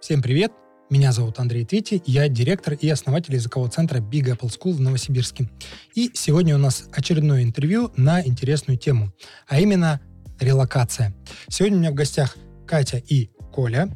Всем 0.00 0.22
привет! 0.22 0.50
Меня 0.88 1.12
зовут 1.12 1.38
Андрей 1.40 1.66
Твити, 1.66 2.02
я 2.06 2.26
директор 2.28 2.72
и 2.72 2.88
основатель 2.88 3.34
языкового 3.34 3.70
центра 3.70 3.98
Big 3.98 4.34
Apple 4.34 4.48
School 4.48 4.72
в 4.72 4.80
Новосибирске. 4.80 5.50
И 5.94 6.10
сегодня 6.14 6.54
у 6.54 6.58
нас 6.58 6.88
очередное 6.90 7.42
интервью 7.42 7.92
на 7.96 8.26
интересную 8.26 8.78
тему, 8.78 9.12
а 9.46 9.60
именно 9.60 10.00
релокация. 10.40 11.14
Сегодня 11.48 11.76
у 11.76 11.80
меня 11.80 11.90
в 11.90 11.94
гостях 11.94 12.38
Катя 12.66 12.96
и 12.96 13.28
Коля. 13.52 13.90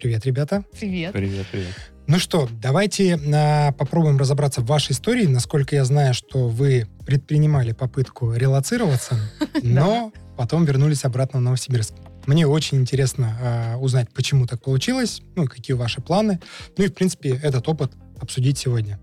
Привет, 0.00 0.26
ребята. 0.26 0.64
Привет. 0.78 1.12
Привет, 1.12 1.46
привет. 1.50 1.74
Ну 2.06 2.20
что, 2.20 2.48
давайте 2.62 3.18
а, 3.34 3.72
попробуем 3.72 4.16
разобраться 4.16 4.60
в 4.60 4.66
вашей 4.66 4.92
истории. 4.92 5.26
Насколько 5.26 5.74
я 5.74 5.84
знаю, 5.84 6.14
что 6.14 6.46
вы 6.46 6.86
предпринимали 7.04 7.72
попытку 7.72 8.32
релацироваться, 8.32 9.16
но 9.62 10.12
потом 10.36 10.64
вернулись 10.64 11.04
обратно 11.04 11.40
в 11.40 11.42
Новосибирск. 11.42 11.94
Мне 12.28 12.46
очень 12.46 12.76
интересно 12.76 13.38
э, 13.40 13.76
узнать, 13.76 14.12
почему 14.12 14.46
так 14.46 14.60
получилось, 14.60 15.22
ну 15.34 15.44
и 15.44 15.46
какие 15.46 15.74
ваши 15.74 16.02
планы. 16.02 16.38
Ну 16.76 16.84
и, 16.84 16.88
в 16.88 16.92
принципе, 16.94 17.30
этот 17.42 17.66
опыт 17.66 17.92
обсудить 18.20 18.58
сегодня. 18.58 19.00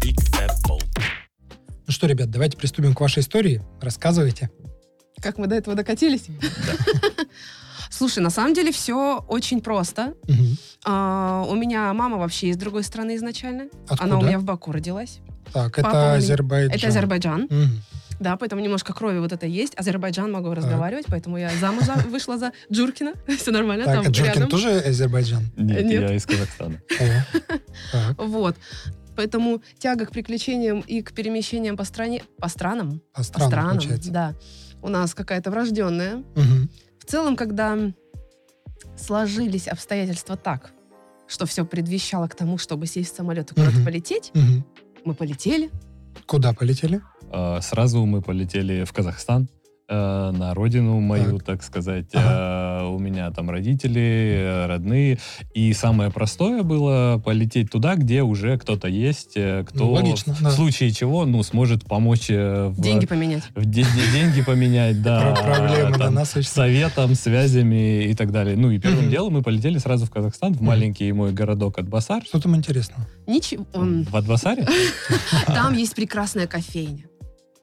Big 0.00 0.16
Apple. 0.32 0.80
Ну 1.86 1.92
что, 1.92 2.06
ребят, 2.06 2.30
давайте 2.30 2.56
приступим 2.56 2.94
к 2.94 3.00
вашей 3.02 3.20
истории. 3.20 3.60
Рассказывайте. 3.82 4.48
Как 5.20 5.36
мы 5.36 5.48
до 5.48 5.56
этого 5.56 5.76
докатились? 5.76 6.28
Слушай, 7.90 8.20
на 8.20 8.30
самом 8.30 8.54
деле 8.54 8.72
все 8.72 9.22
очень 9.28 9.60
просто. 9.60 10.14
А, 10.86 11.44
у 11.46 11.54
меня 11.56 11.92
мама 11.92 12.16
вообще 12.16 12.48
из 12.48 12.56
другой 12.56 12.84
страны 12.84 13.16
изначально. 13.16 13.64
Откуда? 13.86 14.04
Она 14.04 14.18
у 14.18 14.22
меня 14.22 14.38
в 14.38 14.44
Баку 14.44 14.72
родилась. 14.72 15.18
Так, 15.52 15.78
это 15.78 15.88
меня- 15.90 16.14
Азербайджан. 16.14 16.74
Это 16.74 16.86
Азербайджан. 16.88 17.48
Да, 18.20 18.36
поэтому 18.36 18.60
немножко 18.62 18.92
крови 18.92 19.18
вот 19.18 19.32
это 19.32 19.46
есть. 19.46 19.74
Азербайджан 19.78 20.32
могу 20.32 20.52
разговаривать, 20.54 21.06
поэтому 21.08 21.38
я 21.38 21.50
замуж 21.60 21.84
за- 21.84 21.94
вышла 22.08 22.36
за 22.38 22.52
Джуркина. 22.72 23.12
Все 23.38 23.50
нормально, 23.52 23.84
Так, 23.84 23.98
а 23.98 24.02
там 24.02 24.12
Джуркин 24.12 24.32
рядом. 24.34 24.48
тоже 24.50 24.70
Азербайджан? 24.80 25.44
Нет, 25.56 25.84
Нет. 25.84 26.10
я 26.10 26.14
из 26.16 26.26
Казахстана. 26.26 26.80
Вот. 28.18 28.56
Поэтому 29.16 29.62
тяга 29.78 30.06
к 30.06 30.10
приключениям 30.12 30.80
и 30.80 31.02
к 31.02 31.12
перемещениям 31.12 31.76
по 31.76 31.84
стране, 31.84 32.22
по 32.40 32.48
странам, 32.48 33.00
по 33.12 33.18
по 33.18 33.22
странам, 33.24 33.70
получается. 33.78 34.10
да, 34.12 34.34
у 34.80 34.88
нас 34.88 35.12
какая-то 35.14 35.50
врожденная. 35.50 36.22
В 37.00 37.04
целом, 37.04 37.34
когда 37.36 37.76
сложились 38.96 39.66
обстоятельства 39.68 40.36
так, 40.36 40.70
что 41.26 41.46
все 41.46 41.64
предвещало 41.64 42.28
к 42.28 42.34
тому, 42.36 42.58
чтобы 42.58 42.86
сесть 42.86 43.12
в 43.12 43.16
самолет 43.16 43.50
и 43.50 43.54
куда-то 43.54 43.82
полететь, 43.84 44.32
мы 45.04 45.14
полетели. 45.14 45.70
Куда 46.26 46.52
полетели? 46.52 47.00
А, 47.30 47.60
Сразу 47.60 48.04
мы 48.06 48.22
полетели 48.22 48.84
в 48.84 48.92
Казахстан, 48.92 49.48
э, 49.90 50.30
на 50.32 50.52
родину 50.54 51.00
мою, 51.00 51.38
так, 51.38 51.62
сказать. 51.62 52.06
Ага. 52.14 52.84
Э, 52.84 52.88
У 52.88 52.98
меня 52.98 53.30
там 53.30 53.48
родители, 53.50 54.34
э, 54.38 54.66
родные. 54.66 55.18
И 55.54 55.72
самое 55.72 56.10
простое 56.10 56.62
было 56.62 57.20
полететь 57.24 57.70
туда, 57.70 57.94
где 57.96 58.22
уже 58.22 58.58
кто-то 58.58 58.86
есть, 58.88 59.32
э, 59.36 59.64
кто 59.68 59.84
Ну, 59.86 59.92
логично, 59.92 60.34
в 60.34 60.42
да. 60.42 60.50
случае 60.50 60.90
чего 60.90 61.24
ну, 61.26 61.42
сможет 61.42 61.84
помочь 61.86 62.26
э, 62.30 62.68
в- 62.68 62.80
Деньги 62.80 63.06
поменять. 63.06 63.42
в 63.54 63.64
де- 63.64 63.82
де- 63.82 64.12
деньги 64.12 64.42
поменять, 64.42 65.02
да. 65.02 65.34
Про- 65.34 65.54
Проблемы, 65.54 65.98
там, 65.98 66.14
насущные. 66.14 66.44
советом, 66.52 67.14
связями 67.14 68.04
и 68.04 68.14
так 68.14 68.30
далее. 68.30 68.56
Ну 68.56 68.70
и 68.70 68.78
первым 68.78 69.08
делом 69.10 69.34
мы 69.34 69.42
полетели 69.42 69.78
сразу 69.78 70.04
в 70.06 70.10
Казахстан, 70.10 70.52
в 70.54 70.60
маленький 70.60 71.10
мой 71.12 71.32
городок 71.32 71.78
Атбасар. 71.78 72.22
Что 72.24 72.40
там 72.40 72.54
интересного? 72.56 73.06
Ничего. 73.26 73.64
В 73.72 74.14
Атбасаре? 74.16 74.66
Там 75.46 75.74
есть 75.74 75.94
прекрасная 75.94 76.46
кофейня. 76.46 77.04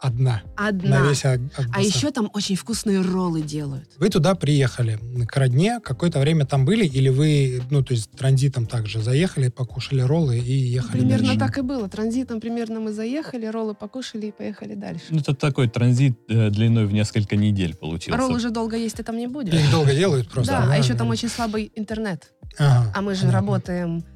Одна. 0.05 0.43
Одна. 0.55 0.99
На 1.01 1.09
весь 1.09 1.25
Аг- 1.25 1.41
А 1.73 1.81
еще 1.81 2.11
там 2.11 2.29
очень 2.33 2.55
вкусные 2.55 3.01
роллы 3.01 3.41
делают. 3.41 3.89
Вы 3.97 4.09
туда 4.09 4.35
приехали 4.35 4.99
к 5.27 5.35
родне, 5.35 5.79
какое-то 5.83 6.19
время 6.19 6.45
там 6.45 6.63
были, 6.63 6.85
или 6.85 7.09
вы, 7.09 7.61
ну, 7.71 7.83
то 7.83 7.93
есть 7.93 8.11
транзитом 8.11 8.67
также 8.67 9.01
заехали, 9.01 9.49
покушали 9.49 10.01
роллы 10.01 10.37
и 10.37 10.51
ехали 10.53 10.99
Примерно 10.99 11.27
дальше? 11.29 11.39
так 11.39 11.57
и 11.57 11.61
было. 11.61 11.89
Транзитом 11.89 12.39
примерно 12.39 12.79
мы 12.79 12.93
заехали, 12.93 13.47
роллы 13.47 13.73
покушали 13.73 14.27
и 14.27 14.31
поехали 14.31 14.75
дальше. 14.75 15.05
Ну, 15.09 15.19
это 15.19 15.33
такой 15.33 15.67
транзит 15.67 16.17
э, 16.29 16.49
длиной 16.51 16.85
в 16.85 16.93
несколько 16.93 17.35
недель 17.35 17.75
получился. 17.75 18.19
Роллы 18.19 18.35
уже 18.35 18.51
долго 18.51 18.75
есть 18.77 18.97
ты 18.97 19.03
там 19.03 19.17
не 19.17 19.27
будешь. 19.27 19.53
Их 19.53 19.71
долго 19.71 19.93
делают 19.95 20.29
просто. 20.29 20.51
Да, 20.53 20.71
а 20.73 20.77
еще 20.77 20.93
там 20.93 21.09
очень 21.09 21.29
слабый 21.29 21.71
интернет. 21.75 22.31
Ага, 22.59 22.91
А 22.95 23.01
мы 23.01 23.15
же 23.15 23.21
понятно. 23.21 23.39
работаем 23.39 24.03
а, 24.05 24.14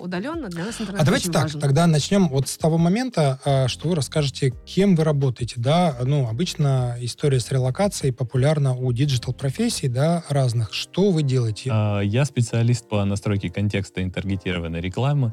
удаленно, 0.00 0.48
для 0.48 0.64
нас 0.64 0.80
интернет 0.80 1.02
А 1.02 1.04
давайте 1.04 1.24
очень 1.28 1.32
так, 1.32 1.42
важен. 1.44 1.60
тогда 1.60 1.86
начнем 1.86 2.28
вот 2.28 2.48
с 2.48 2.56
того 2.56 2.78
момента, 2.78 3.40
а, 3.44 3.68
что 3.68 3.88
вы 3.88 3.96
расскажете, 3.96 4.52
кем 4.64 4.94
вы 4.96 5.04
работаете, 5.04 5.54
да, 5.58 5.96
ну, 6.04 6.28
обычно 6.28 6.96
история 7.00 7.40
с 7.40 7.50
релокацией 7.50 8.12
популярна 8.12 8.74
у 8.74 8.92
диджитал-профессий, 8.92 9.88
да, 9.88 10.22
разных. 10.28 10.72
Что 10.72 11.10
вы 11.10 11.22
делаете? 11.22 11.70
А, 11.72 12.00
Я 12.00 12.24
специалист 12.24 12.88
по 12.88 13.04
настройке 13.04 13.50
контекста 13.50 14.00
и 14.00 14.10
таргетированной 14.10 14.80
рекламы. 14.80 15.30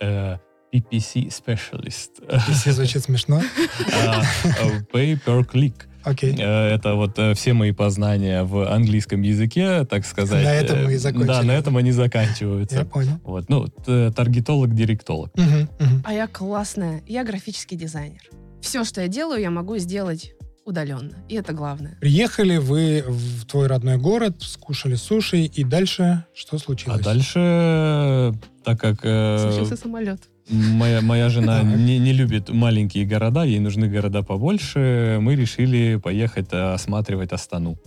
Э, 0.00 0.36
PPC 0.72 1.30
специалист. 1.30 2.20
Если 2.48 2.70
звучит 2.72 3.02
смешно. 3.04 3.40
А, 3.94 4.22
э, 4.44 4.80
Pay 4.92 5.18
per 5.24 5.46
click. 5.50 5.74
Окей. 6.08 6.34
Э, 6.38 6.74
Это 6.74 6.94
вот 6.94 7.18
э, 7.18 7.34
все 7.34 7.52
мои 7.52 7.72
познания 7.72 8.42
в 8.44 8.70
английском 8.72 9.22
языке, 9.22 9.84
так 9.84 10.04
сказать. 10.06 10.44
На 10.44 10.54
этом 10.54 10.84
мы 10.84 10.92
и 10.92 10.96
э, 10.96 10.98
закончили. 10.98 11.26
Да, 11.28 11.42
на 11.42 11.52
этом 11.52 11.76
они 11.76 11.88
Я 11.90 11.94
заканчиваются. 11.94 12.84
понял. 12.84 13.18
Вот, 13.24 13.48
ну, 13.48 13.66
таргетолог, 14.12 14.74
директолог. 14.74 15.30
Мгм, 15.36 15.68
мгм. 15.78 16.02
А 16.04 16.12
я 16.12 16.26
классная. 16.26 17.02
Я 17.06 17.24
графический 17.24 17.76
дизайнер. 17.76 18.20
Все, 18.60 18.84
что 18.84 19.00
я 19.00 19.08
делаю, 19.08 19.40
я 19.40 19.50
могу 19.50 19.76
сделать 19.78 20.32
удаленно. 20.64 21.12
И 21.28 21.34
это 21.34 21.52
главное. 21.52 21.96
Приехали 22.00 22.58
вы 22.58 23.02
в 23.06 23.46
твой 23.46 23.68
родной 23.68 23.96
город, 23.96 24.36
скушали 24.42 24.96
суши, 24.96 25.38
и 25.44 25.64
дальше 25.64 26.24
что 26.34 26.56
А 26.56 26.58
случилось? 26.58 27.00
дальше, 27.00 28.34
так 28.64 28.78
как 28.80 28.98
э, 29.02 29.38
Случился 29.50 29.76
самолет. 29.76 30.20
Моя, 30.48 31.00
моя 31.00 31.28
жена 31.28 31.62
не, 31.62 31.98
не 31.98 32.12
любит 32.12 32.48
маленькие 32.50 33.04
города, 33.06 33.44
ей 33.44 33.58
нужны 33.60 33.88
города 33.88 34.22
побольше, 34.22 35.18
мы 35.20 35.34
решили 35.34 35.96
поехать 35.96 36.48
э, 36.52 36.72
осматривать 36.74 37.32
Астану. 37.32 37.78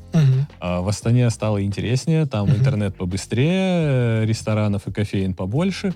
А 0.59 0.81
в 0.81 0.87
Астане 0.87 1.29
стало 1.29 1.63
интереснее, 1.63 2.25
там 2.25 2.47
Мгм. 2.47 2.57
интернет 2.57 2.95
побыстрее, 2.97 4.21
э, 4.21 4.25
ресторанов 4.25 4.87
и 4.87 4.91
кофеин 4.91 5.33
побольше. 5.33 5.93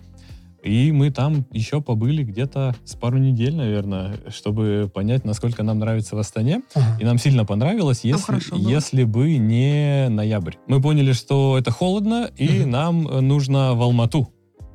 И 0.63 0.91
мы 0.91 1.11
там 1.11 1.45
еще 1.51 1.79
побыли 1.79 2.23
где-то 2.23 2.75
с 2.85 2.95
пару 2.95 3.19
недель, 3.19 3.55
наверное, 3.55 4.15
чтобы 4.35 4.89
понять, 4.91 5.23
насколько 5.23 5.61
нам 5.61 5.77
нравится 5.77 6.15
в 6.15 6.19
Астане. 6.19 6.63
Ага. 6.73 6.97
И 6.99 7.05
нам 7.05 7.19
сильно 7.19 7.45
понравилось, 7.45 7.99
если, 8.03 8.25
хорошо 8.25 8.55
было. 8.55 8.67
если 8.67 9.03
бы 9.03 9.37
не 9.37 10.07
ноябрь. 10.09 10.53
Мы 10.67 10.81
поняли, 10.81 11.11
что 11.13 11.55
это 11.59 11.69
холодно, 11.69 12.31
и 12.35 12.61
Мгм. 12.61 12.69
нам 12.71 13.03
нужно 13.27 13.75
в 13.75 13.81
Алмату, 13.83 14.27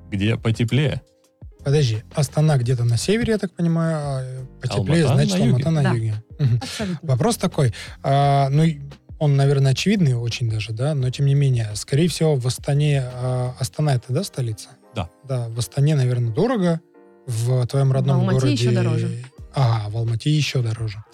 где 0.08 0.36
потеплее. 0.36 1.02
Подожди, 1.64 2.02
Астана 2.14 2.56
где-то 2.56 2.84
на 2.84 2.96
севере, 2.96 3.32
я 3.32 3.38
так 3.38 3.52
понимаю, 3.52 3.96
а 3.98 4.20
э, 4.22 4.44
потеплее, 4.60 5.04
Алмата 5.04 5.14
значит, 5.14 5.38
на 5.38 5.44
юге. 5.44 5.64
Алмата 5.64 5.70
на 5.70 5.82
Да. 5.82 5.90
юге. 5.90 6.14
Абсолютно. 6.62 7.08
Вопрос 7.08 7.36
такой, 7.36 7.74
а, 8.02 8.48
ну, 8.48 8.64
он, 9.18 9.36
наверное, 9.36 9.72
очевидный 9.72 10.14
очень 10.14 10.50
даже, 10.50 10.72
да, 10.72 10.94
но 10.94 11.10
тем 11.10 11.26
не 11.26 11.34
менее, 11.34 11.70
скорее 11.74 12.08
всего, 12.08 12.36
в 12.36 12.46
Астане, 12.46 13.02
а, 13.04 13.54
Астана 13.58 13.94
это, 13.94 14.12
да, 14.12 14.24
столица? 14.24 14.70
Да. 14.94 15.10
Да, 15.28 15.48
в 15.48 15.58
Астане, 15.58 15.94
наверное, 15.94 16.32
дорого, 16.32 16.80
в 17.26 17.66
твоем 17.66 17.92
родном 17.92 18.20
Алмате 18.20 18.34
городе... 18.40 18.52
еще 18.54 18.70
дороже. 18.70 19.24
Ага, 19.54 19.90
в 19.90 19.96
Алмате 19.96 20.30
еще 20.30 20.62
дороже. 20.62 21.04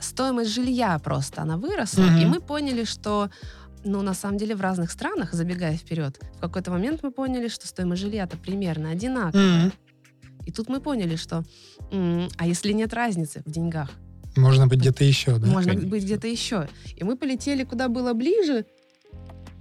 Стоимость 0.00 0.54
жилья 0.54 0.98
просто, 0.98 1.42
она 1.42 1.56
выросла. 1.56 2.02
Мгм. 2.02 2.18
И 2.18 2.26
мы 2.26 2.40
поняли, 2.40 2.84
что 2.84 3.30
ну, 3.84 4.02
на 4.02 4.14
самом 4.14 4.36
деле, 4.36 4.54
в 4.56 4.60
разных 4.60 4.90
странах, 4.90 5.32
забегая 5.32 5.76
вперед, 5.76 6.18
в 6.36 6.40
какой-то 6.40 6.70
момент 6.70 7.00
мы 7.02 7.12
поняли, 7.12 7.48
что 7.48 7.66
стоимость 7.68 8.02
жилья-то 8.02 8.36
примерно 8.36 8.90
одинаковая. 8.90 9.64
Мгм. 9.64 9.72
И 10.46 10.52
тут 10.52 10.68
мы 10.68 10.80
поняли, 10.80 11.16
что 11.16 11.44
а 12.38 12.46
если 12.46 12.72
нет 12.72 12.94
разницы 12.94 13.42
в 13.44 13.50
деньгах, 13.50 13.90
Можно 14.36 14.66
быть 14.66 14.78
где-то 14.80 15.04
еще, 15.04 15.38
да? 15.38 15.46
можно 15.48 15.72
конечно. 15.72 15.90
быть 15.90 16.04
где-то 16.04 16.26
еще. 16.28 16.68
И 16.96 17.04
мы 17.04 17.16
полетели 17.16 17.64
куда 17.64 17.88
было 17.88 18.12
ближе 18.14 18.64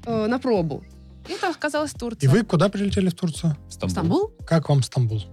э, 0.06 0.28
на 0.28 0.40
пробу. 0.40 0.84
И 1.28 1.34
это 1.34 1.50
оказалась 1.50 1.94
И 1.94 1.98
Турция. 1.98 2.30
вы 2.30 2.44
куда 2.44 2.70
прилетели 2.70 3.10
в 3.10 3.16
Турцию? 3.16 3.58
Стамбул. 3.70 3.90
Стамбул 3.90 4.28
Как 4.46 4.70
вам 4.70 4.84
Стамбул? 4.84 5.24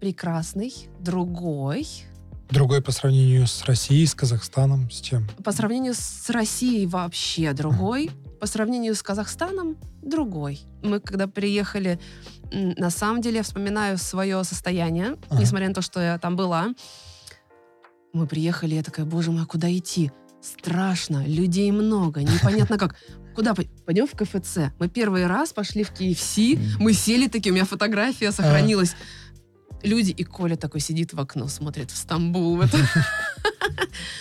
прекрасный, 0.00 0.72
другой. 1.00 1.86
Другой 2.50 2.82
по 2.82 2.90
сравнению 2.92 3.46
с 3.46 3.64
Россией, 3.64 4.04
с 4.06 4.14
Казахстаном, 4.14 4.90
с 4.90 5.00
чем? 5.00 5.28
По 5.44 5.52
сравнению 5.52 5.94
с 5.94 6.28
Россией 6.30 6.86
вообще 6.86 7.52
другой. 7.52 8.10
По 8.40 8.46
сравнению 8.46 8.94
с 8.96 9.02
Казахстаном 9.02 9.76
другой. 10.02 10.60
Мы 10.82 10.98
когда 11.00 11.28
приехали, 11.28 12.00
на 12.52 12.90
самом 12.90 13.20
деле 13.20 13.38
я 13.38 13.42
вспоминаю 13.42 13.98
свое 13.98 14.42
состояние, 14.44 15.16
Ага. 15.30 15.40
несмотря 15.40 15.68
на 15.68 15.74
то, 15.74 15.82
что 15.82 16.00
я 16.00 16.18
там 16.18 16.36
была. 16.36 16.68
Мы 18.12 18.26
приехали, 18.26 18.74
я 18.74 18.82
такая, 18.82 19.06
боже 19.06 19.30
мой, 19.30 19.42
а 19.42 19.46
куда 19.46 19.74
идти? 19.74 20.10
Страшно, 20.40 21.24
людей 21.26 21.70
много, 21.70 22.22
непонятно 22.22 22.76
как. 22.78 22.96
Куда? 23.34 23.54
пой- 23.54 23.70
Пойдем 23.86 24.06
в 24.06 24.10
КФЦ. 24.10 24.72
Мы 24.78 24.88
первый 24.88 25.26
раз 25.26 25.52
пошли 25.54 25.84
в 25.84 25.92
KFC, 25.92 26.58
мы 26.78 26.92
сели 26.92 27.28
такие, 27.28 27.50
у 27.52 27.54
меня 27.54 27.64
фотография 27.64 28.30
сохранилась. 28.32 28.94
Люди, 29.82 30.10
и 30.10 30.24
Коля 30.24 30.56
такой 30.56 30.80
сидит 30.80 31.12
в 31.12 31.20
окно, 31.20 31.48
смотрит 31.48 31.90
в 31.90 31.96
Стамбул. 31.96 32.62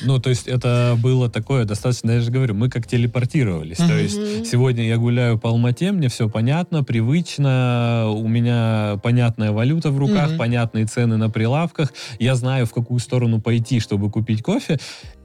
Ну, 0.03 0.19
то 0.19 0.29
есть 0.29 0.47
это 0.47 0.97
было 1.01 1.29
такое 1.29 1.65
достаточно, 1.65 2.11
я 2.11 2.21
же 2.21 2.31
говорю, 2.31 2.53
мы 2.55 2.69
как 2.69 2.87
телепортировались. 2.87 3.77
То 3.77 3.97
есть 3.97 4.47
сегодня 4.49 4.87
я 4.87 4.97
гуляю 4.97 5.37
по 5.37 5.49
Алмате, 5.49 5.91
мне 5.91 6.09
все 6.09 6.29
понятно, 6.29 6.83
привычно, 6.83 8.07
у 8.09 8.27
меня 8.27 8.99
понятная 9.03 9.51
валюта 9.51 9.91
в 9.91 9.97
руках, 9.97 10.37
понятные 10.37 10.85
цены 10.85 11.17
на 11.17 11.29
прилавках, 11.29 11.93
я 12.19 12.35
знаю, 12.35 12.65
в 12.65 12.73
какую 12.73 12.99
сторону 12.99 13.41
пойти, 13.41 13.79
чтобы 13.79 14.09
купить 14.09 14.41
кофе. 14.41 14.79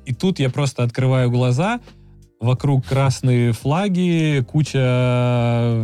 И 0.04 0.14
тут 0.14 0.38
я 0.38 0.50
просто 0.50 0.82
открываю 0.82 1.30
глаза, 1.30 1.80
вокруг 2.40 2.84
красные 2.86 3.52
флаги, 3.52 4.44
куча 4.46 4.78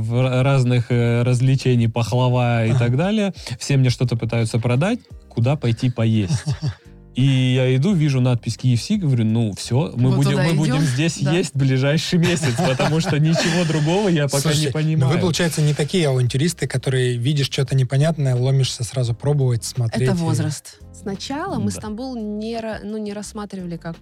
в- 0.01 0.43
разных 0.43 0.91
э, 0.91 1.23
развлечений, 1.23 1.89
пахлава 1.89 2.67
и 2.67 2.73
так 2.75 2.97
далее. 2.97 3.33
Все 3.59 3.77
мне 3.77 3.91
что-то 3.91 4.17
пытаются 4.17 4.59
продать, 4.59 5.01
куда 5.29 5.57
пойти 5.57 5.91
поесть. 5.91 6.45
И 7.15 7.23
я 7.27 7.77
иду, 7.77 7.93
вижу 7.93 8.23
надпись 8.23 8.57
KFC, 8.57 8.97
говорю, 8.97 9.27
ну 9.27 9.53
все, 9.55 9.93
мы, 9.97 10.09
Вот 10.09 10.25
будем, 10.25 10.39
мы 10.39 10.55
будем 10.55 10.77
идем? 10.77 10.83
здесь 10.87 11.19
Да. 11.21 11.31
есть 11.33 11.55
ближайший 11.55 12.19
месяц, 12.19 12.55
потому 12.57 13.01
что 13.01 13.19
ничего 13.19 13.67
другого 13.69 14.09
я 14.09 14.29
пока 14.29 14.39
Слушайте, 14.51 14.63
не 14.63 14.67
ну 14.69 14.73
понимаю. 14.73 15.13
вы, 15.13 15.21
получается, 15.21 15.61
не 15.61 15.75
такие 15.75 16.09
авантюристы, 16.09 16.67
которые 16.67 17.19
видишь 17.19 17.51
что-то 17.51 17.77
непонятное, 17.77 18.35
ломишься 18.35 18.83
сразу 18.83 19.13
пробовать, 19.15 19.63
смотреть. 19.63 20.09
Это 20.09 20.17
и- 20.17 20.21
возраст. 20.21 20.79
Сначала 20.95 21.59
мы 21.59 21.67
Да. 21.71 21.77
Стамбул 21.81 22.17
не, 22.17 22.59
ну, 22.83 22.97
не 22.97 23.13
рассматривали 23.13 23.77
как 23.77 23.97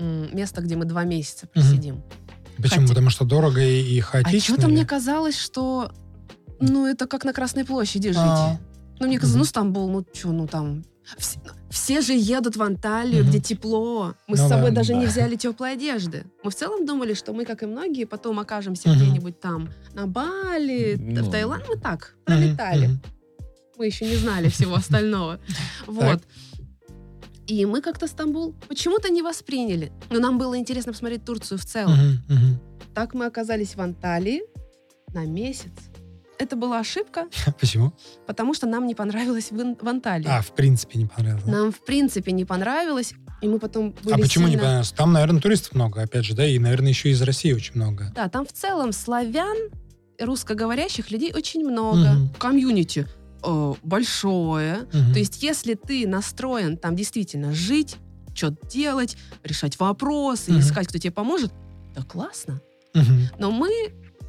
место, 0.00 0.60
где 0.62 0.76
мы 0.76 0.84
два 0.84 1.04
месяца 1.04 1.46
просидим. 1.46 2.02
Почему? 2.56 2.80
Хотя- 2.82 2.88
Потому 2.88 3.10
что 3.10 3.24
дорого 3.24 3.60
и, 3.62 3.80
и 3.82 4.00
А 4.00 4.02
хаотично? 4.02 4.40
что-то 4.54 4.68
или? 4.68 4.74
мне 4.76 4.84
казалось, 4.86 5.36
что 5.38 5.92
ну 6.60 6.86
это 6.86 7.06
как 7.06 7.24
на 7.24 7.32
Красной 7.32 7.64
площади 7.64 8.08
жить. 8.08 8.18
А. 8.18 8.58
Ну 8.98 9.06
мне 9.06 9.16
казалось, 9.18 9.32
Мгм. 9.34 9.38
ну 9.38 9.44
Стамбул, 9.46 9.88
ну 9.90 10.04
что, 10.12 10.32
ну 10.32 10.46
там... 10.46 10.84
Все, 11.18 11.40
все 11.70 12.00
же 12.02 12.12
едут 12.12 12.54
в 12.56 12.62
Анталию, 12.62 13.22
Мгм. 13.22 13.30
где 13.30 13.40
тепло. 13.40 14.14
Мы 14.28 14.36
Ну 14.36 14.44
с 14.44 14.48
собой 14.48 14.70
да, 14.70 14.76
даже 14.76 14.94
не 14.94 15.06
да. 15.06 15.10
взяли 15.10 15.34
теплой 15.36 15.72
одежды. 15.72 16.24
Мы 16.44 16.50
в 16.50 16.54
целом 16.54 16.86
думали, 16.86 17.14
что 17.14 17.32
мы, 17.32 17.44
как 17.44 17.62
и 17.62 17.66
многие, 17.66 18.04
потом 18.04 18.38
окажемся 18.38 18.90
Мгм. 18.90 18.98
где-нибудь 18.98 19.40
там 19.40 19.70
на 19.94 20.06
Бали, 20.06 20.96
Ну. 21.00 21.22
в 21.24 21.30
Таиланд. 21.30 21.64
Мы 21.68 21.76
так 21.80 22.14
пролетали. 22.24 22.86
мгм. 22.88 23.02
Мы 23.78 23.86
еще 23.86 24.04
не 24.06 24.16
знали 24.16 24.50
всего 24.50 24.74
остального. 24.74 25.40
Вот. 25.86 26.20
И 27.50 27.66
мы 27.66 27.80
как-то 27.82 28.06
Стамбул 28.06 28.54
почему-то 28.68 29.08
не 29.10 29.22
восприняли. 29.22 29.90
Но 30.08 30.20
нам 30.20 30.38
было 30.38 30.56
интересно 30.56 30.92
посмотреть 30.92 31.24
Турцию 31.24 31.58
в 31.58 31.64
целом. 31.64 31.94
Мгм, 31.94 32.22
мгм. 32.28 32.60
Так 32.94 33.12
мы 33.14 33.26
оказались 33.26 33.74
в 33.74 33.80
Анталии 33.80 34.42
на 35.12 35.24
месяц. 35.26 35.72
Это 36.38 36.54
была 36.54 36.78
ошибка, 36.78 37.26
Почему? 37.60 37.92
потому 38.26 38.54
что 38.54 38.66
нам 38.68 38.86
не 38.86 38.94
понравилось 38.94 39.50
в, 39.50 39.56
в 39.56 39.88
Анталии. 39.88 40.28
А, 40.28 40.40
в 40.42 40.54
принципе, 40.54 40.98
не 41.00 41.06
понравилось. 41.06 41.44
Нам 41.44 41.72
в 41.72 41.84
принципе 41.84 42.30
не 42.32 42.44
понравилось, 42.44 43.14
и 43.42 43.48
мы 43.48 43.58
потом 43.58 43.96
были 44.04 44.14
А 44.14 44.18
почему 44.18 44.44
не 44.46 44.52
сильно- 44.52 44.62
понравилось? 44.62 44.92
Там, 44.92 45.12
наверное, 45.12 45.40
туристов 45.42 45.74
много, 45.74 46.02
опять 46.02 46.24
же, 46.24 46.34
да, 46.36 46.46
и, 46.46 46.56
наверное, 46.60 46.90
еще 46.90 47.10
из 47.10 47.20
России 47.20 47.52
очень 47.52 47.72
много. 47.74 48.12
Да, 48.14 48.28
там 48.28 48.46
в 48.46 48.52
целом 48.52 48.92
славян, 48.92 49.56
русскоговорящих 50.20 51.10
людей 51.10 51.32
очень 51.34 51.64
много. 51.68 52.12
Мгм. 52.12 52.28
Комьюнити 52.38 53.06
э, 53.42 53.74
большое. 53.82 54.86
Мгм. 54.92 55.12
То 55.12 55.18
есть, 55.18 55.42
если 55.42 55.74
ты 55.74 56.06
настроен 56.06 56.76
там 56.76 56.96
действительно 56.96 57.52
жить, 57.52 57.96
что-то 58.34 58.66
делать, 58.68 59.16
решать 59.44 59.78
вопросы, 59.78 60.52
Мгм. 60.52 60.60
искать, 60.60 60.88
кто 60.88 60.98
тебе 60.98 61.10
поможет, 61.12 61.52
да 61.94 62.02
классно. 62.02 62.60
Мгм. 62.94 63.28
Но 63.38 63.50
мы 63.50 63.70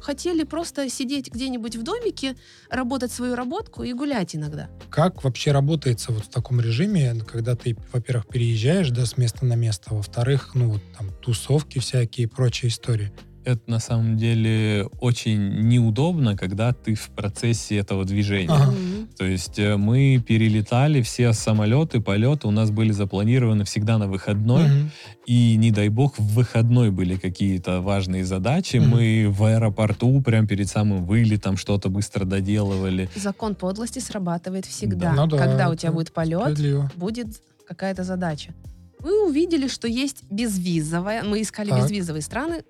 хотели 0.00 0.42
просто 0.42 0.88
сидеть 0.90 1.32
где-нибудь 1.32 1.76
в 1.76 1.82
домике, 1.84 2.36
работать 2.68 3.12
свою 3.12 3.36
работку 3.36 3.84
и 3.84 3.92
гулять 3.92 4.34
иногда. 4.34 4.68
Как 4.90 5.22
вообще 5.22 5.52
работается 5.52 6.10
вот 6.12 6.24
в 6.24 6.28
таком 6.28 6.60
режиме, 6.60 7.14
когда 7.26 7.54
ты, 7.54 7.76
во-первых, 7.92 8.26
переезжаешь, 8.26 8.90
да, 8.90 9.06
с 9.06 9.16
места 9.16 9.44
на 9.44 9.54
место, 9.54 9.90
а 9.90 9.94
во-вторых, 9.94 10.50
ну, 10.54 10.70
вот 10.70 10.82
там, 10.98 11.10
тусовки 11.22 11.78
всякие 11.78 12.24
и 12.24 12.28
прочие 12.28 12.70
истории. 12.70 13.12
Это 13.44 13.60
на 13.66 13.80
самом 13.80 14.16
деле 14.16 14.88
очень 15.00 15.68
неудобно, 15.68 16.36
когда 16.36 16.72
ты 16.72 16.94
в 16.94 17.10
процессе 17.10 17.76
этого 17.76 18.04
движения. 18.04 18.52
Ага. 18.52 18.72
То 19.18 19.24
есть 19.24 19.58
э, 19.58 19.76
мы 19.76 20.22
перелетали, 20.26 21.02
все 21.02 21.32
самолеты, 21.32 22.00
полеты 22.00 22.46
у 22.46 22.50
нас 22.50 22.70
были 22.70 22.92
запланированы 22.92 23.64
всегда 23.64 23.98
на 23.98 24.06
выходной. 24.06 24.64
Мгм. 24.68 24.90
И 25.26 25.56
не 25.56 25.70
дай 25.70 25.88
бог, 25.88 26.18
в 26.18 26.34
выходной 26.34 26.90
были 26.90 27.16
какие-то 27.16 27.80
важные 27.80 28.24
задачи. 28.24 28.76
Мгм. 28.76 28.90
Мы 28.90 29.26
в 29.28 29.44
аэропорту 29.44 30.20
прям 30.22 30.46
перед 30.46 30.68
самым 30.68 31.04
вылетом 31.04 31.56
что-то 31.56 31.88
быстро 31.88 32.24
доделывали. 32.24 33.08
Закон 33.16 33.54
подлости 33.54 33.98
срабатывает 33.98 34.66
всегда. 34.66 35.12
Ну 35.14 35.26
да, 35.26 35.38
Когда 35.38 35.68
у 35.68 35.74
тебя 35.74 35.92
будет 35.92 36.12
полет, 36.12 36.58
будет 36.96 37.28
какая-то 37.66 38.04
задача. 38.04 38.54
Мы 39.02 39.26
увидели, 39.26 39.66
что 39.66 39.88
есть 39.88 40.22
безвизовая. 40.30 41.24
Мы 41.24 41.42
искали 41.42 41.70
Так. 41.70 41.82
безвизовые 41.82 42.22
страны. 42.22 42.62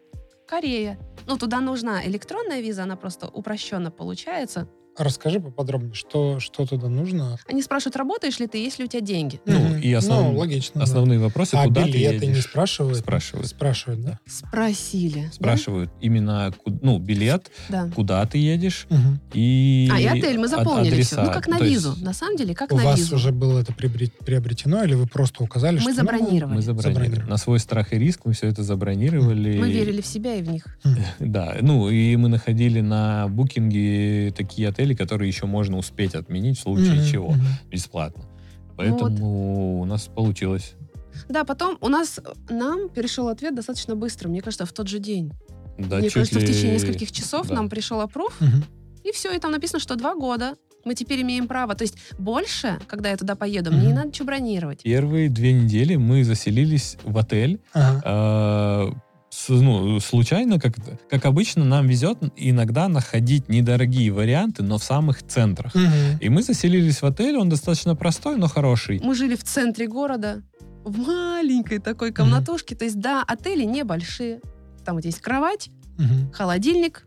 Корея. 0.47 0.99
Ну, 1.27 1.39
туда 1.39 1.61
нужна 1.61 2.05
электронная 2.07 2.61
виза, 2.61 2.83
она 2.83 2.97
просто 2.97 3.29
упрощенно 3.29 3.91
получается. 3.91 4.69
А 4.97 5.05
Расскажи 5.05 5.41
поподробнее, 5.41 5.95
что, 5.95 6.39
что 6.39 6.67
туда 6.67 6.89
нужно? 6.89 7.39
Они 7.49 7.63
спрашивают, 7.63 7.97
работаешь 7.97 8.39
ли 8.41 8.47
ты, 8.47 8.59
есть 8.59 8.79
ли 8.79 8.85
у 8.85 8.89
тебя 8.89 9.01
деньги. 9.01 9.41
Ну, 9.47 9.79
и 9.79 9.91
основ- 9.95 10.33
Ну, 10.33 10.39
логично. 10.39 10.81
да. 10.81 10.83
Основные 10.85 11.19
вопросы, 11.19 11.55
А 11.55 11.65
куда 11.65 11.85
ты 11.85 11.93
билеты 11.93 12.27
не 12.27 12.33
едешь. 12.33 12.45
спрашивают? 12.45 12.99
Спрашивают. 12.99 13.49
Спрашивают, 13.49 14.03
да? 14.03 14.19
Спросили. 14.27 15.25
да? 15.27 15.33
Спрашивают 15.33 15.91
именно, 16.01 16.53
ку- 16.63 16.79
ну, 16.83 16.99
билет, 16.99 17.51
Да. 17.71 17.89
куда 17.95 18.25
ты 18.27 18.37
едешь, 18.39 18.87
Мгм. 18.91 19.19
и... 19.33 19.89
А, 19.91 19.99
и 19.99 20.05
отель 20.07 20.39
мы 20.39 20.49
запомнили 20.49 21.01
все. 21.03 21.17
адреса. 21.17 21.23
Ну, 21.25 21.33
как 21.33 21.49
на 21.49 21.59
То 21.59 21.65
есть 21.65 21.77
визу. 21.77 21.97
На 22.05 22.13
самом 22.13 22.37
деле, 22.37 22.55
как 22.55 22.71
У 22.73 22.77
на 22.77 22.85
вас 22.85 22.99
визу. 22.99 23.17
уже 23.17 23.33
было 23.33 23.61
это 23.61 23.73
приобре- 23.73 24.13
приобретено, 24.25 24.85
или 24.85 24.95
вы 24.95 25.07
просто 25.07 25.43
указали, 25.43 25.77
Мы 25.77 25.81
что... 25.81 25.91
ну, 25.91 25.97
забронировали. 25.97 26.55
Мы 26.57 26.63
забронировали. 26.63 26.93
Забронировали. 27.05 27.31
На 27.31 27.37
свой 27.39 27.59
страх 27.61 27.95
и 27.95 27.99
риск 27.99 28.21
мы 28.27 28.35
все 28.35 28.49
это 28.49 28.63
забронировали. 28.63 29.59
Мы 29.59 29.71
верили 29.73 30.03
в 30.03 30.07
себя 30.07 30.35
и 30.35 30.43
в 30.43 30.49
них. 30.51 30.67
Да, 31.19 31.57
ну 31.63 31.89
и 31.89 32.15
мы 32.17 32.29
находили 32.29 32.81
на 32.83 33.27
букинге 33.29 34.33
такие 34.37 34.69
отели, 34.69 34.82
которые 34.95 35.29
еще 35.29 35.47
можно 35.47 35.79
успеть 35.79 36.15
отменить 36.15 36.59
в 36.59 36.63
случае 36.63 36.95
Мгм, 37.01 37.07
чего, 37.07 37.35
бесплатно. 37.71 38.25
Поэтому 38.77 39.81
у 39.81 39.85
нас 39.85 40.09
получилось. 40.09 40.75
Да, 41.29 41.45
потом 41.45 41.77
у 41.81 41.89
нас, 41.89 42.19
нам 42.49 42.89
перешел 42.89 43.29
ответ 43.29 43.55
достаточно 43.55 43.95
быстро. 43.95 44.29
Мне 44.29 44.41
кажется, 44.41 44.67
в 44.67 44.73
тот 44.73 44.89
же 44.89 44.99
день. 44.99 45.33
Да, 45.79 45.99
Мне 45.99 46.11
кажется, 46.11 46.39
в 46.39 46.43
ли- 46.43 46.49
течение 46.49 46.75
нескольких 46.75 47.13
часов 47.13 47.49
да. 47.49 47.55
нам 47.55 47.69
пришел 47.69 48.01
опруф, 48.01 48.35
Мгм. 48.41 48.65
и 49.05 49.13
все, 49.13 49.33
и 49.35 49.39
там 49.39 49.53
написано, 49.53 49.79
что 49.81 49.95
два 49.97 50.15
года. 50.15 50.55
Мы 50.85 50.95
теперь 50.97 51.23
имеем 51.23 51.47
право. 51.47 51.75
То 51.77 51.83
есть 51.85 51.97
больше, 52.19 52.79
когда 52.89 53.11
я 53.11 53.17
туда 53.17 53.37
поеду, 53.37 53.71
Мгм. 53.71 53.79
мне 53.79 53.89
не 53.89 53.95
надо 53.95 54.09
ничего 54.09 54.27
бронировать. 54.27 54.83
Первые 54.83 55.29
две 55.29 55.53
недели 55.53 55.95
мы 55.97 56.25
заселились 56.25 56.97
в 57.05 57.17
отель. 57.19 57.61
Ага. 57.73 58.03
э, 58.05 58.93
ну, 59.49 60.01
случайно, 60.01 60.59
как, 60.61 60.75
как 61.11 61.25
обычно, 61.25 61.65
нам 61.65 61.87
везет 61.87 62.19
иногда 62.37 62.89
находить 62.89 63.49
недорогие 63.49 64.11
варианты, 64.13 64.63
но 64.63 64.79
в 64.79 64.85
самых 64.85 65.23
центрах. 65.23 65.75
Мгм. 65.75 66.19
И 66.21 66.29
мы 66.29 66.43
заселились 66.43 67.03
в 67.03 67.07
отель, 67.07 67.37
он 67.37 67.49
достаточно 67.49 67.95
простой, 67.97 68.37
но 68.37 68.49
хороший. 68.49 69.01
Мы 69.03 69.15
жили 69.15 69.37
в 69.37 69.45
центре 69.45 69.87
города, 69.89 70.43
в 70.85 70.99
маленькой 70.99 71.79
такой 71.79 72.13
комнатушке. 72.13 72.75
То 72.75 72.85
есть, 72.85 73.01
да, 73.01 73.23
отели 73.27 73.65
небольшие. 73.65 74.41
Там 74.85 74.97
вот 74.97 75.05
есть 75.05 75.21
кровать, 75.21 75.71
Мгм. 75.99 76.33
холодильник, 76.33 77.07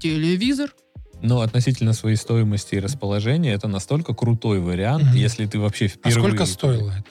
телевизор. 0.00 0.74
Но 1.22 1.40
относительно 1.40 1.92
своей 1.92 2.16
стоимости 2.16 2.76
и 2.76 2.78
расположения 2.80 3.52
это 3.52 3.66
настолько 3.68 4.14
крутой 4.14 4.60
вариант, 4.60 5.04
Мгм. 5.04 5.14
если 5.14 5.46
ты 5.46 5.58
вообще 5.58 5.86
А 5.86 5.88
впервые... 5.88 6.28
сколько 6.28 6.46
стоило 6.46 6.90
это? 6.90 7.04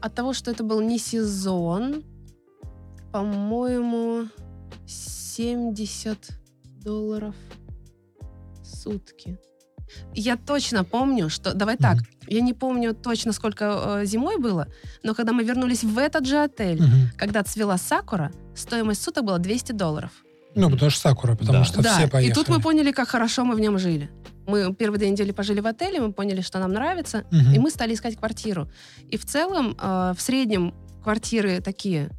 От 0.00 0.14
того, 0.14 0.32
что 0.32 0.50
это 0.50 0.62
был 0.62 0.80
не 0.80 0.98
сезон, 0.98 2.04
по-моему, 3.20 4.28
70 4.86 6.18
долларов 6.84 7.34
в 8.60 8.66
сутки. 8.66 9.38
Я 10.14 10.36
точно 10.36 10.84
помню, 10.84 11.30
что... 11.30 11.54
Давай 11.54 11.78
так, 11.78 11.94
Мгм. 11.96 12.06
я 12.28 12.40
не 12.42 12.52
помню 12.52 12.94
точно, 12.94 13.32
сколько 13.32 14.00
э, 14.02 14.04
зимой 14.04 14.38
было, 14.38 14.66
но 15.02 15.14
когда 15.14 15.32
мы 15.32 15.44
вернулись 15.44 15.82
в 15.82 15.96
этот 15.96 16.26
же 16.26 16.36
отель, 16.42 16.82
Мгм. 16.82 17.10
когда 17.16 17.42
цвела 17.42 17.78
сакура, 17.78 18.32
стоимость 18.54 19.02
суток 19.02 19.24
была 19.24 19.38
200 19.38 19.72
долларов. 19.72 20.10
Ну, 20.54 20.70
потому 20.70 20.90
что 20.90 21.00
Сакура, 21.00 21.36
потому 21.36 21.60
Да. 21.60 21.64
что 21.64 21.82
да, 21.82 21.94
все 21.96 22.06
и 22.06 22.10
поехали. 22.10 22.34
тут 22.34 22.48
мы 22.50 22.60
поняли, 22.60 22.92
как 22.92 23.08
хорошо 23.08 23.44
мы 23.46 23.54
в 23.54 23.60
нем 23.60 23.78
жили. 23.78 24.10
Мы 24.46 24.74
первые 24.74 24.98
две 24.98 25.08
недели 25.10 25.30
пожили 25.32 25.60
в 25.60 25.66
отеле, 25.66 26.00
мы 26.00 26.12
поняли, 26.12 26.42
что 26.42 26.58
нам 26.58 26.72
нравится, 26.72 27.24
Мгм. 27.30 27.54
и 27.54 27.58
мы 27.58 27.70
стали 27.70 27.94
искать 27.94 28.16
квартиру. 28.16 28.68
И 29.08 29.16
в 29.16 29.24
целом, 29.24 29.74
э, 29.80 30.12
в 30.14 30.20
среднем 30.20 30.74
квартиры 31.02 31.60
такие, 31.62 32.10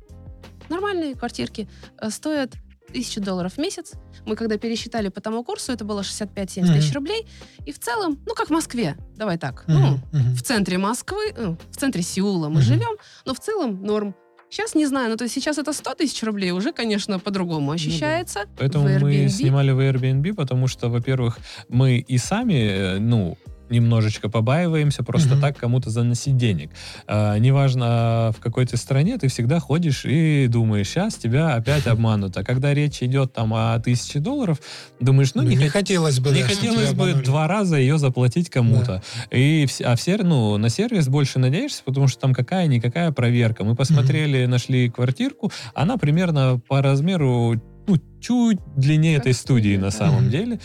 нормальные 0.69 1.15
квартирки, 1.15 1.67
э, 2.01 2.09
стоят 2.09 2.53
тысячу 2.93 3.19
долларов 3.21 3.53
в 3.53 3.57
месяц. 3.57 3.91
Мы 4.25 4.35
когда 4.37 4.57
пересчитали 4.57 5.09
по 5.09 5.19
тому 5.19 5.43
курсу, 5.43 5.73
это 5.73 5.83
было 5.83 6.03
65-70 6.03 6.63
Мгм. 6.69 6.73
тысяч 6.79 6.93
рублей. 6.95 7.25
И 7.65 7.71
в 7.73 7.79
целом, 7.79 8.17
ну, 8.25 8.33
как 8.33 8.47
в 8.47 8.51
Москве, 8.51 8.95
давай 9.17 9.37
так, 9.37 9.65
Мгм. 9.67 9.81
ну, 9.81 10.19
Мгм. 10.19 10.35
в 10.35 10.41
центре 10.41 10.77
Москвы, 10.77 11.33
э, 11.35 11.55
в 11.69 11.75
центре 11.75 12.01
Сеула 12.01 12.47
мы 12.47 12.55
Мгм. 12.55 12.61
живем, 12.61 12.95
но 13.25 13.33
в 13.33 13.39
целом 13.39 13.83
норм. 13.83 14.15
Сейчас 14.49 14.75
не 14.75 14.85
знаю, 14.85 15.09
ну 15.09 15.17
то 15.17 15.25
есть 15.25 15.35
сейчас 15.35 15.57
это 15.57 15.73
100 15.73 15.95
тысяч 15.95 16.23
рублей, 16.23 16.51
уже, 16.51 16.71
конечно, 16.71 17.19
по-другому 17.19 17.71
ощущается. 17.71 18.45
Поэтому 18.57 18.87
в 18.87 19.01
мы 19.01 19.11
Airbnb. 19.25 19.29
снимали 19.29 19.71
в 19.71 19.79
Airbnb, 19.81 20.33
потому 20.35 20.67
что, 20.67 20.87
во-первых, 20.87 21.37
мы 21.67 21.97
и 21.97 22.17
сами, 22.17 22.53
э, 22.95 22.99
ну, 22.99 23.37
немножечко 23.69 24.29
побаиваемся 24.29 25.03
просто 25.03 25.33
Мгм. 25.33 25.41
так 25.41 25.57
кому-то 25.57 25.89
заносить 25.89 26.37
денег. 26.37 26.71
А, 27.07 27.37
неважно, 27.37 28.33
в 28.37 28.39
какой 28.41 28.65
ты 28.65 28.77
стране, 28.77 29.17
ты 29.17 29.27
всегда 29.27 29.59
ходишь 29.59 30.05
и 30.05 30.47
думаешь, 30.47 30.87
сейчас 30.89 31.15
тебя 31.15 31.55
опять 31.55 31.87
обманут. 31.87 32.37
А 32.37 32.43
когда 32.43 32.73
речь 32.73 33.01
идет 33.03 33.33
там 33.33 33.53
о 33.53 33.77
тысяче 33.79 34.19
долларов, 34.19 34.59
думаешь, 34.99 35.31
ну, 35.35 35.41
Ну, 35.43 35.49
не, 35.49 35.55
не 35.55 35.65
хот- 35.65 35.69
хотелось 35.69 36.19
бы, 36.19 36.31
не 36.31 36.41
да, 36.41 36.47
хотелось 36.47 36.93
бы 36.93 37.03
обманули. 37.09 37.23
два 37.25 37.47
раза 37.47 37.77
ее 37.77 37.97
заплатить 37.97 38.49
кому-то. 38.49 39.01
И 39.31 39.65
вс- 39.65 39.83
а 39.83 39.95
в 39.95 40.01
сер- 40.01 40.23
ну, 40.23 40.57
на 40.57 40.69
сервис 40.69 41.07
больше 41.07 41.39
надеешься, 41.39 41.83
потому 41.83 42.07
что 42.07 42.19
там 42.21 42.33
какая-никакая 42.33 43.11
проверка. 43.11 43.63
Мы 43.63 43.75
посмотрели, 43.75 44.45
нашли 44.45 44.89
квартирку, 44.89 45.51
она 45.73 45.97
примерно 45.97 46.59
по 46.67 46.81
размеру 46.81 47.61
ну, 47.89 47.95
чуть 48.19 48.59
длиннее 48.75 49.15
Как 49.17 49.27
этой 49.27 49.33
студии 49.33 49.77
на 49.77 49.83
да. 49.83 49.91
самом 49.91 50.23
Мгм. 50.23 50.29
деле. 50.31 50.59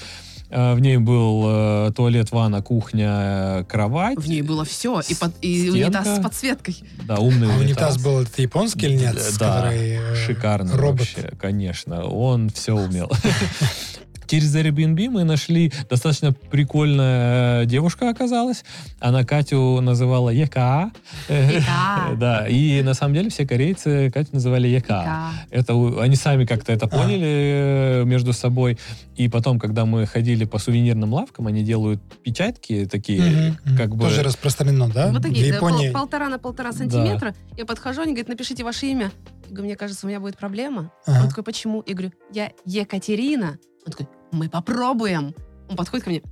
А, 0.55 0.75
В 0.75 0.81
ней 0.81 0.99
был 0.99 1.45
э, 1.47 1.93
туалет, 1.97 2.31
ванна, 2.31 2.61
кухня, 2.63 3.61
э, 3.61 3.65
кровать. 3.65 4.19
В 4.19 4.29
ней 4.29 4.43
было 4.43 4.65
все. 4.65 5.01
И, 5.09 5.15
под, 5.15 5.33
и 5.41 5.71
унитаз 5.71 6.19
с 6.19 6.23
подсветкой. 6.23 6.77
Да, 7.07 7.17
умный 7.17 7.49
А 7.53 7.59
унитаз 7.59 7.97
унитаз. 7.97 8.05
был 8.05 8.21
этот 8.21 8.39
японский 8.39 8.87
или 8.87 8.97
нет? 8.99 9.17
Да, 9.39 9.55
которой, 9.63 9.97
э, 9.97 10.15
шикарно 10.27 10.77
робот. 10.77 11.01
вообще, 11.01 11.33
конечно. 11.41 12.05
Он 12.05 12.51
все 12.51 12.75
умел. 12.75 13.11
Через 14.27 14.55
Airbnb 14.57 15.09
мы 15.11 15.25
нашли 15.25 15.73
достаточно 15.91 16.33
прикольная 16.33 17.65
девушка 17.67 18.09
оказалась. 18.09 18.65
Она 19.01 19.25
Катю 19.25 19.81
называла 19.81 20.31
ЕКА. 20.31 20.91
Ека. 21.29 22.13
Да, 22.17 22.47
и 22.47 22.83
на 22.83 22.95
самом 22.95 23.15
деле 23.15 23.31
все 23.31 23.47
корейцы 23.47 24.11
Катю 24.11 24.31
называли 24.35 24.69
ЕКА. 24.69 24.89
Да. 24.89 25.33
Это 25.51 25.73
они 26.01 26.17
сами 26.17 26.45
как-то 26.45 26.73
это 26.73 26.87
А. 26.87 26.89
поняли 26.89 28.03
э, 28.03 28.05
между 28.05 28.33
собой. 28.33 28.79
И 29.17 29.29
потом, 29.29 29.59
когда 29.59 29.85
мы 29.85 30.07
ходили 30.07 30.45
по 30.45 30.59
сувенирным 30.59 31.13
лавкам, 31.13 31.47
они 31.47 31.63
делают 31.63 32.01
печатки 32.23 32.87
такие, 32.91 33.57
как 33.77 33.95
бы... 33.95 34.05
Тоже 34.05 34.23
распространено, 34.23 34.89
да? 34.89 35.09
Вот 35.09 35.19
В 35.19 35.23
такие, 35.23 35.49
Японии. 35.49 35.91
полтора 35.91 36.29
на 36.29 36.39
полтора 36.39 36.73
сантиметра. 36.73 37.35
Я 37.57 37.67
подхожу, 37.67 38.03
они 38.03 38.13
говорят, 38.13 38.29
напишите 38.29 38.65
ваше 38.65 38.87
имя. 38.87 39.11
Я 39.45 39.49
говорю, 39.51 39.65
мне 39.65 39.77
кажется, 39.77 40.07
у 40.07 40.09
меня 40.09 40.21
будет 40.21 40.39
проблема. 40.39 40.91
Он 41.07 41.29
такой, 41.29 41.45
почему? 41.45 41.83
Я 41.87 41.95
говорю, 41.95 42.13
я 42.33 42.53
Екатерина. 42.65 43.59
Он 43.85 43.93
такой, 43.93 44.09
мы 44.33 44.49
попробуем. 44.49 45.35
Он 45.69 45.77
подходит 45.77 46.05
ко 46.05 46.11
мне, 46.11 46.23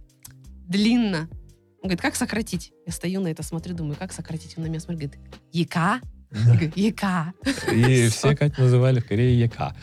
длинно. 0.68 1.28
Он 1.82 1.88
говорит, 1.88 2.00
как 2.00 2.14
сократить? 2.14 2.72
Я 2.86 2.92
стою 2.92 3.20
на 3.20 3.28
это, 3.28 3.42
смотрю, 3.42 3.74
думаю, 3.74 3.96
как 3.98 4.12
сократить? 4.12 4.56
Он 4.56 4.64
на 4.64 4.68
меня 4.68 4.80
смотрит, 4.80 5.10
говорит, 5.10 5.30
Ека? 5.52 6.00
Говорю, 6.30 6.70
Ека. 6.76 7.32
И 7.72 8.08
все 8.12 8.36
Катю 8.36 8.62
называли 8.62 9.00
в 9.00 9.06
Корее 9.06 9.38
ЕК. 9.40 9.74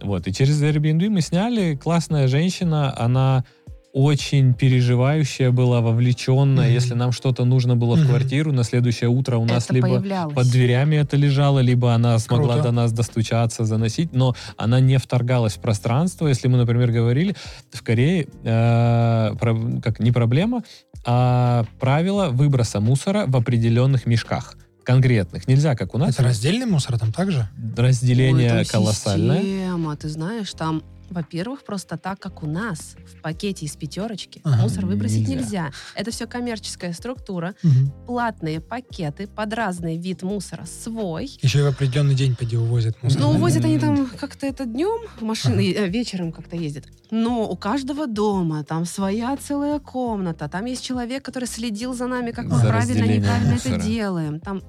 Вот, 0.00 0.26
и 0.26 0.32
через 0.32 0.62
Airbnb 0.62 1.08
мы 1.10 1.20
сняли. 1.20 1.76
Классная 1.76 2.28
женщина, 2.28 2.96
она 2.98 3.44
очень 3.92 4.54
переживающая 4.54 5.50
была, 5.50 5.80
вовлеченная. 5.80 6.66
Мгм. 6.66 6.74
Если 6.74 6.94
нам 6.94 7.12
что-то 7.12 7.44
нужно 7.44 7.76
было 7.76 7.94
в 7.96 8.00
Мгм. 8.00 8.08
квартиру, 8.08 8.52
на 8.52 8.64
следующее 8.64 9.10
утро 9.10 9.36
у 9.36 9.44
нас 9.44 9.64
это 9.66 9.74
либо 9.74 9.88
появлялось. 9.88 10.34
под 10.34 10.50
дверями 10.50 10.96
это 10.96 11.16
лежало, 11.16 11.58
либо 11.60 11.92
она 11.94 12.18
смогла 12.18 12.54
Круто. 12.54 12.68
до 12.68 12.72
нас 12.72 12.92
достучаться, 12.92 13.64
заносить, 13.64 14.12
но 14.14 14.34
она 14.56 14.80
не 14.80 14.96
вторгалась 14.98 15.54
в 15.54 15.60
пространство. 15.60 16.26
Если 16.26 16.48
мы, 16.48 16.56
например, 16.58 16.90
говорили, 16.90 17.34
в 17.70 17.82
Корее 17.82 18.28
э, 18.44 19.34
про- 19.38 19.80
как 19.82 20.00
не 20.00 20.10
проблема, 20.10 20.62
а 21.04 21.64
правило 21.80 22.28
выброса 22.30 22.80
мусора 22.80 23.24
в 23.26 23.36
определенных 23.36 24.06
мешках 24.06 24.56
конкретных. 24.84 25.46
Нельзя, 25.46 25.74
как 25.76 25.94
у 25.94 25.98
нас. 25.98 26.14
Это 26.14 26.24
раздельный 26.24 26.66
мусор 26.66 26.98
там 26.98 27.12
также? 27.12 27.48
Разделение 27.76 28.52
Ой, 28.58 28.64
там 28.64 28.80
колоссальное. 28.80 29.40
Система, 29.42 29.96
ты 29.96 30.08
знаешь, 30.08 30.52
там, 30.54 30.82
во-первых, 31.12 31.64
просто 31.64 31.96
так, 31.96 32.18
как 32.18 32.42
у 32.42 32.46
нас, 32.46 32.96
в 33.06 33.20
пакете 33.22 33.66
из 33.66 33.76
пятерочки, 33.76 34.40
Ага. 34.44 34.62
мусор 34.62 34.86
выбросить 34.86 35.28
Нельзя. 35.28 35.34
нельзя. 35.66 35.70
Это 35.94 36.10
все 36.10 36.26
коммерческая 36.26 36.92
структура, 36.92 37.54
Мгм. 37.62 37.92
платные 38.06 38.60
пакеты 38.60 39.26
под 39.26 39.52
разный 39.54 39.96
вид 39.98 40.22
мусора 40.22 40.64
свой. 40.64 41.30
Еще 41.42 41.60
и 41.60 41.62
в 41.62 41.66
определенный 41.66 42.14
день 42.14 42.34
поди 42.36 42.56
увозят 42.56 43.02
мусор. 43.02 43.20
Ну, 43.20 43.30
увозят 43.30 43.64
они 43.64 43.78
там 43.78 44.06
как-то 44.18 44.46
это 44.46 44.64
днем, 44.64 45.00
машины 45.20 45.72
э, 45.72 45.88
вечером 45.88 46.32
как-то 46.32 46.56
ездят. 46.56 46.84
Но 47.10 47.48
у 47.48 47.56
каждого 47.56 48.06
дома 48.06 48.64
там 48.64 48.84
своя 48.86 49.36
целая 49.36 49.78
комната. 49.78 50.48
Там 50.48 50.64
есть 50.64 50.82
человек, 50.82 51.22
который 51.24 51.44
следил 51.46 51.92
за 51.94 52.06
нами, 52.06 52.30
как 52.30 52.46
мы 52.46 52.56
За 52.56 52.60
правильно, 52.68 52.78
разделением 52.80 53.22
неправильно 53.22 53.52
мусора. 53.52 53.74
это 53.74 53.84
делаем. 53.86 54.40
Там, 54.40 54.62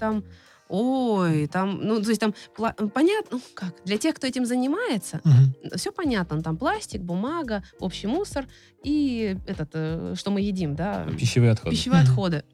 там, 0.00 0.24
ой, 0.74 1.46
там, 1.46 1.80
ну, 1.82 2.02
то 2.02 2.08
есть 2.08 2.20
там, 2.20 2.34
понятно, 2.92 3.38
ну, 3.38 3.40
как, 3.54 3.74
для 3.84 3.96
тех, 3.98 4.14
кто 4.14 4.26
этим 4.26 4.44
занимается, 4.44 5.20
Мгм. 5.24 5.54
все 5.76 5.92
понятно. 5.92 6.42
Там 6.42 6.56
пластик, 6.56 7.00
бумага, 7.02 7.62
общий 7.78 8.06
мусор 8.08 8.46
и 8.82 9.36
этот, 9.46 9.70
э, 9.74 10.14
что 10.16 10.30
мы 10.30 10.40
едим, 10.40 10.74
да, 10.74 11.06
Пищевые 11.18 11.52
отходы. 11.52 11.76
пищевые 11.76 12.02
Мгм. 12.02 12.10
отходы. 12.10 12.44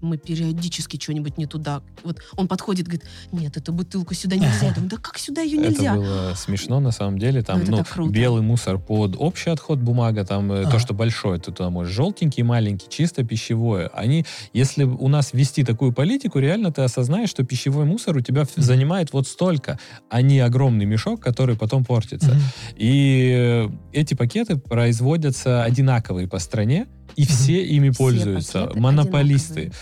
Мы 0.00 0.16
периодически 0.16 0.98
что-нибудь 1.00 1.36
не 1.38 1.46
туда. 1.46 1.82
Вот 2.04 2.18
он 2.36 2.48
подходит, 2.48 2.86
говорит, 2.86 3.04
нет, 3.32 3.56
эту 3.56 3.72
бутылку 3.72 4.14
сюда 4.14 4.36
нельзя. 4.36 4.66
Я 4.68 4.72
думаю, 4.74 4.90
да 4.90 4.96
как 4.96 5.18
сюда 5.18 5.42
ее 5.42 5.58
нельзя? 5.58 5.92
Это 5.92 6.00
было 6.00 6.34
смешно, 6.34 6.80
на 6.80 6.90
самом 6.90 7.18
деле. 7.18 7.42
Там, 7.42 7.62
Ну, 7.64 7.84
ну, 7.96 8.08
белый 8.08 8.42
мусор 8.42 8.78
под 8.78 9.16
общий 9.18 9.50
отход, 9.50 9.78
бумага, 9.78 10.24
там, 10.24 10.50
Ага. 10.50 10.70
то, 10.70 10.78
что 10.78 10.94
большое, 10.94 11.38
ты 11.38 11.52
туда 11.52 11.70
можешь 11.70 11.94
желтенький, 11.94 12.42
маленький, 12.42 12.86
чисто 12.88 13.24
пищевое. 13.24 13.88
Они, 13.88 14.24
если 14.52 14.84
у 14.84 15.08
нас 15.08 15.32
ввести 15.32 15.64
такую 15.64 15.92
политику, 15.92 16.38
реально 16.38 16.72
ты 16.72 16.82
осознаешь, 16.82 17.28
что 17.30 17.44
пищевой 17.44 17.84
мусор 17.84 18.16
у 18.16 18.20
тебя 18.20 18.42
Мгм. 18.42 18.50
занимает 18.56 19.12
вот 19.12 19.26
столько, 19.28 19.78
а 20.08 20.22
не 20.22 20.40
огромный 20.40 20.86
мешок, 20.86 21.20
который 21.20 21.56
потом 21.56 21.84
портится. 21.84 22.30
Мгм. 22.32 22.42
И 22.76 23.34
э, 23.36 23.68
эти 23.92 24.14
пакеты 24.14 24.56
производятся 24.56 25.62
одинаковые 25.62 26.26
по 26.26 26.38
стране, 26.38 26.86
и 27.16 27.26
все 27.26 27.64
ими 27.64 27.90
пользуются. 27.90 28.70
Монополисты. 28.74 29.52
одинаковые. 29.52 29.72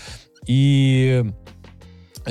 И 0.47 1.25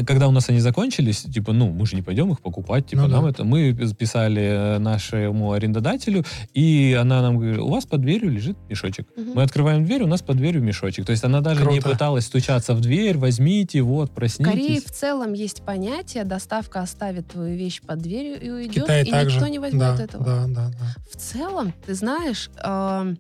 когда 0.07 0.29
у 0.29 0.31
нас 0.31 0.49
они 0.49 0.61
закончились, 0.61 1.23
типа, 1.23 1.53
ну, 1.53 1.71
мы 1.73 1.87
же 1.87 1.97
не 1.97 2.03
пойдем 2.03 2.31
их 2.31 2.41
покупать, 2.41 2.87
типа, 2.87 3.03
Ну 3.03 3.09
нам 3.09 3.25
да. 3.25 3.31
это... 3.31 3.45
Мы 3.45 3.73
писали 3.73 4.43
э, 4.77 4.79
нашему 4.79 5.53
арендодателю, 5.53 6.25
и 6.55 6.97
она 7.01 7.21
нам 7.23 7.39
говорит, 7.39 7.59
у 7.59 7.69
вас 7.69 7.85
под 7.87 8.03
дверью 8.03 8.31
лежит 8.31 8.57
мешочек. 8.69 9.09
Мгм. 9.17 9.33
Мы 9.35 9.43
открываем 9.43 9.85
дверь, 9.85 10.03
у 10.03 10.07
нас 10.07 10.23
под 10.23 10.37
дверью 10.37 10.63
мешочек. 10.63 11.05
То 11.07 11.13
есть 11.13 11.25
она 11.25 11.41
даже 11.41 11.61
не 11.63 11.81
Круто. 11.81 11.91
пыталась 11.91 12.27
стучаться 12.27 12.75
в 12.75 12.81
дверь, 12.81 13.17
возьмите, 13.19 13.83
вот, 13.83 14.11
В 14.11 14.15
Корее 14.15 14.29
проснитесь. 14.39 14.85
в 14.85 14.91
целом 14.91 15.33
есть 15.33 15.63
понятие, 15.63 16.25
доставка 16.25 16.81
оставит 16.81 17.29
твою 17.29 17.57
вещь 17.57 17.81
под 17.81 17.99
дверью 18.01 18.41
и 18.41 18.51
уйдет, 18.51 18.85
Китай 18.85 19.03
и 19.05 19.11
также. 19.11 19.37
никто 19.37 19.49
не 19.49 19.59
возьмет 19.59 19.81
да, 19.97 20.03
этого. 20.05 20.25
Да, 20.25 20.45
да, 20.47 20.69
да. 20.69 20.95
В 21.13 21.17
целом, 21.17 21.73
ты 21.87 21.95
знаешь, 21.95 22.51
эм, 22.63 23.19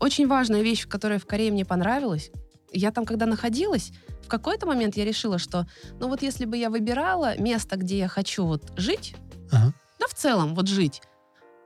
очень 0.00 0.26
важная 0.26 0.62
вещь, 0.62 0.86
которая 0.88 1.18
в 1.18 1.26
Корее 1.26 1.50
мне 1.52 1.64
понравилась. 1.64 2.30
Я 2.72 2.90
там, 2.90 3.04
когда 3.04 3.26
находилась, 3.26 3.92
в 4.22 4.28
какой-то 4.28 4.66
момент 4.66 4.96
я 4.96 5.04
решила, 5.04 5.38
что, 5.38 5.66
ну 5.98 6.08
вот 6.08 6.22
если 6.22 6.44
бы 6.44 6.56
я 6.56 6.70
выбирала 6.70 7.36
место, 7.38 7.76
где 7.76 7.98
я 7.98 8.08
хочу 8.08 8.44
вот 8.46 8.72
жить, 8.76 9.14
Ага. 9.50 9.72
да 9.98 10.06
в 10.08 10.14
целом 10.14 10.54
вот 10.54 10.68
жить, 10.68 11.02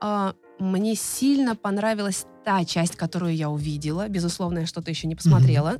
а, 0.01 0.33
мне 0.59 0.95
сильно 0.95 1.55
понравилась 1.55 2.25
та 2.43 2.63
часть, 2.65 2.95
которую 2.95 3.35
я 3.35 3.49
увидела. 3.49 4.07
Безусловно, 4.07 4.59
я 4.59 4.65
что-то 4.65 4.89
еще 4.91 5.07
не 5.07 5.15
посмотрела. 5.15 5.77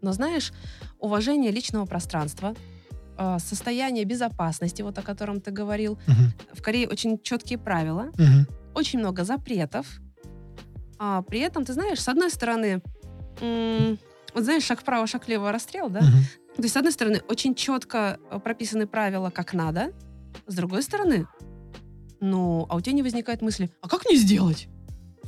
Но 0.00 0.12
знаешь, 0.12 0.52
уважение 1.00 1.50
личного 1.50 1.86
пространства, 1.86 2.54
а, 3.16 3.38
состояние 3.40 4.04
безопасности, 4.04 4.82
вот 4.82 4.96
о 4.98 5.02
котором 5.02 5.40
ты 5.40 5.50
говорил. 5.50 5.98
Мгм. 6.06 6.32
В 6.52 6.62
Корее 6.62 6.88
очень 6.88 7.18
четкие 7.20 7.58
правила, 7.58 8.10
Мгм. 8.16 8.46
очень 8.74 9.00
много 9.00 9.24
запретов. 9.24 9.86
А 10.98 11.22
при 11.22 11.40
этом, 11.40 11.64
ты 11.64 11.72
знаешь, 11.72 12.00
с 12.00 12.08
одной 12.08 12.30
стороны, 12.30 12.82
м, 13.40 13.98
вот 14.34 14.44
знаешь, 14.44 14.64
шаг 14.64 14.80
вправо, 14.80 15.06
шаг 15.06 15.26
влево, 15.26 15.52
расстрел, 15.52 15.88
да? 15.88 16.00
Мгм. 16.00 16.24
То 16.56 16.62
есть, 16.62 16.74
с 16.74 16.76
одной 16.76 16.92
стороны, 16.92 17.22
очень 17.28 17.54
четко 17.54 18.18
э, 18.30 18.38
прописаны 18.40 18.86
правила, 18.86 19.30
как 19.30 19.54
надо. 19.54 19.92
С 20.46 20.54
другой 20.54 20.82
стороны, 20.82 21.26
ну, 22.20 22.66
а 22.68 22.76
у 22.76 22.80
тебя 22.80 22.94
не 22.94 23.02
возникает 23.02 23.42
мысли, 23.42 23.70
а 23.80 23.88
как 23.88 24.04
мне 24.06 24.16
сделать? 24.16 24.68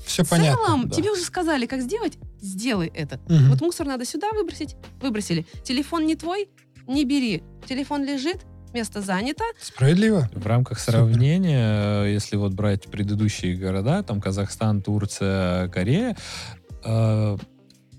Все 0.05 0.25
В 0.25 0.31
понятно. 0.31 0.65
целом, 0.65 0.89
да. 0.89 0.97
тебе 0.97 1.11
уже 1.13 1.23
сказали, 1.23 1.67
как 1.67 1.83
сделать, 1.83 2.19
сделай 2.41 2.89
это. 2.89 3.21
Мгм. 3.29 3.51
Вот 3.51 3.61
мусор 3.61 3.87
надо 3.87 4.05
сюда 4.05 4.31
выбросить, 4.33 4.75
выбросили. 5.01 5.47
Телефон 5.63 6.07
не 6.07 6.17
твой, 6.17 6.49
не 6.89 7.05
бери. 7.05 7.43
Телефон 7.67 8.05
лежит, 8.05 8.39
место 8.73 9.01
занято. 9.01 9.45
В 9.59 9.65
Справедливо. 9.65 10.29
рамках 10.45 10.79
Супер. 10.79 10.93
сравнения, 11.01 12.05
э, 12.05 12.13
если 12.13 12.37
вот 12.37 12.53
брать 12.55 12.85
предыдущие 12.85 13.57
города, 13.57 14.03
там 14.03 14.21
Казахстан, 14.21 14.83
Турция, 14.83 15.69
Корея, 15.69 16.17
э, 16.85 17.37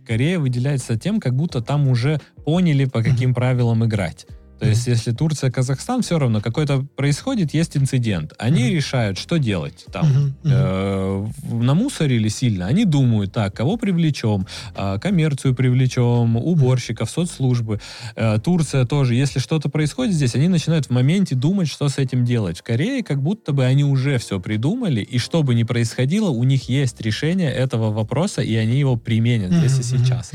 Корея 0.06 0.40
выделяется 0.40 0.98
тем, 0.98 1.20
как 1.20 1.36
будто 1.36 1.62
там 1.62 1.88
уже 1.88 2.20
поняли, 2.44 2.86
по 2.86 3.04
каким 3.04 3.34
правилам 3.34 3.86
играть. 3.86 4.25
То 4.62 4.68
есть, 4.68 4.86
если 4.86 5.12
Турция, 5.12 5.50
Казахстан, 5.50 6.03
все 6.03 6.20
равно 6.20 6.39
какой-то 6.39 6.86
происходит, 6.96 7.51
есть 7.56 7.75
инцидент. 7.75 8.34
Они 8.38 8.65
Мгм. 8.65 8.75
решают, 8.75 9.18
что 9.18 9.38
делать 9.38 9.86
там. 9.91 10.08
Мгм. 10.08 10.36
Э, 10.46 11.27
намусорили 11.51 12.27
сильно, 12.27 12.68
они 12.68 12.86
думают, 12.86 13.34
так, 13.34 13.56
кого 13.56 13.77
привлечем, 13.77 14.46
А, 14.75 15.00
коммерцию 15.00 15.56
привлечем, 15.56 16.38
уборщиков, 16.38 17.10
соцслужбы. 17.10 17.80
Э, 18.15 18.38
Турция 18.38 18.86
тоже, 18.86 19.15
если 19.15 19.39
что-то 19.39 19.68
происходит 19.70 20.13
здесь, 20.13 20.36
они 20.36 20.48
начинают 20.48 20.86
в 20.86 20.89
моменте 20.91 21.34
думать, 21.34 21.68
что 21.68 21.89
с 21.89 21.98
этим 21.98 22.24
делать. 22.24 22.60
В 22.60 22.63
Корее 22.63 23.03
как 23.03 23.20
будто 23.20 23.53
бы 23.53 23.65
они 23.65 23.84
уже 23.84 24.20
все 24.20 24.39
придумали, 24.39 25.01
и 25.01 25.18
что 25.18 25.41
бы 25.41 25.56
ни 25.56 25.63
происходило, 25.63 26.30
у 26.30 26.44
них 26.44 26.70
есть 26.70 27.01
решение 27.01 27.51
этого 27.51 27.91
вопроса, 27.91 28.44
и 28.44 28.53
они 28.53 28.77
его 28.77 28.96
применят 28.96 29.51
здесь 29.51 29.80
и 29.80 29.84
сейчас. 29.84 30.30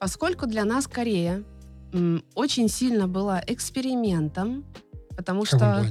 Поскольку 0.00 0.46
для 0.46 0.64
нас 0.64 0.86
Корея 0.86 1.42
очень 2.34 2.68
сильно 2.68 3.08
была 3.08 3.42
экспериментом, 3.46 4.64
потому 5.16 5.42
В 5.44 5.48
что, 5.48 5.86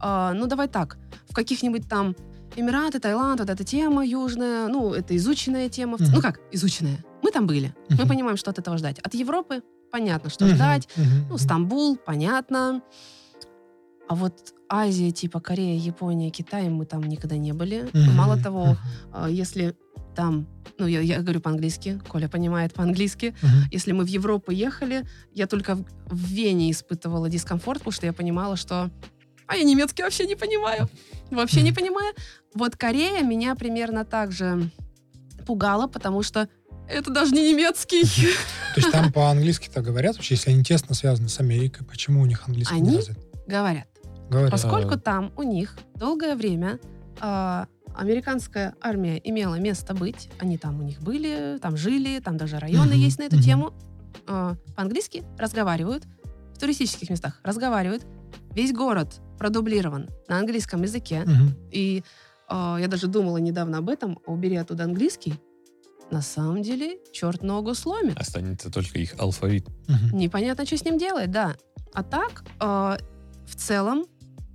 а, 0.00 0.32
ну 0.34 0.46
давай 0.46 0.68
так, 0.68 0.98
в 1.28 1.34
каких-нибудь 1.34 1.88
там 1.88 2.14
Эмираты, 2.56 2.98
Таиланд, 3.00 3.40
вот 3.40 3.50
эта 3.50 3.64
тема 3.64 4.04
южная, 4.04 4.68
ну 4.68 4.92
это 4.94 5.14
изученная 5.16 5.68
тема. 5.68 5.96
Мгм. 6.00 6.12
Ну 6.14 6.20
как 6.22 6.40
изученная? 6.52 7.04
Мы 7.22 7.30
там 7.30 7.46
были, 7.46 7.74
мы 7.90 7.96
Мгм. 7.96 8.08
понимаем, 8.08 8.36
что 8.36 8.50
от 8.50 8.58
этого 8.58 8.78
ждать. 8.78 8.98
От 9.00 9.14
Европы 9.14 9.62
понятно, 9.92 10.30
что 10.30 10.46
Мгм, 10.46 10.54
ждать. 10.56 10.88
мгм, 10.96 11.26
Ну. 11.30 11.38
Стамбул, 11.38 11.96
понятно. 11.96 12.82
А 14.08 14.14
вот 14.14 14.54
Азия, 14.68 15.10
типа 15.10 15.40
Корея, 15.40 15.78
Япония, 15.78 16.30
Китай, 16.30 16.68
мы 16.68 16.86
там 16.86 17.02
никогда 17.02 17.36
не 17.36 17.52
были. 17.52 17.88
Мгм, 17.92 18.14
Мало 18.16 18.36
того, 18.36 18.76
а, 19.12 19.28
если 19.28 19.76
там, 20.14 20.46
ну, 20.78 20.86
я, 20.86 21.00
я 21.00 21.20
говорю 21.20 21.40
по-английски, 21.40 22.00
Коля 22.08 22.28
понимает 22.28 22.74
по-английски, 22.74 23.34
мгм. 23.42 23.64
если 23.70 23.92
мы 23.92 24.04
в 24.04 24.08
Европу 24.08 24.50
ехали, 24.52 25.06
я 25.32 25.46
только 25.46 25.74
в, 25.74 25.84
в 26.06 26.26
Вене 26.28 26.70
испытывала 26.70 27.28
дискомфорт, 27.28 27.80
потому 27.80 27.92
что 27.92 28.06
я 28.06 28.12
понимала, 28.12 28.56
что 28.56 28.90
а 29.46 29.56
я 29.56 29.64
немецкий 29.64 30.02
вообще 30.02 30.26
не 30.26 30.34
понимаю. 30.34 30.88
Вообще 31.30 31.62
не 31.62 31.72
понимаю. 31.72 32.14
Вот 32.54 32.76
Корея 32.76 33.22
меня 33.22 33.54
примерно 33.54 34.04
так 34.04 34.32
же 34.32 34.70
пугала, 35.46 35.86
потому 35.86 36.22
что 36.22 36.48
это 36.88 37.10
даже 37.10 37.32
не 37.32 37.52
немецкий. 37.52 38.02
То 38.74 38.80
есть 38.80 38.90
там 38.90 39.12
по-английски-то 39.12 39.82
говорят 39.82 40.16
вообще, 40.16 40.34
если 40.34 40.50
они 40.50 40.64
тесно 40.64 40.94
связаны 40.94 41.28
с 41.28 41.38
Америкой, 41.38 41.86
почему 41.86 42.22
у 42.22 42.26
них 42.26 42.46
английский 42.48 42.80
не 42.80 42.88
Они? 42.88 42.96
развит? 42.96 43.18
Говорят. 43.46 43.86
Говорят. 44.28 44.50
Поскольку 44.50 44.98
там 44.98 45.32
у 45.36 45.42
них 45.42 45.76
долгое 45.94 46.34
время 46.34 46.80
а, 47.20 47.68
американская 47.96 48.74
армия 48.80 49.20
имела 49.22 49.56
место 49.56 49.94
быть, 49.94 50.28
они 50.38 50.58
там 50.58 50.80
у 50.80 50.82
них 50.82 51.00
были, 51.00 51.58
там 51.60 51.76
жили, 51.76 52.20
там 52.20 52.36
даже 52.36 52.58
районы 52.58 52.94
Мгм, 52.94 53.00
есть 53.00 53.18
на 53.18 53.24
эту 53.24 53.36
мгм. 53.36 53.44
тему, 53.44 53.72
а, 54.26 54.56
по-английски 54.76 55.24
разговаривают, 55.38 56.04
в 56.54 56.58
туристических 56.58 57.10
местах 57.10 57.40
разговаривают, 57.42 58.04
весь 58.54 58.72
город 58.72 59.20
продублирован 59.38 60.08
на 60.28 60.38
английском 60.38 60.82
языке, 60.82 61.22
Мгм. 61.26 61.54
и 61.70 62.02
а, 62.48 62.78
я 62.80 62.88
даже 62.88 63.06
думала 63.08 63.38
недавно 63.38 63.78
об 63.78 63.88
этом, 63.88 64.18
а 64.26 64.30
убери 64.32 64.56
оттуда 64.56 64.84
английский, 64.84 65.34
на 66.10 66.22
самом 66.22 66.62
деле 66.62 66.98
черт 67.12 67.42
ногу 67.42 67.74
сломит. 67.74 68.16
Останется 68.16 68.70
только 68.70 68.98
их 69.00 69.14
алфавит. 69.18 69.66
Мгм. 69.88 70.16
Непонятно, 70.18 70.64
что 70.64 70.76
с 70.76 70.84
ним 70.84 70.98
делать, 70.98 71.30
да. 71.32 71.56
А 71.92 72.02
так, 72.04 72.44
э, 72.60 72.96
в 73.46 73.54
целом, 73.56 74.04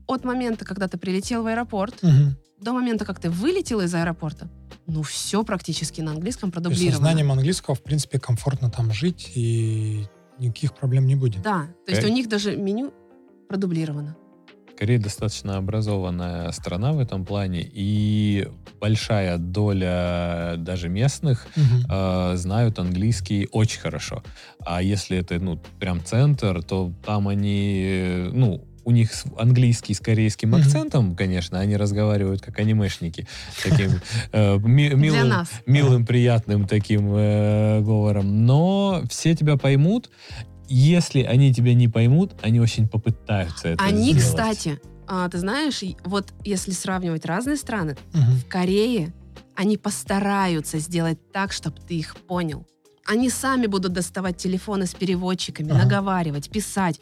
от 0.07 0.23
момента, 0.23 0.63
когда 0.65 0.87
ты 0.87 0.97
прилетел 0.97 1.43
в 1.43 1.47
аэропорт, 1.47 2.01
Мгм. 2.03 2.37
До 2.61 2.73
момента, 2.73 3.05
как 3.05 3.19
ты 3.19 3.29
вылетел 3.29 3.81
из 3.81 3.93
аэропорта, 3.93 4.49
ну, 4.87 5.01
все 5.03 5.43
практически 5.43 6.01
на 6.01 6.11
английском 6.11 6.51
То 6.51 6.59
есть 6.59 6.69
с 6.69 6.73
продублировано. 6.75 6.97
знанием 6.99 7.31
английского, 7.31 7.75
в 7.75 7.83
принципе, 7.83 8.19
комфортно 8.19 8.69
там 8.69 8.91
жить, 8.93 9.31
и 9.35 10.05
никаких 10.39 10.73
проблем 10.73 11.05
не 11.05 11.15
будет. 11.15 11.41
Да, 11.41 11.67
то 11.85 11.91
есть 11.91 12.03
Э. 12.03 12.07
у 12.07 12.11
них 12.13 12.27
даже 12.29 12.55
меню 12.55 12.93
продублировано. 13.49 14.15
Корея 14.77 14.99
достаточно 14.99 15.57
образованная 15.57 16.51
страна 16.51 16.91
в 16.93 16.99
этом 16.99 17.23
плане, 17.23 17.61
и 17.71 18.47
большая 18.79 19.37
доля 19.37 20.55
даже 20.57 20.89
местных 20.89 21.45
Мгм. 21.55 21.85
э, 21.87 22.35
знают 22.37 22.79
английский 22.79 23.47
очень 23.51 23.79
хорошо. 23.79 24.23
А 24.65 24.81
если 24.81 25.17
это, 25.17 25.37
ну, 25.39 25.61
прям 25.79 26.03
центр, 26.03 26.63
то 26.63 26.91
там 27.05 27.27
они, 27.27 28.29
ну, 28.33 28.65
у 28.83 28.91
них 28.91 29.11
английский 29.37 29.93
с 29.93 29.99
корейским 29.99 30.55
акцентом, 30.55 31.15
конечно, 31.15 31.59
они 31.59 31.77
разговаривают 31.77 32.41
как 32.41 32.59
анимешники, 32.59 33.27
таким 33.63 33.91
э, 34.31 34.57
ми- 34.57 34.89
милым, 34.95 35.45
милым, 35.65 36.05
приятным 36.05 36.67
таким 36.67 37.13
э, 37.15 37.81
говором. 37.81 38.45
Но 38.45 39.03
все 39.09 39.35
тебя 39.35 39.57
поймут. 39.57 40.09
Если 40.67 41.21
они 41.23 41.53
тебя 41.53 41.73
не 41.73 41.87
поймут, 41.87 42.33
они 42.41 42.59
очень 42.59 42.87
попытаются 42.87 43.69
это 43.69 43.83
Они, 43.83 44.13
сделать. 44.13 44.21
кстати, 44.23 44.79
а, 45.07 45.27
ты 45.29 45.37
знаешь, 45.37 45.81
вот 46.05 46.33
если 46.45 46.71
сравнивать 46.71 47.25
разные 47.25 47.57
страны, 47.57 47.97
Мгм. 48.13 48.31
в 48.37 48.45
Корее 48.47 49.13
они 49.55 49.77
постараются 49.77 50.79
сделать 50.79 51.19
так, 51.33 51.51
чтобы 51.51 51.77
ты 51.87 51.95
их 51.95 52.15
понял. 52.15 52.65
Они 53.05 53.29
сами 53.29 53.65
будут 53.67 53.91
доставать 53.93 54.37
телефоны 54.37 54.85
с 54.85 54.93
переводчиками, 54.93 55.71
Ага. 55.71 55.83
наговаривать, 55.83 56.49
писать. 56.49 57.01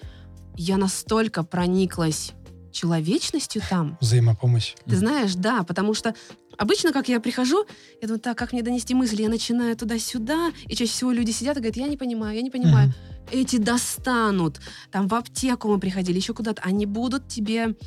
Я 0.62 0.76
настолько 0.76 1.44
прониклась 1.44 2.34
человечностью 2.74 3.62
там. 3.70 3.98
Взаимопомощь. 4.02 4.76
Ты 4.86 4.98
знаешь, 4.98 5.34
да, 5.36 5.64
потому 5.64 5.94
что 5.94 6.14
обычно, 6.58 6.92
как 6.92 7.08
я 7.08 7.22
прихожу, 7.22 7.66
я 8.02 8.10
думаю, 8.10 8.20
так, 8.20 8.38
как 8.38 8.52
мне 8.52 8.62
донести 8.62 8.94
мысли? 8.94 9.22
Я 9.22 9.30
начинаю 9.30 9.78
туда-сюда, 9.78 10.52
и 10.68 10.76
чаще 10.76 10.92
всего 10.92 11.12
люди 11.14 11.32
сидят 11.32 11.56
и 11.56 11.62
говорят, 11.62 11.78
я 11.78 11.88
не 11.88 11.96
понимаю, 11.96 12.36
я 12.36 12.42
не 12.42 12.52
понимаю. 12.52 12.90
Мгм. 12.90 12.96
Эти 13.40 13.56
достанут. 13.56 14.60
Там 14.92 15.08
в 15.08 15.16
аптеку 15.16 15.70
мы 15.70 15.80
приходили, 15.80 16.18
еще 16.18 16.34
куда-то. 16.34 16.62
Они 16.66 16.86
будут 16.86 17.30
тебе 17.30 17.78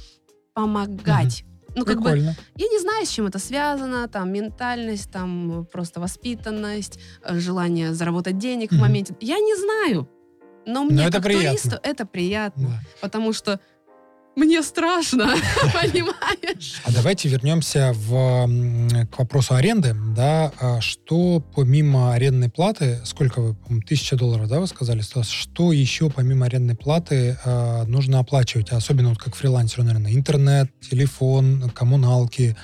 помогать. 0.54 1.44
Ну, 1.76 1.85
как 1.85 1.98
бы, 1.98 2.11
Прикольно. 2.11 2.35
я 2.56 2.68
не 2.68 2.80
знаю, 2.80 3.04
с 3.04 3.11
чем 3.11 3.26
это 3.26 3.38
связано, 3.38 4.08
там, 4.08 4.32
ментальность, 4.32 5.11
там, 5.12 5.66
просто 5.70 6.00
воспитанность, 6.00 6.98
э, 7.22 7.38
желание 7.38 7.92
заработать 7.92 8.38
денег 8.38 8.70
в 8.70 8.74
Мгм. 8.74 8.80
моменте. 8.80 9.14
Я 9.20 9.38
не 9.38 9.56
знаю. 9.56 10.08
Но 10.66 10.85
мне, 10.85 11.05
это 11.05 11.12
как 11.18 11.25
приятно. 11.25 11.48
туристу, 11.48 11.79
это 11.83 12.07
приятно. 12.07 12.68
Да. 12.68 12.81
Потому 13.01 13.33
что 13.33 13.61
мне 14.35 14.62
страшно, 14.62 15.27
понимаешь? 15.83 16.81
А 16.85 16.92
давайте 16.92 17.29
вернемся 17.29 17.92
в, 17.94 18.48
к 19.11 19.18
вопросу 19.18 19.55
аренды. 19.55 19.94
Да, 20.16 20.53
А 20.59 20.81
что 20.81 21.44
помимо 21.55 22.14
арендной 22.14 22.48
платы, 22.48 23.01
сколько 23.05 23.40
вы, 23.42 23.55
по-моему, 23.55 23.83
тысяча 23.83 24.16
долларов, 24.16 24.48
да, 24.48 24.61
вы 24.61 24.66
сказали? 24.66 25.03
Что 25.03 25.72
еще 25.72 26.09
помимо 26.09 26.46
арендной 26.46 26.77
платы 26.77 27.38
а, 27.44 27.85
нужно 27.85 28.20
оплачивать? 28.20 28.70
Особенно 28.70 29.11
вот 29.11 29.18
как 29.18 29.35
фрилансеру, 29.35 29.83
наверное, 29.85 30.12
интернет, 30.14 30.70
телефон, 30.81 31.68
коммуналки. 31.70 32.57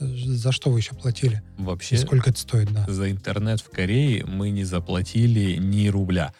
За 0.00 0.50
что 0.50 0.70
вы 0.70 0.80
еще 0.80 0.94
платили? 0.94 1.42
И 1.58 1.62
Вообще, 1.62 1.96
сколько 1.96 2.30
это 2.30 2.38
стоит, 2.40 2.72
да? 2.72 2.86
за 2.88 3.10
интернет 3.10 3.60
в 3.60 3.68
Корее 3.70 4.24
мы 4.26 4.50
не 4.50 4.64
заплатили 4.64 5.58
ни 5.58 5.86
рубля, 5.88 6.32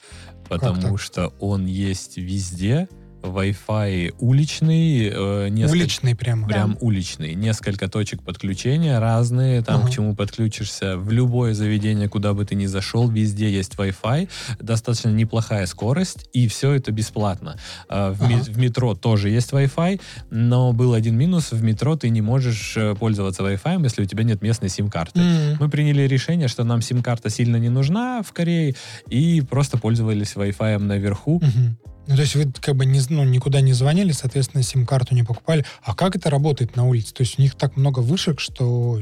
потому 0.49 0.97
что 0.97 1.33
он 1.41 1.67
есть 1.67 2.17
везде. 2.17 2.89
Wi-Fi 3.23 4.15
уличный, 4.19 5.11
э, 5.13 5.49
несколько- 5.49 5.79
Уличный 5.79 6.15
прямо. 6.15 6.47
Прям 6.49 6.77
уличный. 6.81 7.35
Несколько 7.35 7.89
точек 7.89 8.23
подключения 8.23 8.99
разные, 8.99 9.63
там 9.63 9.81
Ага. 9.83 9.89
к 9.89 9.91
чему 9.95 10.15
подключишься. 10.15 10.97
В 10.97 11.11
любое 11.11 11.55
заведение, 11.55 12.09
куда 12.09 12.35
бы 12.35 12.45
ты 12.45 12.55
ни 12.55 12.67
зашел, 12.67 13.09
везде 13.09 13.51
есть 13.51 13.75
Wi-Fi. 13.77 14.29
Достаточно 14.61 15.09
неплохая 15.11 15.67
скорость, 15.67 16.29
и 16.33 16.49
все 16.49 16.73
это 16.73 16.93
бесплатно. 16.93 17.57
А, 17.89 18.13
В, 18.13 18.23
Ага. 18.25 18.35
в 18.43 18.59
метро 18.59 18.95
тоже 18.95 19.31
есть 19.31 19.53
Wi-Fi, 19.53 20.01
но 20.31 20.73
был 20.73 20.93
один 20.95 21.17
минус. 21.17 21.53
В 21.53 21.63
метро 21.63 21.97
ты 21.97 22.09
не 22.11 22.21
можешь 22.21 22.75
э, 22.77 22.95
пользоваться 22.95 23.43
Wi-Fi, 23.43 23.83
если 23.83 24.03
у 24.03 24.07
тебя 24.07 24.25
нет 24.25 24.43
местной 24.43 24.69
сим-карты. 24.69 25.21
М. 25.21 25.57
Мы 25.61 25.69
приняли 25.69 26.03
решение, 26.03 26.49
что 26.49 26.65
нам 26.65 26.83
сим-карта 26.83 27.31
сильно 27.31 27.57
не 27.57 27.69
нужна 27.69 28.23
в 28.23 28.33
Корее, 28.33 28.75
и 29.09 29.41
просто 29.41 29.79
пользовались 29.79 30.35
Wi-Fi 30.35 30.79
наверху. 30.79 31.41
Мгм. 31.43 31.77
Ну, 32.07 32.17
то 32.17 32.23
есть 32.23 32.35
вы 32.35 32.53
как 32.61 32.75
бы 32.77 32.85
не, 32.85 33.01
ну, 33.11 33.25
никуда 33.25 33.61
не 33.61 33.73
звонили, 33.73 34.13
соответственно, 34.13 34.63
сим-карту 34.63 35.15
не 35.15 35.23
покупали. 35.23 35.65
А 35.83 35.95
как 35.95 36.17
это 36.17 36.31
работает 36.31 36.75
на 36.77 36.87
улице? 36.87 37.15
То 37.15 37.23
есть 37.23 37.39
у 37.39 37.43
них 37.43 37.55
так 37.55 37.77
много 37.77 38.01
вышек, 38.01 38.41
что 38.41 39.01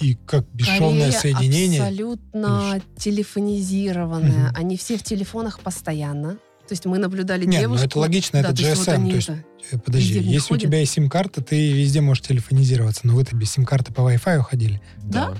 и 0.00 0.14
как 0.26 0.46
бесшовное 0.52 1.12
Корея 1.12 1.20
соединение. 1.20 1.80
абсолютно 1.82 2.80
телефонизированная. 2.96 4.48
Мгм. 4.50 4.56
Они 4.56 4.76
все 4.76 4.96
в 4.96 5.02
телефонах 5.02 5.60
постоянно. 5.60 6.34
То 6.68 6.72
есть 6.74 6.84
мы 6.86 6.98
наблюдали 6.98 7.44
Нет, 7.46 7.54
ну 7.54 7.60
девушку. 7.60 7.86
это 7.86 7.98
логично, 7.98 8.42
Да, 8.42 8.48
это 8.50 8.56
то 8.62 8.68
есть 8.68 8.78
вот 8.86 8.88
GSM. 8.88 9.08
то 9.10 9.16
есть, 9.16 9.28
это- 9.72 9.78
подожди, 9.82 10.18
если 10.20 10.36
у 10.38 10.40
ходят. 10.54 10.62
тебя 10.62 10.78
есть 10.80 10.92
сим-карта, 10.92 11.42
ты 11.42 11.72
везде 11.72 12.00
можешь 12.00 12.22
телефонизироваться, 12.24 13.00
но 13.06 13.14
вы-то 13.14 13.34
без 13.34 13.50
сим-карты 13.50 13.92
по 13.92 14.02
Wi-Fi 14.02 14.38
ходили. 14.42 14.80
Да? 15.02 15.34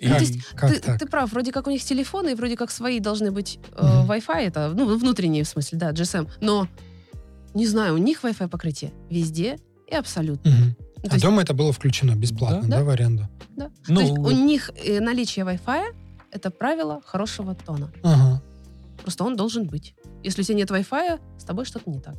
И- 0.00 0.08
Как, 0.08 0.16
то 0.18 0.22
есть 0.24 0.44
как 0.56 0.70
ты, 0.72 0.80
так? 0.80 0.98
ты 0.98 1.06
прав, 1.06 1.30
вроде 1.32 1.52
как 1.52 1.66
у 1.66 1.70
них 1.70 1.84
телефоны, 1.84 2.30
и 2.32 2.34
вроде 2.34 2.56
как 2.56 2.70
свои 2.70 3.00
должны 3.00 3.30
быть 3.30 3.58
э, 3.76 3.84
Мгм. 4.02 4.10
Wi-Fi, 4.10 4.40
это, 4.46 4.72
ну, 4.74 4.96
внутренние 4.98 5.44
в 5.44 5.48
смысле, 5.48 5.78
да, 5.78 5.92
GSM. 5.92 6.28
Но, 6.40 6.66
не 7.54 7.66
знаю, 7.66 7.94
у 7.94 7.98
них 7.98 8.22
Wi-Fi 8.24 8.48
покрытие 8.48 8.92
везде 9.10 9.58
и 9.86 9.94
абсолютно. 9.94 10.50
Мгм. 10.50 10.76
Ну, 11.02 11.08
А 11.10 11.14
есть, 11.14 11.24
дома 11.24 11.42
это 11.42 11.54
было 11.54 11.72
включено 11.72 12.14
бесплатно, 12.14 12.62
да, 12.68 12.78
Да. 12.78 12.84
в 12.84 12.88
аренду? 12.90 13.28
да. 13.56 13.70
Ну, 13.88 13.96
То 13.96 14.00
есть 14.02 14.12
у 14.18 14.30
них 14.30 14.70
э, 14.84 15.00
наличие 15.00 15.44
Wi-Fi— 15.44 15.82
это 16.32 16.50
правило 16.50 17.00
хорошего 17.04 17.54
тона. 17.54 17.90
Ага. 18.02 18.42
Просто 19.02 19.24
он 19.24 19.36
должен 19.36 19.66
быть. 19.66 19.94
Если 20.22 20.42
у 20.42 20.44
тебя 20.44 20.56
нет 20.58 20.70
Wi-Fi, 20.70 21.20
с 21.38 21.44
тобой 21.44 21.64
что-то 21.64 21.90
не 21.90 22.00
так. 22.00 22.16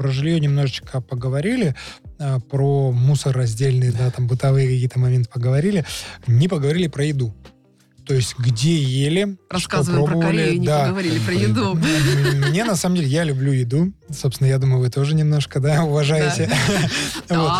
Про 0.00 0.08
жилье 0.08 0.40
немножечко 0.40 1.02
поговорили, 1.02 1.74
а, 2.18 2.40
про 2.40 2.90
мусор 2.90 3.36
раздельный, 3.36 3.92
да, 3.92 4.10
там 4.10 4.26
бытовые 4.26 4.66
какие-то 4.66 4.98
моменты 4.98 5.28
поговорили. 5.28 5.84
Не 6.26 6.48
поговорили 6.48 6.86
про 6.86 7.04
еду. 7.04 7.34
То 8.10 8.16
есть 8.16 8.34
где 8.40 8.74
ели, 8.74 9.38
Рассказываем 9.48 10.04
про 10.04 10.10
пробовали, 10.10 10.36
Корею, 10.38 10.60
не 10.60 10.66
да. 10.66 10.80
поговорили 10.86 11.20
про 11.20 11.32
еду. 11.32 11.74
Мне, 12.48 12.64
на 12.64 12.74
самом 12.74 12.96
деле, 12.96 13.06
я 13.06 13.22
люблю 13.22 13.52
еду. 13.52 13.92
Собственно, 14.10 14.48
я 14.48 14.58
думаю, 14.58 14.80
вы 14.80 14.90
тоже 14.90 15.14
немножко, 15.14 15.60
да, 15.60 15.84
уважаете. 15.84 16.50
Вот. 17.28 17.52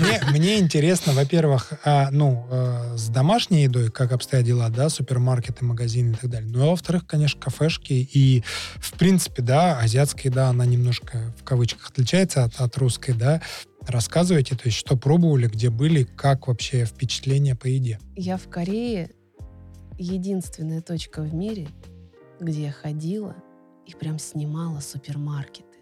Мне, 0.00 0.20
мне 0.32 0.58
интересно, 0.58 1.14
во-первых, 1.14 1.72
а, 1.86 2.10
ну, 2.10 2.46
э, 2.50 2.96
с 2.98 3.08
домашней 3.08 3.62
едой, 3.62 3.90
как 3.90 4.12
обстоят 4.12 4.44
дела, 4.44 4.68
да, 4.68 4.90
супермаркеты, 4.90 5.64
магазины 5.64 6.12
и 6.12 6.16
так 6.16 6.30
далее. 6.30 6.50
Ну, 6.52 6.62
а 6.62 6.66
во-вторых, 6.72 7.06
конечно, 7.06 7.40
кафешки. 7.40 7.94
И, 7.94 8.44
в 8.76 8.92
принципе, 8.98 9.40
да, 9.40 9.78
азиатская 9.78 10.30
еда, 10.30 10.50
она 10.50 10.66
немножко, 10.66 11.34
в 11.40 11.44
кавычках, 11.44 11.88
отличается 11.88 12.44
от, 12.44 12.60
от 12.60 12.76
русской, 12.76 13.14
да. 13.14 13.40
Рассказывайте, 13.86 14.54
то 14.54 14.62
есть, 14.66 14.76
что 14.76 14.96
пробовали, 14.96 15.46
где 15.46 15.70
были, 15.70 16.04
как 16.04 16.48
вообще 16.48 16.84
впечатления 16.84 17.54
по 17.54 17.66
еде. 17.66 17.98
Я 18.16 18.36
в 18.36 18.48
Корее 18.48 19.10
единственная 19.98 20.80
точка 20.80 21.22
в 21.22 21.34
мире, 21.34 21.68
где 22.40 22.64
я 22.64 22.72
ходила 22.72 23.36
и 23.86 23.92
прям 23.94 24.18
снимала 24.18 24.80
супермаркеты. 24.80 25.78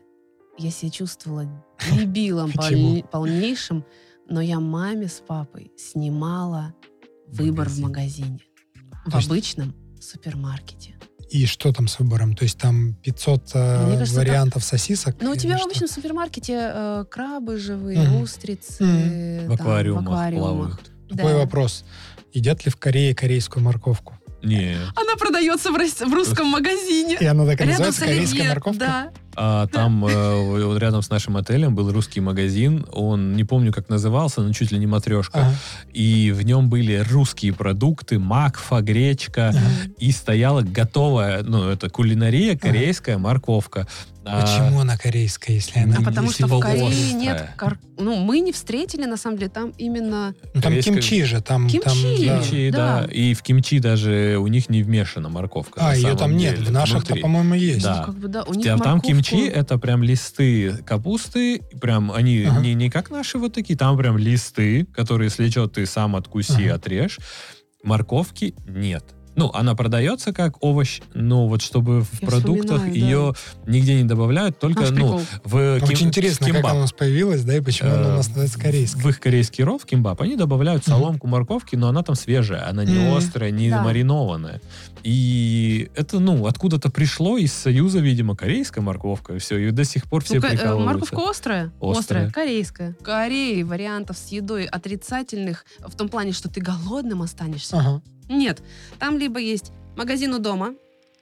Я 0.58 0.70
себя 0.70 0.90
чувствовала 0.90 1.46
дебилом 1.92 2.52
полнейшим, 3.10 3.84
но 4.28 4.40
я 4.40 4.60
маме 4.60 5.08
с 5.08 5.20
папой 5.26 5.72
снимала 5.76 6.74
выбор 7.26 7.68
в 7.68 7.78
магазине. 7.80 8.40
В 9.06 9.10
То 9.10 9.16
есть- 9.18 9.28
обычном 9.28 9.74
супермаркете. 10.00 10.94
И 11.30 11.46
что 11.46 11.72
там 11.72 11.88
с 11.88 11.98
выбором? 11.98 12.36
То 12.36 12.42
есть 12.42 12.58
там 12.58 12.94
500 12.96 13.52
э, 13.54 13.92
кажется, 13.96 14.16
вариантов 14.20 14.62
сосисок? 14.64 15.16
Ну, 15.22 15.30
у 15.30 15.36
тебя 15.36 15.54
в 15.54 15.60
что? 15.60 15.66
обычном 15.68 15.88
супермаркете 15.88 16.70
э, 16.74 17.04
крабы 17.10 17.56
живые, 17.56 18.00
Мгм. 18.02 18.20
устрицы. 18.20 18.84
В 18.84 19.46
там, 19.46 19.52
аквариумах 19.54 20.02
аквариумах. 20.04 20.44
плавают. 20.50 20.90
Такой 21.08 21.32
Да. 21.32 21.38
вопрос. 21.38 21.84
Едят 22.32 22.64
ли 22.64 22.70
в 22.70 22.76
Корее 22.76 23.14
корейскую 23.14 23.62
морковку? 23.62 24.14
Не. 24.42 24.76
Она 24.96 25.14
продается 25.16 25.70
в, 25.70 25.76
рос- 25.76 26.00
в 26.00 26.12
русском 26.12 26.48
магазине. 26.48 27.16
И 27.20 27.24
она 27.24 27.46
так 27.46 27.60
и 27.60 27.64
Рядом 27.64 27.68
называется, 27.86 28.00
с 28.00 28.04
корейская 28.04 28.32
оливье. 28.40 28.48
морковка? 28.48 28.78
Да. 28.80 29.10
А 29.34 29.66
там 29.68 30.04
э, 30.04 30.64
вот 30.66 30.78
рядом 30.78 31.00
с 31.00 31.08
нашим 31.10 31.36
отелем 31.36 31.74
был 31.76 31.90
русский 31.92 32.20
магазин. 32.20 32.84
Он 32.92 33.34
не 33.36 33.44
помню, 33.44 33.72
как 33.72 33.88
назывался, 33.88 34.42
но 34.42 34.52
чуть 34.52 34.72
ли 34.72 34.78
не 34.78 34.86
матрешка. 34.86 35.38
Ага. 35.38 35.54
И 35.92 36.32
в 36.32 36.42
нем 36.42 36.68
были 36.68 36.96
русские 37.08 37.52
продукты, 37.54 38.18
макфа, 38.18 38.80
гречка. 38.80 39.52
Мгм. 39.54 39.94
И 39.98 40.10
стояла 40.10 40.62
готовая, 40.62 41.44
ну, 41.44 41.68
это 41.68 41.88
кулинария, 41.88 42.58
корейская 42.58 43.18
морковка. 43.18 43.86
А, 44.24 44.40
Почему 44.42 44.80
она 44.80 44.96
корейская, 44.96 45.54
если 45.54 45.80
она 45.80 45.96
А 45.96 45.98
не 45.98 46.04
потому 46.04 46.30
что 46.30 46.46
в 46.46 46.60
Корее 46.60 46.88
острая. 46.88 47.12
нет... 47.14 47.48
Ну, 47.98 48.16
мы 48.16 48.38
не 48.40 48.52
встретили, 48.52 49.04
на 49.04 49.16
самом 49.16 49.36
деле, 49.36 49.50
там 49.50 49.70
именно... 49.78 50.34
Ну, 50.54 50.60
там 50.60 50.72
корейская- 50.72 50.94
кимчи 50.94 51.24
же, 51.24 51.40
там... 51.40 51.68
Кимчи. 51.68 51.84
там, 51.84 51.96
да. 52.02 52.38
Кимчи, 52.42 52.70
да. 52.70 53.00
Да. 53.02 53.12
И 53.12 53.34
в 53.34 53.42
кимчи 53.42 53.78
даже 53.80 54.36
у 54.40 54.46
них 54.46 54.68
не 54.68 54.82
вмешана 54.82 55.28
морковка. 55.28 55.80
А, 55.88 55.96
ее 55.96 56.16
там 56.16 56.36
нет. 56.36 56.58
В 56.58 56.70
наших-то, 56.70 57.16
по-моему, 57.16 57.54
есть. 57.54 57.82
Да. 57.82 57.98
ну, 57.98 58.04
как 58.04 58.18
бы, 58.18 58.28
да, 58.28 58.42
у 58.44 58.54
них 58.54 58.66
А 58.66 58.78
там 58.78 58.98
морковку- 58.98 59.06
кимчи 59.08 59.46
это 59.48 59.76
прям 59.78 60.02
листы 60.04 60.76
капусты, 60.86 61.60
прям 61.80 62.12
они 62.12 62.44
Ага. 62.44 62.60
не, 62.60 62.74
не 62.74 62.90
как 62.90 63.10
наши 63.10 63.38
вот 63.38 63.52
такие, 63.54 63.76
там 63.76 63.96
прям 63.98 64.18
листы, 64.18 64.84
которые 64.86 65.28
если 65.28 65.48
что, 65.50 65.66
ты 65.66 65.84
сам 65.86 66.14
откуси, 66.16 66.62
Ага. 66.66 66.74
отрежь. 66.76 67.18
Морковки 67.82 68.54
нет. 68.66 69.04
Ну, 69.34 69.50
она 69.54 69.74
продается 69.74 70.32
как 70.32 70.62
овощ, 70.62 71.00
но 71.14 71.48
вот 71.48 71.62
чтобы 71.62 72.02
в 72.02 72.20
Я 72.20 72.28
продуктах 72.28 72.86
ее 72.86 73.32
нигде 73.66 73.94
не 74.02 74.04
добавляют, 74.04 74.58
только 74.58 74.80
Наш 74.82 74.90
ну, 74.90 74.96
прикол. 74.96 75.20
в 75.44 75.80
ким- 75.80 75.88
Очень 75.88 76.06
интересно, 76.08 76.46
в 76.48 76.52
как 76.52 76.64
она 76.64 76.74
у 76.74 76.78
нас 76.80 76.92
появилась, 76.92 77.42
да, 77.42 77.56
и 77.56 77.60
почему 77.60 77.90
она 77.90 78.08
у 78.08 78.16
нас 78.16 78.26
Э, 78.26 78.28
называется 78.30 78.58
корейской. 78.60 79.00
В 79.00 79.08
их 79.08 79.20
корейский 79.20 79.64
ров, 79.64 79.86
кимбап, 79.86 80.20
они 80.20 80.36
добавляют 80.36 80.84
соломку 80.84 81.26
морковки, 81.28 81.76
но 81.76 81.88
она 81.88 82.02
там 82.02 82.14
свежая, 82.14 82.68
она 82.68 82.84
не 82.84 83.16
острая, 83.16 83.50
не 83.50 83.70
Да. 83.70 83.82
маринованная. 83.82 84.60
И 85.02 85.90
это, 85.96 86.20
ну, 86.20 86.46
откуда-то 86.46 86.90
пришло 86.90 87.38
из 87.38 87.52
Союза, 87.52 87.98
видимо, 88.00 88.36
корейская 88.36 88.82
морковка, 88.82 89.34
и 89.34 89.38
все, 89.38 89.56
и 89.58 89.70
до 89.70 89.84
сих 89.84 90.04
пор 90.08 90.22
все 90.24 90.34
Ну, 90.34 90.40
э, 90.46 90.50
прикалываются. 90.50 90.86
морковка 90.86 91.30
острая? 91.30 91.72
Острая. 91.80 92.30
корейская. 92.30 92.94
В 93.00 93.02
Корее 93.02 93.64
вариантов 93.64 94.16
с 94.18 94.28
едой 94.30 94.66
отрицательных 94.66 95.64
в 95.80 95.94
том 95.96 96.08
плане, 96.08 96.32
что 96.32 96.48
ты 96.48 96.60
голодным 96.60 97.22
останешься. 97.22 97.78
Ага. 97.78 98.02
Нет. 98.32 98.62
Там 98.98 99.18
либо 99.18 99.38
есть 99.38 99.72
магазин 99.96 100.34
у 100.34 100.38
дома, 100.38 100.74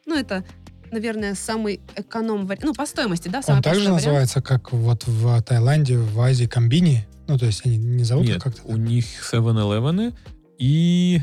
ну, 0.06 0.16
это, 0.16 0.44
наверное, 0.90 1.34
самый 1.34 1.80
эконом 1.96 2.46
вариант, 2.46 2.64
ну, 2.64 2.74
по 2.74 2.86
стоимости, 2.86 3.28
да, 3.28 3.42
самый 3.42 3.58
Он 3.58 3.62
также 3.62 3.80
вариант. 3.80 3.96
называется, 4.04 4.40
как 4.42 4.72
вот 4.72 5.06
в 5.06 5.42
Таиланде, 5.42 5.98
в 5.98 6.20
Азии, 6.20 6.46
комбини. 6.46 7.06
Ну, 7.28 7.38
то 7.38 7.46
есть 7.46 7.64
они 7.64 7.76
не 7.76 8.02
зовут 8.04 8.24
их 8.26 8.34
Нет, 8.34 8.42
как-то. 8.42 8.62
у 8.64 8.76
них 8.76 9.04
7-Eleven 9.32 10.14
и... 10.58 11.20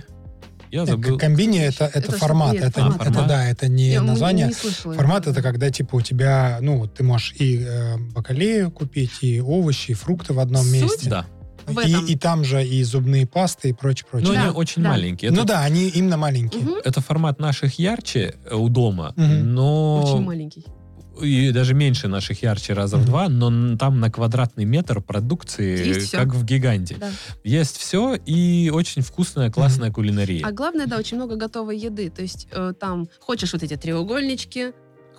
Я 0.70 0.86
забыл. 0.86 1.18
Комбини 1.18 1.60
это, 1.60 1.86
это, 1.86 2.00
Это 2.00 2.12
формат. 2.18 2.54
нет, 2.54 2.64
это, 2.66 2.82
формат. 2.82 2.96
это 3.02 3.06
Формат? 3.06 3.28
да, 3.28 3.48
это 3.50 3.68
не 3.70 3.90
Я, 3.92 4.02
название. 4.02 4.48
не 4.48 4.54
слышала 4.54 4.94
Формат 4.96 5.22
этого. 5.22 5.34
это 5.34 5.42
когда 5.42 5.70
типа 5.72 5.96
у 5.96 6.02
тебя, 6.02 6.58
ну, 6.62 6.86
ты 6.88 7.04
можешь 7.04 7.34
и 7.40 7.60
э, 7.66 7.98
бакалею 8.14 8.70
купить, 8.72 9.12
и 9.22 9.40
овощи, 9.40 9.92
и 9.92 9.94
фрукты 9.94 10.34
в 10.34 10.40
одном 10.40 10.64
Суть 10.64 10.74
месте. 10.82 11.10
Да. 11.10 11.26
В 11.68 11.80
И, 11.80 11.92
этом. 11.92 12.06
и 12.06 12.16
там 12.16 12.44
же 12.46 12.66
и 12.66 12.84
зубные 12.84 13.28
пасты, 13.28 13.70
и 13.70 13.74
прочее, 13.74 14.06
Но 14.14 14.20
прочее. 14.20 14.34
Да, 14.36 14.44
они 14.44 14.52
очень 14.56 14.84
да. 14.84 14.90
маленькие. 14.90 15.32
Ну 15.32 15.38
Это, 15.40 15.48
да, 15.48 15.62
они 15.62 15.90
именно 15.90 16.18
маленькие. 16.18 16.64
Мгм. 16.64 16.76
это 16.84 17.02
формат 17.02 17.40
наших 17.40 17.78
ярче 17.78 18.36
э, 18.50 18.56
у 18.56 18.70
дома, 18.70 19.14
Мгм. 19.18 19.54
но... 19.54 20.02
Очень 20.04 20.26
маленький. 20.26 20.66
и 21.22 21.52
даже 21.52 21.74
меньше 21.74 22.08
наших 22.08 22.44
ярче 22.44 22.74
раза 22.74 22.98
в 22.98 23.06
два, 23.06 23.28
но 23.28 23.76
там 23.76 24.00
на 24.00 24.10
квадратный 24.12 24.66
метр 24.66 25.02
продукции 25.02 25.88
Есть 25.88 26.12
как 26.12 26.28
в 26.36 26.46
гиганте. 26.46 26.96
Да. 27.00 27.10
Есть 27.44 27.78
все 27.78 28.14
и 28.14 28.70
очень 28.74 29.02
вкусная, 29.02 29.50
классная 29.50 29.92
кулинария. 29.92 30.46
А 30.46 30.52
главное, 30.52 30.86
да, 30.86 30.98
очень 30.98 31.18
много 31.18 31.36
готовой 31.36 31.76
еды. 31.78 32.10
То 32.12 32.22
есть 32.22 32.48
э, 32.52 32.74
там 32.80 33.08
хочешь 33.20 33.52
вот 33.52 33.64
эти 33.64 33.76
треугольнички, 33.76 34.74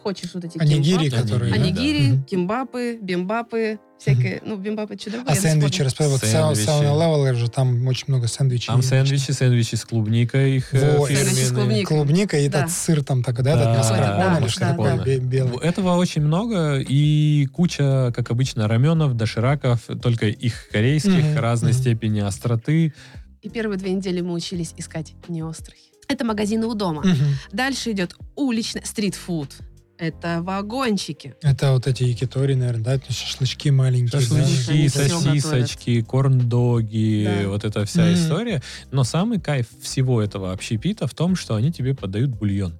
хочешь 0.08 0.30
вот 0.32 0.44
эти 0.44 0.56
Анигири, 0.58 1.10
кимбапы, 1.10 1.22
которые... 1.22 1.52
Анигири, 1.54 2.06
Мгм. 2.12 2.24
кимбапы, 2.24 2.98
бимбапы, 3.02 3.78
всякое. 3.98 4.40
Ну, 4.44 4.56
бимбапы 4.56 4.96
другое. 4.96 5.24
А 5.26 5.34
сэндвичи, 5.34 5.82
рассказывай, 5.82 6.12
вот 6.14 6.20
Сэндвичи. 6.24 6.66
7 6.66 7.34
же 7.36 7.50
там 7.50 7.86
очень 7.86 8.04
много 8.08 8.26
сэндвичей. 8.26 8.68
Там 8.68 8.80
сэндвичи, 8.82 9.32
сэндвичи 9.32 9.74
с 9.74 9.84
клубникой 9.84 10.56
их 10.56 10.72
э, 10.72 10.96
Вот. 10.96 11.08
Сэндвичи 11.08 11.34
с 11.34 11.38
фирменные. 11.48 11.54
клубникой. 11.84 11.96
Клубника 11.96 12.38
и 12.38 12.48
Да. 12.48 12.60
этот 12.60 12.70
сыр 12.70 13.04
там 13.04 13.22
такой, 13.22 13.44
да, 13.44 13.54
Да, 13.56 13.60
этот 13.60 13.72
да, 13.74 13.78
маскарпоне 13.78 14.36
или 14.36 14.42
да, 14.44 14.48
что 14.48 14.60
да, 14.60 14.70
такое, 14.70 14.96
да. 14.96 15.18
белый. 15.18 15.58
Этого 15.68 15.96
очень 15.96 16.22
много 16.22 16.78
и 16.78 17.46
куча, 17.52 18.10
как 18.16 18.30
обычно, 18.30 18.66
раменов, 18.66 19.14
дошираков, 19.14 19.80
только 20.02 20.26
их 20.28 20.68
корейских, 20.72 21.36
разной 21.36 21.74
степени 21.74 22.20
остроты. 22.20 22.94
И 23.42 23.48
первые 23.50 23.78
две 23.78 23.92
недели 23.92 24.22
мы 24.22 24.32
учились 24.32 24.72
искать 24.78 25.12
неострый. 25.28 25.78
Это 26.10 26.24
магазины 26.24 26.66
у 26.66 26.72
дома. 26.74 27.02
Мгм. 27.02 27.36
Дальше 27.52 27.92
идет 27.92 28.16
уличный 28.34 28.80
стритфуд. 28.86 29.50
Это 29.98 30.42
вагончики. 30.42 31.34
Это 31.42 31.72
вот 31.72 31.86
эти 31.88 32.04
якитори, 32.04 32.54
наверное, 32.54 32.84
да, 32.84 32.94
это 32.94 33.12
шашлычки 33.12 33.70
маленькие. 33.70 34.12
да? 34.12 34.20
Шашлычки, 34.20 34.88
всё 34.88 35.08
сосисочки, 35.20 36.02
корн-доги, 36.02 37.24
Да. 37.42 37.48
вот 37.48 37.64
эта 37.64 37.84
вся 37.84 38.04
Мгм. 38.04 38.14
история. 38.14 38.62
Но 38.92 39.02
самый 39.04 39.40
кайф 39.40 39.66
всего 39.82 40.22
этого 40.22 40.52
общепита 40.52 41.06
в 41.08 41.14
том, 41.14 41.34
что 41.34 41.56
они 41.56 41.72
тебе 41.72 41.94
подают 41.94 42.30
бульон. 42.30 42.78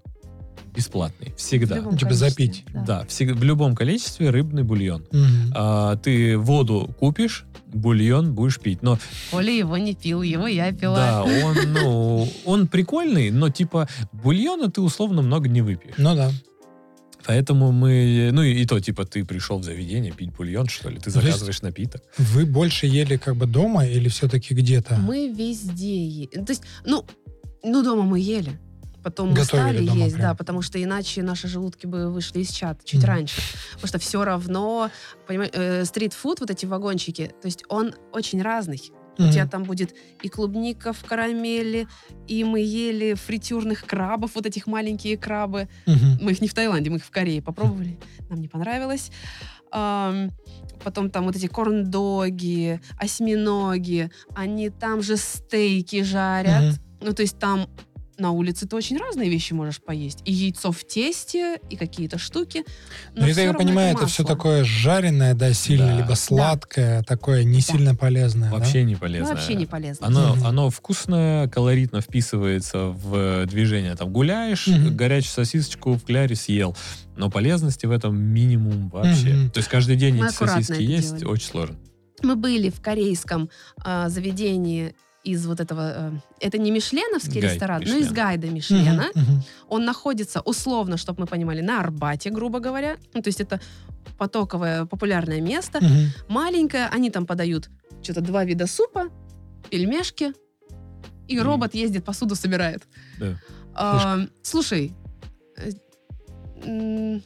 Бесплатный. 0.77 1.35
Всегда. 1.37 1.81
Типа 1.97 2.15
запить. 2.15 2.65
Да, 2.87 3.05
всег- 3.09 3.35
в 3.35 3.43
любом 3.43 3.75
количестве 3.75 4.31
рыбный 4.31 4.63
бульон. 4.63 5.05
Мгм. 5.11 5.53
А, 5.57 5.97
ты 5.97 6.39
воду 6.39 6.95
купишь, 7.01 7.47
бульон 7.67 8.33
будешь 8.33 8.61
пить. 8.61 8.81
Но 8.83 8.97
Оля 9.33 9.51
его 9.53 9.77
не 9.77 9.95
пил, 9.95 10.23
его 10.23 10.47
я 10.47 10.71
пила. 10.71 10.97
да, 10.97 11.25
он, 11.25 11.57
ну, 11.73 12.29
он 12.45 12.69
прикольный, 12.69 13.31
но 13.33 13.49
типа 13.51 13.89
бульона 14.13 14.71
ты 14.71 14.81
условно 14.81 15.21
много 15.23 15.49
не 15.49 15.63
выпьешь. 15.63 15.95
Ну 15.99 16.15
да. 16.15 16.31
Поэтому 17.29 17.73
мы, 17.73 18.31
ну 18.33 18.43
и, 18.43 18.55
и 18.63 18.65
то, 18.67 18.81
типа, 18.81 19.05
ты 19.05 19.23
пришел 19.23 19.59
в 19.59 19.63
заведение 19.65 20.13
пить 20.13 20.33
бульон, 20.35 20.67
что 20.67 20.89
ли, 20.89 20.97
ты 20.99 21.11
есть- 21.11 21.21
заказываешь 21.21 21.61
напиток. 21.61 22.03
Вы 22.17 22.47
больше 22.47 22.87
ели 22.87 23.19
как 23.19 23.37
бы 23.37 23.45
дома 23.47 23.85
или 23.87 24.09
все-таки 24.09 24.55
где-то? 24.55 24.97
Мы 24.97 25.29
везде 25.29 26.07
е- 26.07 26.29
То 26.29 26.53
есть, 26.53 26.63
ну, 26.87 27.05
ну, 27.63 27.83
дома 27.83 28.05
мы 28.05 28.19
ели. 28.19 28.59
Потом 29.03 29.29
мы 29.29 29.35
Готовили 29.37 29.75
стали 29.75 29.87
дома 29.87 30.05
есть, 30.05 30.17
прям. 30.17 30.29
да, 30.31 30.35
потому 30.35 30.63
что 30.63 30.83
иначе 30.83 31.23
наши 31.23 31.49
желудки 31.49 31.87
бы 31.87 32.11
вышли 32.11 32.41
из 32.41 32.51
чата 32.51 32.81
чуть 32.85 33.01
Мгм. 33.01 33.09
раньше. 33.09 33.41
Потому 33.75 33.89
что 33.89 33.99
все 33.99 34.25
равно, 34.25 34.91
понимаешь, 35.27 35.53
э, 35.55 35.85
стритфуд, 35.85 36.41
вот 36.41 36.51
эти 36.51 36.65
вагончики, 36.67 37.31
то 37.43 37.47
есть 37.47 37.63
он 37.69 37.95
очень 38.13 38.41
разный. 38.43 38.81
У 39.19 39.23
Мгм. 39.23 39.33
тебя 39.33 39.47
там 39.47 39.65
будет 39.65 39.95
и 40.23 40.29
клубника 40.29 40.93
в 40.93 41.05
карамели, 41.05 41.89
и 42.29 42.45
мы 42.45 42.61
ели 42.61 43.15
фритюрных 43.15 43.85
крабов, 43.85 44.35
вот 44.35 44.47
этих 44.47 44.67
маленькие 44.67 45.17
крабы. 45.17 45.69
Мгм. 45.87 46.19
Мы 46.21 46.33
их 46.33 46.41
не 46.41 46.49
в 46.49 46.55
Таиланде, 46.55 46.91
мы 46.91 46.97
их 46.99 47.05
в 47.05 47.11
Корее 47.11 47.43
попробовали. 47.43 47.99
Нам 48.31 48.41
не 48.41 48.49
понравилось. 48.49 49.11
Ам, 49.73 50.31
потом 50.85 51.11
там 51.11 51.25
вот 51.25 51.37
эти 51.37 51.47
корн-доги, 51.47 52.81
осьминоги. 52.99 54.11
Они 54.35 54.71
там 54.71 55.03
же 55.03 55.17
стейки 55.17 56.03
жарят. 56.03 56.63
Мгм. 56.65 56.75
Ну, 57.01 57.13
то 57.13 57.23
есть 57.23 57.39
там 57.39 57.69
на 58.19 58.33
улице 58.33 58.67
ты 58.67 58.75
очень 58.77 58.99
разные 58.99 59.31
вещи 59.31 59.53
можешь 59.53 59.81
поесть. 59.81 60.23
И 60.25 60.33
яйцо 60.33 60.73
в 60.73 60.85
тесте, 60.85 61.59
и 61.71 61.77
какие-то 61.77 62.19
штуки. 62.19 62.65
Но 63.15 63.23
это, 63.25 63.33
всё 63.33 63.41
я 63.43 63.47
равно 63.53 63.59
понимаю, 63.65 63.95
это 63.97 64.07
все 64.07 64.23
масло. 64.25 64.37
такое 64.37 64.65
жареное, 64.65 65.35
да, 65.35 65.53
сильно, 65.53 65.87
Да. 65.87 65.97
либо 65.99 66.15
сладкое, 66.15 67.03
такое 67.05 67.45
не 67.45 67.61
сильно 67.61 67.95
полезное. 67.95 68.51
да? 68.51 68.57
Вообще 68.57 68.83
не 68.83 68.95
Ну, 68.95 68.99
полезно. 69.01 69.35
вообще 69.35 69.55
не 69.55 69.67
полезно. 69.67 70.07
Оно, 70.07 70.35
Мгм. 70.35 70.47
оно 70.47 70.71
вкусное, 70.71 71.49
колоритно 71.49 72.01
вписывается 72.01 72.87
в 72.89 73.47
движение. 73.47 73.95
Там 73.95 74.13
гуляешь, 74.13 74.67
Мгм. 74.67 74.97
горячую 74.97 75.33
сосисочку 75.33 75.93
в 75.95 76.05
кляре 76.05 76.35
съел. 76.35 76.77
Но 77.17 77.31
полезности 77.31 77.87
в 77.87 77.91
этом 77.93 78.17
минимум 78.21 78.89
вообще. 78.91 79.35
Мгм. 79.35 79.51
То 79.51 79.59
есть 79.59 79.69
каждый 79.71 79.97
день 79.97 80.17
Мы 80.17 80.27
эти 80.27 80.35
сосиски 80.35 80.73
это 80.73 80.83
есть 80.83 81.09
делали. 81.19 81.25
очень 81.25 81.47
сложно. 81.49 81.77
Мы 82.23 82.35
были 82.35 82.69
в 82.71 82.81
корейском 82.81 83.49
а, 83.85 84.09
заведении 84.09 84.95
из 85.31 85.47
вот 85.47 85.61
этого... 85.61 85.93
э, 85.95 86.13
это 86.41 86.59
не 86.59 86.71
мишленовский 86.71 87.41
Гайд 87.41 87.53
ресторан, 87.55 87.81
но 87.81 87.87
Мишлен. 87.87 88.03
из 88.03 88.13
гайда 88.13 88.47
Мишлена. 88.49 89.07
мгм. 89.15 89.43
Он 89.69 89.85
находится 89.85 90.41
условно, 90.41 90.97
чтобы 90.97 91.21
мы 91.21 91.27
понимали, 91.27 91.61
на 91.61 91.81
Арбате, 91.81 92.31
грубо 92.31 92.59
говоря. 92.61 92.97
Ну, 93.15 93.23
то 93.23 93.29
есть 93.29 93.41
это 93.41 93.61
потоковое, 94.19 94.85
популярное 94.87 95.41
место. 95.41 95.79
Мгм. 95.81 96.09
Маленькое, 96.29 96.87
они 96.89 97.11
там 97.11 97.27
подают 97.27 97.69
что-то 98.03 98.21
два 98.21 98.45
вида 98.45 98.67
супа, 98.67 99.09
пельмешки, 99.71 100.33
и 101.29 101.39
робот 101.41 101.75
ездит, 101.75 102.05
посуду 102.05 102.35
собирает. 102.35 102.83
Да. 103.19 103.39
А, 103.75 104.19
слушай, 104.43 104.93
э, 105.57 105.71
м, 106.65 107.23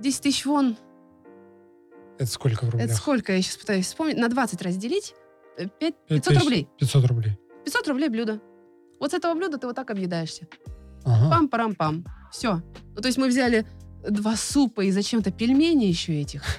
10 0.00 0.20
тысяч 0.22 0.44
вон, 0.44 0.76
Это 2.18 2.30
сколько 2.30 2.64
в 2.64 2.68
это 2.68 2.78
рублях? 2.78 2.96
сколько, 2.96 3.32
я 3.34 3.40
сейчас 3.42 3.56
пытаюсь 3.56 3.86
вспомнить, 3.86 4.16
на 4.18 4.28
20 4.28 4.60
разделить, 4.62 5.14
э, 5.58 5.66
пять- 5.80 5.94
Пять 6.08 6.24
500 6.24 6.24
тысяч. 6.34 6.40
рублей. 6.42 6.68
500 6.78 7.04
рублей. 7.06 7.38
500 7.64 7.88
рублей 7.88 8.08
блюдо. 8.08 8.40
Вот 9.00 9.10
с 9.10 9.14
этого 9.14 9.34
блюда 9.34 9.58
ты 9.58 9.66
вот 9.66 9.76
так 9.76 9.90
объедаешься. 9.90 10.46
Ага. 11.04 11.30
Пам-парам-пам. 11.36 12.04
Все. 12.32 12.62
Ну, 12.94 13.00
то 13.02 13.06
есть 13.08 13.18
мы 13.18 13.28
взяли 13.28 13.66
два 14.08 14.36
супа 14.36 14.82
и 14.82 14.90
зачем-то 14.90 15.30
пельмени 15.30 15.84
еще 15.86 16.20
этих. 16.20 16.42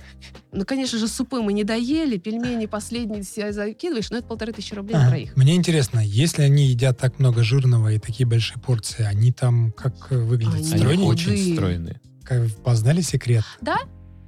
Ну, 0.53 0.65
конечно 0.65 0.97
же, 0.97 1.07
супы 1.09 1.41
мы 1.41 1.51
не 1.51 1.65
доели, 1.65 2.17
пельмени 2.17 2.67
последние 2.67 3.21
себя 3.23 3.51
закидываешь, 3.51 4.09
но 4.09 4.17
это 4.19 4.27
полторы 4.27 4.53
тысячи 4.53 4.73
рублей 4.73 4.95
на 4.95 5.09
троих. 5.09 5.35
Мне 5.35 5.55
интересно, 5.55 5.99
если 5.99 6.41
они 6.41 6.67
едят 6.67 6.97
так 6.97 7.19
много 7.19 7.43
жирного 7.43 7.89
и 7.91 7.99
такие 7.99 8.25
большие 8.25 8.59
порции, 8.59 9.03
они 9.03 9.33
там 9.33 9.73
как 9.73 10.09
выглядят? 10.09 10.71
Они 10.73 10.83
худые. 10.85 10.99
очень 11.05 11.53
стройные. 11.53 12.01
Как 12.23 12.49
познали 12.63 13.01
секрет? 13.01 13.43
Да. 13.61 13.77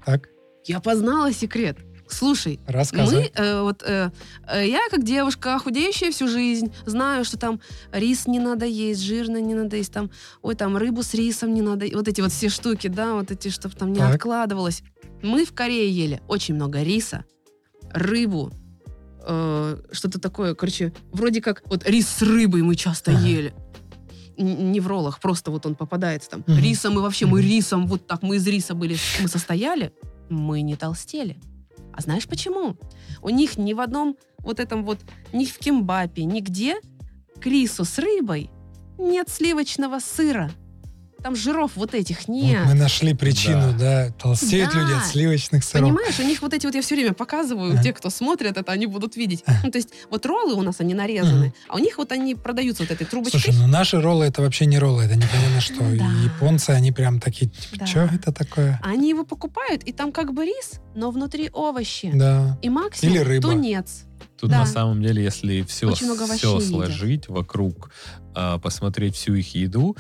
Так, 0.06 0.28
Я 0.66 0.82
познала 0.82 1.32
секрет. 1.32 1.78
Слушай, 2.10 2.60
рассказывай. 2.66 3.32
мы, 3.36 3.44
э, 3.44 3.62
вот, 3.62 3.84
э, 3.84 4.10
э, 4.48 4.68
я 4.68 4.80
как 4.90 5.04
девушка, 5.04 5.60
худеющая 5.60 6.12
всю 6.12 6.28
жизнь, 6.28 6.74
знаю, 6.86 7.24
что 7.24 7.38
там 7.38 7.60
рис 7.92 8.26
не 8.28 8.40
надо 8.40 8.66
есть, 8.66 9.02
жирно 9.02 9.40
не 9.40 9.54
надо 9.54 9.78
есть, 9.78 9.94
там, 9.94 10.10
ой, 10.42 10.56
там 10.56 10.76
рыбу 10.76 11.04
с 11.04 11.14
рисом 11.14 11.54
не 11.54 11.62
надо, 11.62 11.86
вот 11.94 12.08
эти 12.08 12.22
вот 12.22 12.32
все 12.32 12.50
штуки, 12.50 12.88
да, 12.88 13.14
вот 13.14 13.32
эти, 13.32 13.50
чтобы 13.50 13.76
там 13.76 13.94
не 13.94 14.00
Так. 14.00 14.16
откладывалось. 14.16 14.82
Мы 15.22 15.46
в 15.46 15.54
Корее 15.54 15.90
ели 15.92 16.22
очень 16.28 16.56
много 16.56 16.82
риса, 16.82 17.26
рыбу, 17.92 18.52
э, 19.28 19.78
что-то 19.92 20.20
такое, 20.20 20.56
короче, 20.56 20.94
вроде 21.12 21.42
как 21.42 21.62
вот 21.66 21.88
рис 21.88 22.08
с 22.08 22.22
рыбой 22.22 22.64
мы 22.64 22.76
часто 22.76 23.12
Ага. 23.12 23.22
ели. 23.22 23.54
Не 24.38 24.80
в 24.80 24.88
роллах, 24.88 25.20
просто 25.20 25.52
вот 25.52 25.66
он 25.66 25.76
попадается 25.76 26.30
там. 26.32 26.44
Мгм. 26.48 26.58
Рисом 26.60 26.98
и 26.98 27.02
вообще 27.02 27.26
мы 27.26 27.40
Мгм. 27.42 27.50
рисом, 27.50 27.88
вот 27.88 28.08
так 28.08 28.22
мы 28.24 28.38
из 28.38 28.48
риса 28.48 28.74
были, 28.74 28.98
мы 29.22 29.28
состояли, 29.28 29.92
мы 30.30 30.62
не 30.62 30.76
толстели. 30.78 31.38
А 32.00 32.02
знаешь 32.02 32.30
почему? 32.30 32.78
У 33.22 33.28
них 33.28 33.58
ни 33.58 33.74
в 33.74 33.82
одном 33.82 34.16
вот 34.38 34.62
этом 34.62 34.86
вот, 34.86 35.00
ни 35.34 35.44
в 35.44 35.58
кимбапе, 35.58 36.24
нигде 36.24 36.78
к 37.42 37.46
рису 37.46 37.84
с 37.84 38.00
рыбой 38.00 38.50
нет 38.98 39.28
сливочного 39.28 40.00
сыра. 40.00 40.50
Там 41.22 41.36
жиров 41.36 41.72
вот 41.76 41.94
этих 41.94 42.28
Вот 42.28 42.36
нет. 42.36 42.66
мы 42.66 42.74
нашли 42.74 43.14
причину, 43.14 43.74
да. 43.78 44.12
Толстеют 44.22 44.72
Да. 44.74 44.80
люди 44.80 44.94
от 44.94 45.06
сливочных 45.06 45.64
сыров. 45.64 45.90
Понимаешь, 45.90 46.20
у 46.20 46.24
них 46.24 46.42
вот 46.42 46.54
эти 46.54 46.66
вот, 46.66 46.76
я 46.76 46.82
все 46.82 46.96
время 46.96 47.14
показываю, 47.14 47.74
Ага. 47.74 47.84
те, 47.84 47.94
кто 47.94 48.10
смотрят 48.10 48.58
это, 48.58 48.72
они 48.72 48.86
будут 48.86 49.16
видеть. 49.16 49.44
Ага. 49.46 49.60
Ну, 49.66 49.72
то 49.72 49.78
есть 49.78 49.90
вот 50.10 50.26
роллы 50.26 50.54
у 50.54 50.62
нас, 50.62 50.80
они 50.80 50.94
нарезаны, 50.94 51.48
Мгм. 51.48 51.54
а 51.68 51.76
у 51.76 51.80
них 51.80 51.98
вот 51.98 52.12
они 52.12 52.36
продаются 52.36 52.84
вот 52.84 52.92
этой 52.92 53.06
трубочкой. 53.06 53.42
Слушай, 53.42 53.58
ну 53.60 53.68
наши 53.68 54.00
роллы 54.02 54.26
это 54.26 54.42
вообще 54.42 54.66
не 54.66 54.80
роллы, 54.80 55.04
это 55.04 55.16
непонятно 55.16 55.62
что. 55.62 55.84
Ну 55.84 55.98
да. 55.98 56.06
Японцы, 56.24 56.70
они 56.72 56.92
прям 56.92 57.20
такие, 57.20 57.50
типа, 57.52 57.78
Да. 57.80 57.86
что 57.86 58.00
это 58.02 58.32
такое? 58.32 58.80
Они 58.84 59.10
его 59.10 59.26
покупают, 59.26 59.84
и 59.84 59.92
там 59.92 60.12
как 60.12 60.34
бы 60.34 60.46
рис, 60.46 60.80
но 60.96 61.12
внутри 61.12 61.50
овощи. 61.54 62.12
Да. 62.14 62.58
И 62.62 62.70
максимум 62.70 63.14
Или 63.16 63.24
рыба. 63.24 63.50
тунец. 63.50 64.06
Тут 64.40 64.50
Да. 64.52 64.60
на 64.60 64.66
самом 64.66 65.02
деле, 65.02 65.22
если 65.24 65.64
все, 65.64 65.94
все 65.94 66.14
едят. 66.14 66.64
сложить 66.64 67.28
вокруг, 67.28 67.92
а, 68.34 68.58
посмотреть 68.58 69.16
всю 69.16 69.34
их 69.36 69.54
еду, 69.54 69.98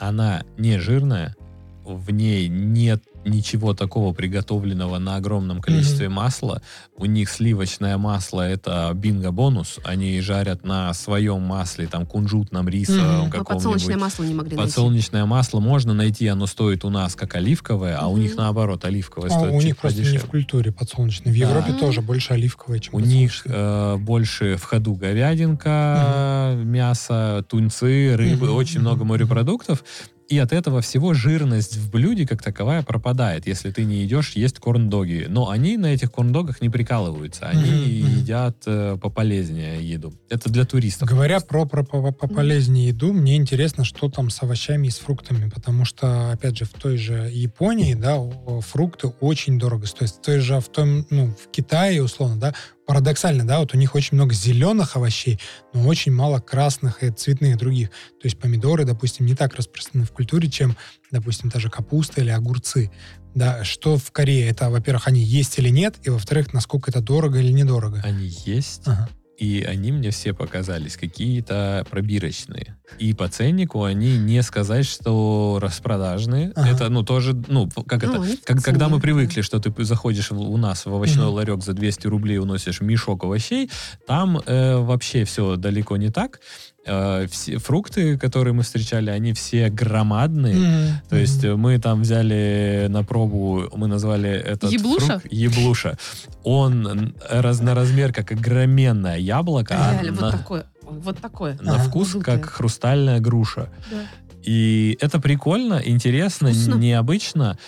она 0.00 0.42
не 0.56 0.78
жирная, 0.78 1.36
в 1.84 2.10
ней 2.10 2.48
нет 2.48 3.02
ничего 3.24 3.74
такого 3.74 4.12
приготовленного 4.14 4.98
на 4.98 5.16
огромном 5.16 5.60
количестве 5.60 6.08
масла. 6.08 6.62
У 6.96 7.04
них 7.04 7.28
сливочное 7.30 7.98
масло 7.98 8.42
это 8.42 8.90
бинго-бонус. 8.94 9.78
Они 9.84 10.20
жарят 10.20 10.64
на 10.64 10.92
своем 10.94 11.42
масле, 11.42 11.86
там 11.86 12.06
кунжутном, 12.06 12.68
рисовом. 12.68 13.26
Мы 13.26 13.30
подсолнечное 13.30 13.44
каком-нибудь. 13.44 13.96
масло 13.96 14.24
не 14.24 14.34
могли 14.34 14.56
найти. 14.56 14.68
Подсолнечное 14.70 15.24
масло 15.26 15.60
можно 15.60 15.92
найти, 15.94 16.26
оно 16.28 16.46
стоит 16.46 16.84
у 16.84 16.90
нас 16.90 17.14
как 17.14 17.34
оливковое, 17.34 17.96
а 17.98 18.06
у 18.06 18.16
них 18.16 18.36
наоборот 18.36 18.84
оливковое 18.84 19.30
А, 19.30 19.38
стоит 19.38 19.52
у 19.52 19.60
них 19.60 19.76
просто 19.76 19.98
не 19.98 20.04
подешевле. 20.04 20.26
в 20.26 20.30
культуре 20.30 20.72
подсолнечный. 20.72 21.32
В. 21.32 21.34
Европе 21.34 21.72
Мгм. 21.72 21.80
тоже 21.80 22.00
больше 22.02 22.32
оливковое, 22.34 22.78
чем 22.78 22.94
У 22.94 23.00
них 23.00 23.32
подсолнечное. 23.42 23.94
э, 23.94 23.96
больше 23.98 24.56
в 24.56 24.64
ходу 24.64 24.94
говядинка, 24.94 26.54
мясо, 26.56 27.44
тунцы, 27.48 28.16
рыбы, 28.16 28.46
Мгм, 28.46 28.56
очень 28.56 28.74
мгм, 28.76 28.82
много 28.82 29.04
морепродуктов. 29.04 29.84
И 30.30 30.38
от 30.38 30.52
этого 30.52 30.80
всего 30.80 31.12
жирность 31.12 31.76
в 31.76 31.90
блюде 31.90 32.24
как 32.24 32.40
таковая 32.40 32.84
пропадает, 32.84 33.48
если 33.48 33.72
ты 33.72 33.82
не 33.82 34.04
идешь 34.04 34.36
есть 34.36 34.60
корн-доги. 34.60 35.26
Но 35.28 35.50
они 35.50 35.76
на 35.76 35.86
этих 35.86 36.12
корн-догах 36.12 36.60
не 36.60 36.68
прикалываются. 36.68 37.46
Они 37.46 37.68
мгм. 37.68 38.18
едят 38.20 38.56
э, 38.64 38.96
пополезнее 39.02 39.82
еду. 39.82 40.14
Это 40.28 40.48
для 40.48 40.64
туристов. 40.64 41.08
Говоря 41.08 41.40
про, 41.40 41.64
про, 41.64 41.82
по- 41.82 42.12
пополезнее 42.12 42.88
еду, 42.88 43.12
мне 43.12 43.36
интересно, 43.36 43.84
что 43.84 44.08
там 44.08 44.30
с 44.30 44.40
овощами 44.40 44.86
и 44.86 44.90
с 44.90 44.98
фруктами, 44.98 45.50
потому 45.50 45.84
что, 45.84 46.30
опять 46.30 46.56
же, 46.56 46.64
в 46.64 46.70
той 46.74 46.96
же 46.96 47.28
Японии, 47.32 47.94
да, 47.94 48.16
фрукты 48.60 49.08
очень 49.08 49.58
дорого 49.58 49.86
стоят. 49.86 50.12
В 50.12 50.22
той 50.22 50.38
же, 50.38 50.60
в 50.60 50.68
том, 50.68 51.06
ну, 51.10 51.34
в 51.34 51.50
Китае, 51.50 52.04
условно, 52.04 52.36
да, 52.36 52.54
парадоксально, 52.90 53.46
да, 53.46 53.60
вот 53.60 53.72
у 53.72 53.76
них 53.76 53.94
очень 53.94 54.16
много 54.16 54.34
зеленых 54.34 54.96
овощей, 54.96 55.38
но 55.72 55.86
очень 55.86 56.10
мало 56.10 56.40
красных 56.40 57.04
и 57.04 57.10
цветных 57.12 57.56
других. 57.56 57.90
То 57.90 58.24
есть 58.24 58.36
помидоры, 58.36 58.84
допустим, 58.84 59.26
не 59.26 59.36
так 59.36 59.54
распространены 59.54 60.08
в 60.08 60.10
культуре, 60.10 60.50
чем, 60.50 60.76
допустим, 61.12 61.52
та 61.52 61.60
же 61.60 61.70
капуста 61.70 62.20
или 62.20 62.30
огурцы. 62.30 62.90
Да, 63.32 63.62
что 63.62 63.96
в 63.96 64.10
Корее? 64.10 64.48
Это, 64.48 64.70
во-первых, 64.70 65.06
они 65.06 65.22
есть 65.22 65.56
или 65.60 65.68
нет, 65.68 65.98
и, 66.02 66.10
во-вторых, 66.10 66.52
насколько 66.52 66.90
это 66.90 67.00
дорого 67.00 67.38
или 67.38 67.52
недорого. 67.52 68.00
Они 68.02 68.26
есть, 68.44 68.82
Ага. 68.86 69.08
И 69.40 69.64
они 69.66 69.90
мне 69.90 70.10
все 70.10 70.34
показались 70.34 70.96
какие-то 70.98 71.86
пробирочные. 71.90 72.76
И 72.98 73.14
по 73.14 73.26
ценнику 73.28 73.84
они 73.84 74.18
не 74.18 74.42
сказать, 74.42 74.84
что 74.84 75.58
распродажные. 75.62 76.52
Ага. 76.54 76.68
Это, 76.68 76.88
ну, 76.90 77.02
тоже, 77.02 77.32
ну, 77.48 77.66
как 77.86 78.02
Ну, 78.02 78.22
это, 78.22 78.36
как- 78.44 78.62
когда 78.62 78.90
мы 78.90 79.00
привыкли, 79.00 79.40
что 79.40 79.58
ты 79.58 79.72
заходишь 79.84 80.30
у 80.30 80.56
нас 80.58 80.84
в 80.84 80.92
овощной 80.94 81.26
Мгм. 81.26 81.34
ларек 81.34 81.62
за 81.64 81.72
200 81.72 82.06
рублей, 82.06 82.38
уносишь 82.38 82.82
мешок 82.82 83.24
овощей, 83.24 83.70
там 84.06 84.42
э, 84.44 84.76
вообще 84.76 85.24
все 85.24 85.56
далеко 85.56 85.96
не 85.96 86.10
так. 86.10 86.40
Э, 86.86 87.26
все 87.30 87.58
фрукты, 87.58 88.16
которые 88.16 88.54
мы 88.54 88.62
встречали, 88.62 89.10
они 89.10 89.32
все 89.34 89.68
громадные. 89.68 90.54
Мгм. 90.54 91.00
То 91.10 91.16
есть 91.16 91.44
э, 91.44 91.54
мы 91.54 91.78
там 91.78 92.02
взяли 92.02 92.86
на 92.88 93.04
пробу, 93.04 93.68
мы 93.76 93.86
назвали 93.86 94.30
этот 94.30 94.72
Еблуша? 94.72 95.18
фрукт 95.20 95.26
Еблуша. 95.30 95.98
Он 96.42 97.14
раз, 97.28 97.60
на 97.60 97.74
размер 97.74 98.12
как 98.14 98.32
огроменное 98.32 99.18
яблоко, 99.18 99.74
а 99.78 99.92
Реально, 99.92 100.12
на, 100.20 100.30
вот 100.30 100.30
такое. 100.32 100.64
Вот 100.82 101.18
такое. 101.18 101.58
на 101.60 101.74
Ага. 101.74 101.84
вкус 101.84 102.12
Желтое. 102.12 102.38
как 102.38 102.48
хрустальная 102.50 103.20
груша. 103.20 103.68
Да. 103.90 103.98
И 104.42 104.96
это 105.02 105.20
прикольно, 105.20 105.80
интересно, 105.84 106.48
Вкусно. 106.48 106.74
необычно. 106.76 107.58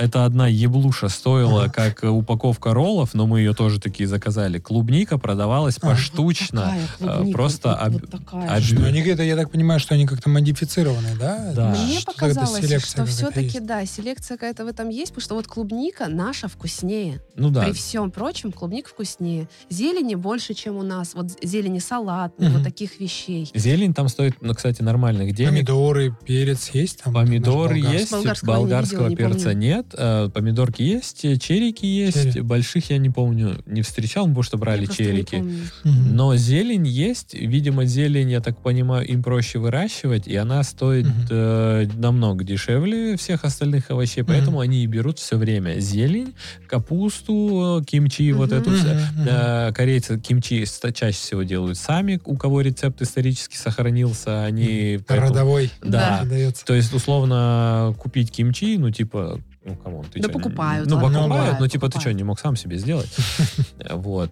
Это 0.00 0.24
одна 0.24 0.48
еблуша 0.48 1.10
стоила 1.10 1.68
как 1.68 2.02
упаковка 2.02 2.72
роллов, 2.72 3.12
но 3.12 3.26
мы 3.26 3.40
ее 3.40 3.52
тоже 3.52 3.78
такие 3.78 4.06
заказали. 4.08 4.58
Клубника 4.58 5.18
продавалась 5.18 5.76
Ага. 5.82 5.90
поштучно. 5.92 6.62
Такая 6.62 6.88
клубника, 7.16 7.36
просто 7.36 7.68
вот, 7.68 7.78
об- 7.86 7.92
вот 7.92 8.10
такая. 8.10 8.56
об- 8.56 8.62
Что 8.62 8.84
они, 8.86 9.00
это, 9.02 9.22
я 9.22 9.36
так 9.36 9.50
понимаю, 9.50 9.78
что 9.78 9.94
они 9.94 10.06
как-то 10.06 10.30
модифицированы, 10.30 11.16
да? 11.18 11.52
Да. 11.54 11.76
Мне 11.78 12.00
Что 12.00 12.12
показалось, 12.12 12.64
что 12.82 13.04
все-таки, 13.04 13.44
есть. 13.44 13.66
да, 13.66 13.84
селекция 13.84 14.38
какая-то 14.38 14.64
в 14.64 14.68
этом 14.68 14.88
есть, 14.88 15.10
потому 15.12 15.22
что 15.22 15.34
вот 15.34 15.46
клубника 15.46 16.06
наша 16.08 16.48
вкуснее. 16.48 17.20
Ну 17.36 17.50
да, 17.50 17.64
При 17.64 17.72
всем 17.72 18.10
прочем, 18.10 18.52
клубника 18.52 18.88
вкуснее. 18.88 19.48
Зелени 19.68 20.14
больше, 20.14 20.54
чем 20.54 20.76
у 20.76 20.82
нас. 20.82 21.12
Вот 21.14 21.26
зелени 21.42 21.78
салатные, 21.78 22.48
Мгм. 22.48 22.58
вот 22.58 22.64
таких 22.64 22.98
вещей. 23.00 23.50
зелень 23.54 23.92
там 23.92 24.08
стоит, 24.08 24.36
ну, 24.40 24.54
кстати, 24.54 24.80
нормальных 24.80 25.34
денег. 25.34 25.50
Помидоры, 25.50 26.16
перец 26.24 26.70
есть 26.70 27.02
там? 27.02 27.12
Помидоры 27.12 27.76
есть, 27.78 28.10
Болгарского 28.12 28.48
болгарского, 28.56 29.08
не 29.08 29.14
видела, 29.16 29.28
не 29.28 29.34
перца 29.34 29.48
помню. 29.50 29.60
нет. 29.60 29.86
Э, 29.96 30.28
Помидорки 30.32 30.82
есть, 30.82 31.22
черики 31.40 31.84
есть. 31.86 32.32
Черри. 32.32 32.40
Больших 32.42 32.90
я 32.90 32.98
не 32.98 33.10
помню, 33.10 33.62
не 33.66 33.82
встречал, 33.82 34.24
потому 34.26 34.42
что 34.42 34.56
брали 34.58 34.86
Я 34.86 34.92
черики. 34.92 35.44
Но 35.84 36.36
зелень 36.36 36.86
есть. 36.86 37.34
Видимо, 37.34 37.84
зелень, 37.84 38.30
я 38.30 38.40
так 38.40 38.58
понимаю, 38.62 39.06
им 39.06 39.22
проще 39.22 39.58
выращивать, 39.58 40.26
и 40.26 40.36
она 40.36 40.62
стоит 40.62 41.06
Мгм. 41.06 41.14
э, 41.30 41.86
намного 41.96 42.44
дешевле 42.44 43.16
всех 43.16 43.44
остальных 43.44 43.90
овощей, 43.90 44.22
поэтому 44.24 44.60
они 44.60 44.82
и 44.82 44.86
берут 44.86 45.18
все 45.18 45.36
время 45.36 45.78
зелень, 45.80 46.34
капусту, 46.68 47.82
кимчи, 47.86 48.32
вот 48.32 48.50
Мгм. 48.50 48.58
эту 48.60 48.70
все. 48.72 48.98
Э, 49.28 49.72
Корейцы 49.72 50.18
кимчи 50.18 50.64
чаще 50.94 51.16
всего 51.18 51.42
делают 51.42 51.78
сами, 51.78 52.20
у 52.24 52.36
кого 52.36 52.60
рецепт 52.60 53.00
исторически 53.02 53.56
сохранился, 53.56 54.44
они... 54.44 54.98
поэтому- 55.06 55.28
Родовой 55.30 55.70
Да. 55.82 56.20
передается. 56.22 56.64
То 56.64 56.74
есть, 56.74 56.92
условно, 56.92 57.94
купить 57.98 58.30
кимчи, 58.30 58.76
ну, 58.78 58.90
типа, 58.90 59.40
ну, 59.64 59.76
come 59.76 59.92
on, 59.92 60.04
ты 60.06 60.20
Да 60.20 60.28
чё, 60.28 60.32
покупают, 60.34 60.88
Ну, 60.88 60.96
ладно, 60.96 61.08
покупают, 61.08 61.30
покупают, 61.32 61.60
ну, 61.60 61.66
типа, 61.68 61.86
ты 61.86 61.90
что, 61.92 61.98
покупают. 61.98 62.16
не 62.16 62.24
мог 62.24 62.40
сам 62.40 62.56
себе 62.56 62.76
сделать? 62.78 63.10
Вот. 63.90 64.30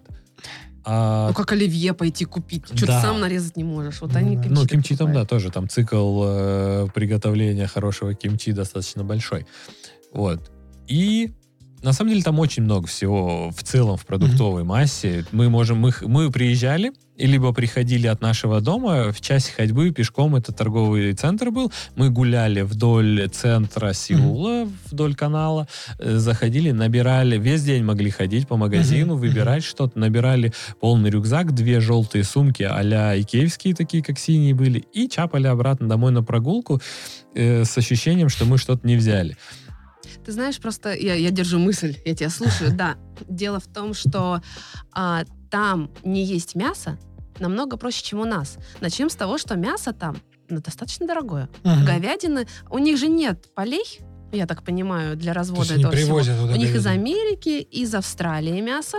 А, 0.85 1.27
Ну, 1.29 1.33
как 1.33 1.51
оливье 1.51 1.93
пойти 1.93 2.25
купить. 2.25 2.63
Что 2.75 2.87
Да. 2.87 3.01
ты 3.01 3.07
сам 3.07 3.19
нарезать 3.19 3.57
не 3.57 3.63
можешь. 3.63 4.01
Вот 4.01 4.11
Ну 4.13 4.17
они 4.17 4.35
кимчи 4.35 4.49
Ну, 4.49 4.65
кимчи 4.65 4.95
там, 4.95 5.07
да, 5.07 5.19
покупают. 5.21 5.29
тоже. 5.29 5.51
Там 5.51 5.69
цикл 5.69 6.23
э, 6.25 6.87
приготовления 6.93 7.67
хорошего 7.67 8.13
кимчи 8.15 8.51
достаточно 8.53 9.03
большой. 9.03 9.45
Вот. 10.13 10.49
И 10.87 11.33
на 11.81 11.93
самом 11.93 12.11
деле 12.11 12.23
там 12.23 12.39
очень 12.39 12.63
много 12.63 12.87
всего 12.87 13.51
в 13.51 13.63
целом 13.63 13.97
в 13.97 14.05
продуктовой 14.05 14.63
массе. 14.63 15.25
Мы 15.31 15.49
можем, 15.49 15.77
мы, 15.79 15.93
мы 16.01 16.31
приезжали, 16.31 16.91
и 17.19 17.27
либо 17.27 17.53
приходили 17.53 18.07
от 18.07 18.21
нашего 18.21 18.61
дома 18.61 19.11
в 19.11 19.21
часе 19.21 19.51
ходьбы 19.51 19.91
пешком, 19.91 20.35
это 20.35 20.53
торговый 20.53 21.13
центр 21.13 21.51
был, 21.51 21.71
мы 21.95 22.09
гуляли 22.09 22.61
вдоль 22.61 23.29
центра 23.29 23.93
Сеула, 23.93 24.67
вдоль 24.89 25.15
канала, 25.15 25.67
э, 25.99 26.17
заходили, 26.17 26.71
набирали, 26.71 27.37
весь 27.37 27.63
день 27.63 27.83
могли 27.83 28.09
ходить 28.09 28.47
по 28.47 28.55
магазину, 28.55 29.15
Мгм, 29.15 29.21
выбирать 29.21 29.63
что-то, 29.63 29.99
набирали 29.99 30.53
полный 30.79 31.09
рюкзак, 31.09 31.53
две 31.53 31.81
желтые 31.81 32.23
сумки 32.23 32.63
а-ля 32.63 33.19
икеевские, 33.19 33.75
такие 33.75 34.01
как 34.01 34.17
синие 34.17 34.53
были, 34.53 34.85
и 34.93 35.09
чапали 35.09 35.47
обратно 35.47 35.89
домой 35.89 36.11
на 36.11 36.23
прогулку 36.23 36.81
э, 37.35 37.65
с 37.65 37.77
ощущением, 37.77 38.29
что 38.29 38.45
мы 38.45 38.57
что-то 38.57 38.87
не 38.87 38.95
взяли. 38.95 39.35
Ты 40.29 40.33
знаешь, 40.33 40.59
просто 40.59 40.93
я, 40.93 41.15
я 41.15 41.31
держу 41.31 41.57
мысль, 41.57 41.97
я 42.05 42.13
тебя 42.13 42.29
слушаю. 42.29 42.71
Да, 42.77 42.97
дело 43.27 43.59
в 43.59 43.65
том, 43.65 43.95
что 43.95 44.43
а, 44.91 45.23
там 45.49 45.89
не 46.03 46.23
есть 46.23 46.53
мясо 46.53 46.99
намного 47.39 47.77
проще, 47.77 48.03
чем 48.03 48.19
у 48.19 48.25
нас. 48.25 48.59
Начнем 48.79 49.09
с 49.09 49.15
того, 49.15 49.39
что 49.39 49.55
мясо 49.55 49.91
там 49.91 50.17
ну, 50.47 50.61
достаточно 50.61 51.07
дорогое. 51.07 51.49
Мгм. 51.63 51.83
Говядины, 51.83 52.45
у 52.69 52.77
них 52.77 52.99
же 52.99 53.07
нет 53.07 53.51
полей, 53.55 54.01
я 54.31 54.45
так 54.45 54.61
понимаю, 54.63 55.17
для 55.17 55.33
развода 55.33 55.73
этого 55.73 55.95
всего. 55.95 56.19
туда 56.19 56.53
У 56.53 56.55
них 56.55 56.75
из. 56.75 56.85
Америки, 56.85 57.59
из 57.61 57.95
Австралии 57.95 58.61
мясо, 58.61 58.97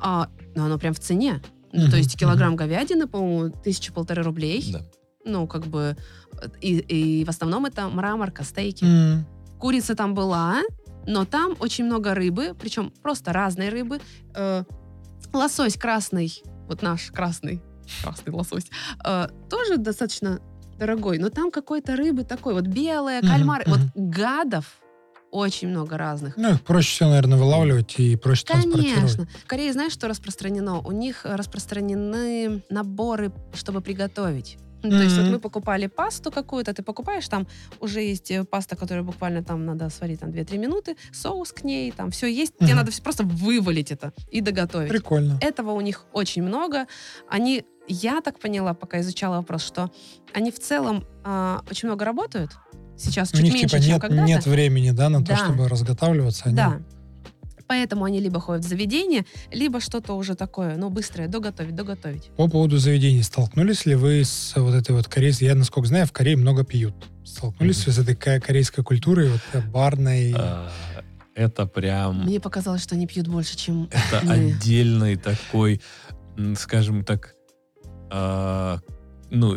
а, 0.00 0.28
но 0.56 0.64
оно 0.64 0.76
прям 0.76 0.92
в 0.92 0.98
цене. 0.98 1.40
Ну, 1.72 1.88
То 1.88 1.98
есть 1.98 2.18
килограмм 2.18 2.56
говядины, 2.56 3.06
по-моему, 3.06 3.54
тысяча-полторы 3.62 4.24
рублей. 4.24 4.72
Да. 4.72 4.82
Ну, 5.24 5.46
как 5.46 5.68
бы... 5.68 5.96
э, 6.32 6.46
И, 6.60 6.78
и 6.78 7.24
в 7.24 7.28
основном 7.28 7.64
это 7.64 7.86
мраморка, 7.88 8.42
стейки. 8.42 8.82
М. 8.82 9.24
Курица 9.62 9.94
там 9.94 10.12
была, 10.12 10.60
но 11.06 11.24
там 11.24 11.54
очень 11.60 11.84
много 11.84 12.14
рыбы, 12.14 12.52
причем 12.58 12.92
просто 13.00 13.32
разной 13.32 13.68
рыбы. 13.68 14.00
Э, 14.34 14.64
лосось 15.32 15.76
красный, 15.76 16.42
вот 16.66 16.82
наш 16.82 17.12
красный, 17.12 17.62
красный 18.02 18.32
лосось, 18.32 18.66
э, 19.04 19.28
тоже 19.48 19.76
достаточно 19.76 20.40
дорогой, 20.80 21.18
но 21.18 21.28
там 21.28 21.52
какой-то 21.52 21.94
рыбы 21.94 22.24
такой, 22.24 22.54
вот 22.54 22.64
белая, 22.64 23.22
кальмары, 23.22 23.62
вот 23.68 23.78
мгм. 23.78 24.10
гадов 24.10 24.64
очень 25.30 25.68
много 25.68 25.96
разных. 25.96 26.36
Ну, 26.36 26.54
их 26.54 26.62
проще 26.62 26.96
всего, 26.96 27.10
наверное, 27.10 27.38
вылавливать 27.38 28.00
и 28.00 28.16
проще 28.16 28.44
транспортировать. 28.44 28.94
Конечно. 28.94 29.26
В 29.44 29.46
Корее 29.46 29.72
знаешь, 29.72 29.92
что 29.92 30.08
распространено? 30.08 30.80
У 30.80 30.90
них 30.90 31.20
распространены 31.22 32.64
наборы, 32.68 33.32
чтобы 33.54 33.80
приготовить. 33.80 34.58
Ну, 34.82 34.90
То 34.90 35.02
есть 35.02 35.16
вот 35.16 35.26
мы 35.30 35.38
покупали 35.38 35.86
пасту 35.86 36.30
какую-то, 36.32 36.72
ты 36.74 36.82
покупаешь, 36.82 37.28
там 37.28 37.46
уже 37.80 38.00
есть 38.00 38.30
э, 38.30 38.44
паста, 38.44 38.76
которая 38.76 39.04
буквально 39.04 39.42
там 39.44 39.64
надо 39.64 39.88
сварить 39.90 40.20
там 40.20 40.30
2-3 40.30 40.58
минуты, 40.58 40.96
соус 41.12 41.52
к 41.52 41.64
ней, 41.64 41.92
там 41.92 42.10
все 42.10 42.26
есть. 42.26 42.56
Тебе 42.58 42.68
Мгм. 42.74 42.76
надо 42.78 42.92
просто 43.02 43.24
вывалить 43.24 43.90
это 43.92 44.12
и 44.30 44.40
доготовить. 44.40 44.88
Прикольно. 44.90 45.38
Этого 45.40 45.72
у 45.72 45.80
них 45.80 46.04
очень 46.12 46.42
много. 46.42 46.86
Они, 47.28 47.64
я 47.88 48.20
так 48.20 48.38
поняла, 48.38 48.74
пока 48.74 49.00
изучала 49.00 49.36
вопрос, 49.36 49.62
что 49.64 49.90
они 50.34 50.50
в 50.50 50.58
целом 50.58 51.04
а, 51.24 51.62
очень 51.70 51.88
много 51.88 52.04
работают. 52.04 52.50
Сейчас 52.96 53.30
У 53.32 53.36
чуть 53.36 53.44
них 53.44 53.54
меньше, 53.54 53.68
типа 53.68 53.82
чем 53.82 53.92
нет, 53.92 54.00
когда-то. 54.00 54.26
нет 54.26 54.46
времени, 54.46 54.90
да, 54.90 55.08
на 55.08 55.20
то, 55.20 55.28
Да. 55.32 55.36
чтобы 55.36 55.68
разготавливаться. 55.68 56.44
Они- 56.46 56.56
Да. 56.56 56.80
Поэтому 57.66 58.04
они 58.04 58.20
либо 58.20 58.40
ходят 58.40 58.64
в 58.64 58.68
заведение, 58.68 59.24
либо 59.50 59.80
что-то 59.80 60.14
уже 60.14 60.34
такое, 60.34 60.76
ну, 60.76 60.90
быстрое, 60.90 61.28
доготовить, 61.28 61.74
доготовить. 61.74 62.30
По 62.36 62.48
поводу 62.48 62.78
заведений, 62.78 63.22
столкнулись 63.22 63.86
ли 63.86 63.94
вы 63.94 64.24
с 64.24 64.52
вот 64.56 64.74
этой 64.74 64.92
вот 64.94 65.08
корейской... 65.08 65.44
Я, 65.44 65.54
насколько 65.54 65.88
знаю, 65.88 66.06
в 66.06 66.12
Корее 66.12 66.36
много 66.36 66.64
пьют. 66.64 66.94
Столкнулись 67.24 67.86
ли 67.86 67.92
с 67.92 67.98
этой 67.98 68.14
ко- 68.16 68.40
корейской 68.40 68.82
культурой, 68.82 69.30
вот 69.30 69.40
э, 69.52 69.60
барной? 69.60 70.34
А, 70.36 70.70
Это 71.34 71.66
прям... 71.66 72.24
Мне 72.24 72.40
показалось, 72.40 72.82
что 72.82 72.94
они 72.94 73.06
пьют 73.06 73.28
больше, 73.28 73.56
чем 73.56 73.88
Это 73.90 74.24
мы. 74.26 74.32
отдельный 74.34 75.16
такой, 75.16 75.80
скажем 76.56 77.04
так, 77.04 77.34
а, 78.10 78.80
ну, 79.30 79.56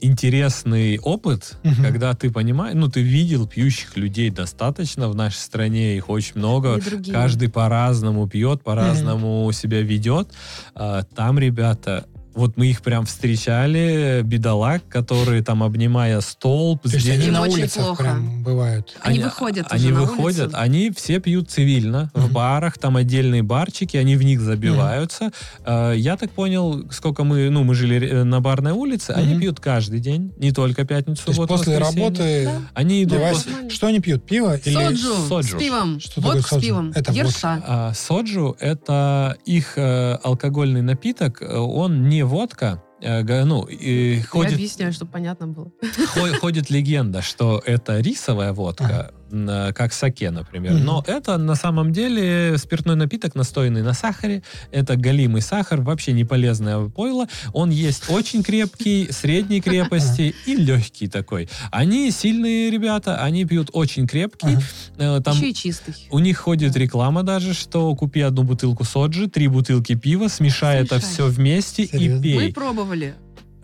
интересный 0.00 0.98
опыт, 0.98 1.56
Мгм. 1.62 1.82
когда 1.82 2.14
ты 2.14 2.30
понимаешь, 2.30 2.74
ну, 2.74 2.88
ты 2.88 3.00
видел 3.02 3.46
пьющих 3.46 3.96
людей 3.96 4.30
достаточно 4.30 5.08
в 5.08 5.14
нашей 5.14 5.38
стране, 5.38 5.96
их 5.96 6.08
очень 6.10 6.32
много, 6.36 6.80
каждый 7.12 7.48
по-разному 7.48 8.26
пьет, 8.28 8.62
по-разному 8.62 9.50
себя 9.52 9.80
ведет. 9.82 10.28
А, 10.74 11.02
Там 11.14 11.38
ребята, 11.38 12.06
вот 12.36 12.56
мы 12.56 12.66
их 12.68 12.82
прям 12.82 13.04
встречали, 13.06 14.20
бедолаг, 14.22 14.82
которые 14.88 15.42
там, 15.42 15.62
обнимая 15.62 16.20
столб, 16.20 16.82
То 16.82 16.90
есть 16.90 17.08
они 17.08 17.28
на 17.30 17.42
улицах 17.42 17.84
плохо. 17.84 18.02
прям 18.02 18.42
бывают. 18.42 18.96
Они 19.00 19.20
выходят 19.20 19.66
Они 19.70 19.86
уже 19.86 19.94
на 19.94 20.00
выходят, 20.02 20.46
улицу. 20.48 20.58
они 20.58 20.90
все 20.90 21.18
пьют 21.18 21.50
цивильно 21.50 22.10
в 22.14 22.24
Мгм. 22.26 22.32
барах, 22.32 22.78
там 22.78 22.96
отдельные 22.96 23.42
барчики, 23.42 23.96
они 23.96 24.16
в 24.16 24.22
них 24.22 24.40
забиваются. 24.40 25.30
Э, 25.64 25.94
Я 25.96 26.16
так 26.16 26.30
понял, 26.30 26.86
сколько 26.92 27.24
мы, 27.24 27.48
ну, 27.50 27.64
мы 27.64 27.74
жили 27.74 28.22
на 28.22 28.40
барной 28.40 28.72
улице, 28.72 29.10
они 29.12 29.32
Мгм. 29.32 29.40
пьют 29.40 29.60
каждый 29.60 30.00
день, 30.00 30.32
не 30.38 30.52
только 30.52 30.84
пятницу, 30.84 31.24
То 31.24 31.30
есть 31.30 31.36
субботу, 31.36 31.54
после 31.58 31.78
воскресенье. 31.78 32.04
работы 32.08 32.44
Да. 32.44 32.60
Они 32.74 33.02
идут 33.04 33.18
девайс- 33.18 33.32
после-. 33.32 33.70
Что 33.70 33.86
они 33.86 34.00
пьют? 34.00 34.24
Пиво 34.26 34.56
или... 34.56 34.74
Соджу, 34.74 35.14
Соджу. 35.28 35.56
с 35.56 35.60
пивом. 35.60 36.00
Что 36.00 36.14
такое 36.16 36.32
водку 36.34 36.46
с 36.46 36.50
соджу? 36.50 36.66
пивом. 36.66 36.92
Это 36.94 37.12
Ерша. 37.12 37.62
А, 37.66 37.92
соджу 37.94 38.56
это 38.60 39.36
их 39.46 39.72
э, 39.76 40.18
алкогольный 40.22 40.82
напиток, 40.82 41.40
э, 41.42 41.56
он 41.56 42.08
не 42.08 42.25
водка. 42.26 42.82
э, 43.02 43.22
ну, 43.44 43.62
и 43.64 44.16
Я 44.16 44.22
ходит, 44.24 44.54
объясняю, 44.54 44.92
чтобы 44.92 45.10
понятно 45.12 45.46
было. 45.48 45.70
хо- 46.14 46.38
ходит 46.40 46.70
легенда, 46.70 47.22
что 47.22 47.62
это 47.64 48.00
рисовая 48.00 48.52
водка, 48.52 49.12
как 49.30 49.92
саке, 49.92 50.30
например. 50.30 50.74
Но 50.74 51.02
это 51.06 51.36
на 51.38 51.54
самом 51.54 51.92
деле 51.92 52.56
спиртной 52.58 52.96
напиток, 52.96 53.34
настоянный 53.34 53.82
на 53.82 53.92
сахаре. 53.92 54.42
Это 54.70 54.96
галимый 54.96 55.42
сахар, 55.42 55.80
вообще 55.80 56.12
не 56.12 56.24
полезное 56.24 56.88
пойло. 56.88 57.26
Он 57.52 57.70
есть 57.70 58.08
очень 58.10 58.42
крепкий, 58.42 59.08
средней 59.10 59.60
крепости 59.60 60.34
и 60.46 60.56
легкий 60.56 61.08
такой. 61.08 61.48
Они 61.70 62.10
сильные 62.10 62.70
ребята, 62.70 63.22
они 63.22 63.44
пьют 63.44 63.70
очень 63.72 64.06
крепкий. 64.06 64.56
Э, 64.98 65.20
Там 65.24 65.36
Еще 65.36 65.50
и 65.50 65.54
чистый. 65.54 65.94
у 66.10 66.18
них 66.18 66.38
ходит 66.38 66.76
реклама 66.76 67.22
даже, 67.22 67.54
что 67.54 67.94
купи 67.94 68.20
одну 68.20 68.42
бутылку 68.44 68.84
соджи, 68.84 69.28
три 69.28 69.48
бутылки 69.48 69.94
пива, 69.94 70.28
смешай 70.28 70.82
это 70.82 70.98
Смешай. 71.00 71.12
все 71.12 71.26
вместе 71.26 71.86
Серьезно? 71.86 72.18
и 72.18 72.22
пей. 72.22 72.34
Мы 72.48 72.52
пробовали. 72.52 73.14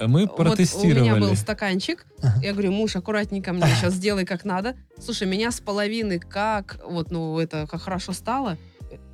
Мы 0.07 0.27
Вот 0.27 0.39
у 0.39 0.43
меня 0.43 0.51
протестировали. 0.51 1.21
был 1.21 1.37
стаканчик. 1.37 2.07
Ага. 2.23 2.41
Я 2.43 2.53
говорю, 2.53 2.73
муж, 2.73 2.97
аккуратненько 2.97 3.53
мне 3.53 3.67
сейчас 3.79 3.95
сделай 3.95 4.25
как 4.25 4.45
надо. 4.45 4.75
Слушай, 5.03 5.27
меня 5.27 5.51
с 5.51 5.61
половины 5.61 6.19
как, 6.19 6.79
вот, 6.89 7.11
ну, 7.11 7.39
это, 7.39 7.67
как 7.71 7.83
хорошо 7.83 8.13
стало. 8.13 8.57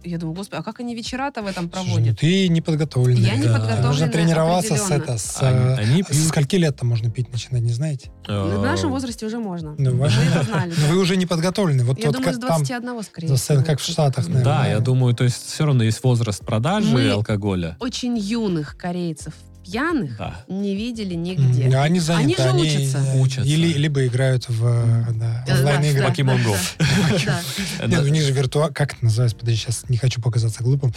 Я 0.02 0.18
думаю, 0.18 0.34
господи, 0.34 0.60
а 0.60 0.64
как 0.64 0.80
они 0.80 0.94
вечера-то 0.96 1.40
в 1.42 1.46
этом 1.46 1.70
Слушай, 1.72 1.86
ну 1.86 1.92
проводят? 1.94 2.18
ты 2.18 2.48
не 2.48 2.60
подготовленный. 2.60 3.20
Я 3.20 3.36
не 3.36 3.44
Да. 3.44 3.52
подготовленная 3.54 3.86
Нужно 3.88 4.08
тренироваться 4.08 4.76
с 4.76 4.90
это. 4.90 5.18
С, 5.18 5.40
Они- 5.40 5.56
э, 5.58 5.74
они 5.76 6.02
со 6.02 6.08
пьют- 6.10 6.26
скольки 6.28 6.56
лет-то 6.56 6.84
можно 6.84 7.10
пить 7.12 7.30
начинать, 7.30 7.62
не 7.62 7.72
знаете? 7.72 8.10
Ну, 8.26 8.58
В 8.58 8.62
нашем 8.64 8.90
возрасте 8.90 9.24
уже 9.26 9.38
можно. 9.38 9.76
Ну, 9.78 9.92
Мы 9.92 9.98
важно. 9.98 10.20
это 10.20 10.42
знали. 10.44 10.74
Но 10.78 10.94
вы 10.94 10.98
уже 11.00 11.16
не 11.16 11.26
подготовлены. 11.26 11.84
Вот 11.84 11.98
Я 11.98 12.06
тот, 12.06 12.14
думаю, 12.16 12.32
с 12.32 12.36
как 12.38 12.48
там, 12.48 12.56
21 12.64 13.02
скорее 13.04 13.34
всего. 13.36 13.62
как 13.64 13.78
в 13.78 13.84
Штатах, 13.84 14.26
наверное. 14.26 14.44
Да, 14.44 14.66
я 14.66 14.80
думаю, 14.80 15.14
то 15.14 15.22
есть 15.24 15.46
все 15.46 15.64
равно 15.66 15.84
есть 15.84 16.02
возраст 16.02 16.44
продажи 16.44 16.92
Мы- 16.92 17.10
алкоголя. 17.10 17.76
Очень 17.78 18.16
юных 18.18 18.76
корейцев 18.76 19.34
пьяных 19.70 20.16
Да. 20.16 20.44
не 20.48 20.74
видели 20.74 21.14
нигде. 21.14 21.64
М, 21.64 21.80
Они 21.80 22.00
заняты, 22.00 22.42
Они 22.42 22.64
же 22.68 22.78
учатся. 22.78 22.98
э, 22.98 23.20
Учатся. 23.20 23.48
Или, 23.48 23.72
либо 23.74 24.06
играют 24.06 24.48
в 24.48 24.64
э, 24.66 25.04
да, 25.14 25.44
онлайн-игры. 25.58 26.04
Pokemon 26.06 26.38
да, 26.44 26.50
Go. 26.50 26.56
да, 27.26 27.40
да. 27.80 27.86
Нет, 27.86 28.00
у 28.02 28.08
них 28.08 28.22
же 28.22 28.32
виртуал... 28.32 28.70
Как 28.72 28.94
это 28.94 29.04
называется? 29.04 29.36
Подожди, 29.36 29.60
сейчас 29.60 29.84
не 29.88 29.96
хочу 29.96 30.20
показаться 30.20 30.62
глупым. 30.62 30.92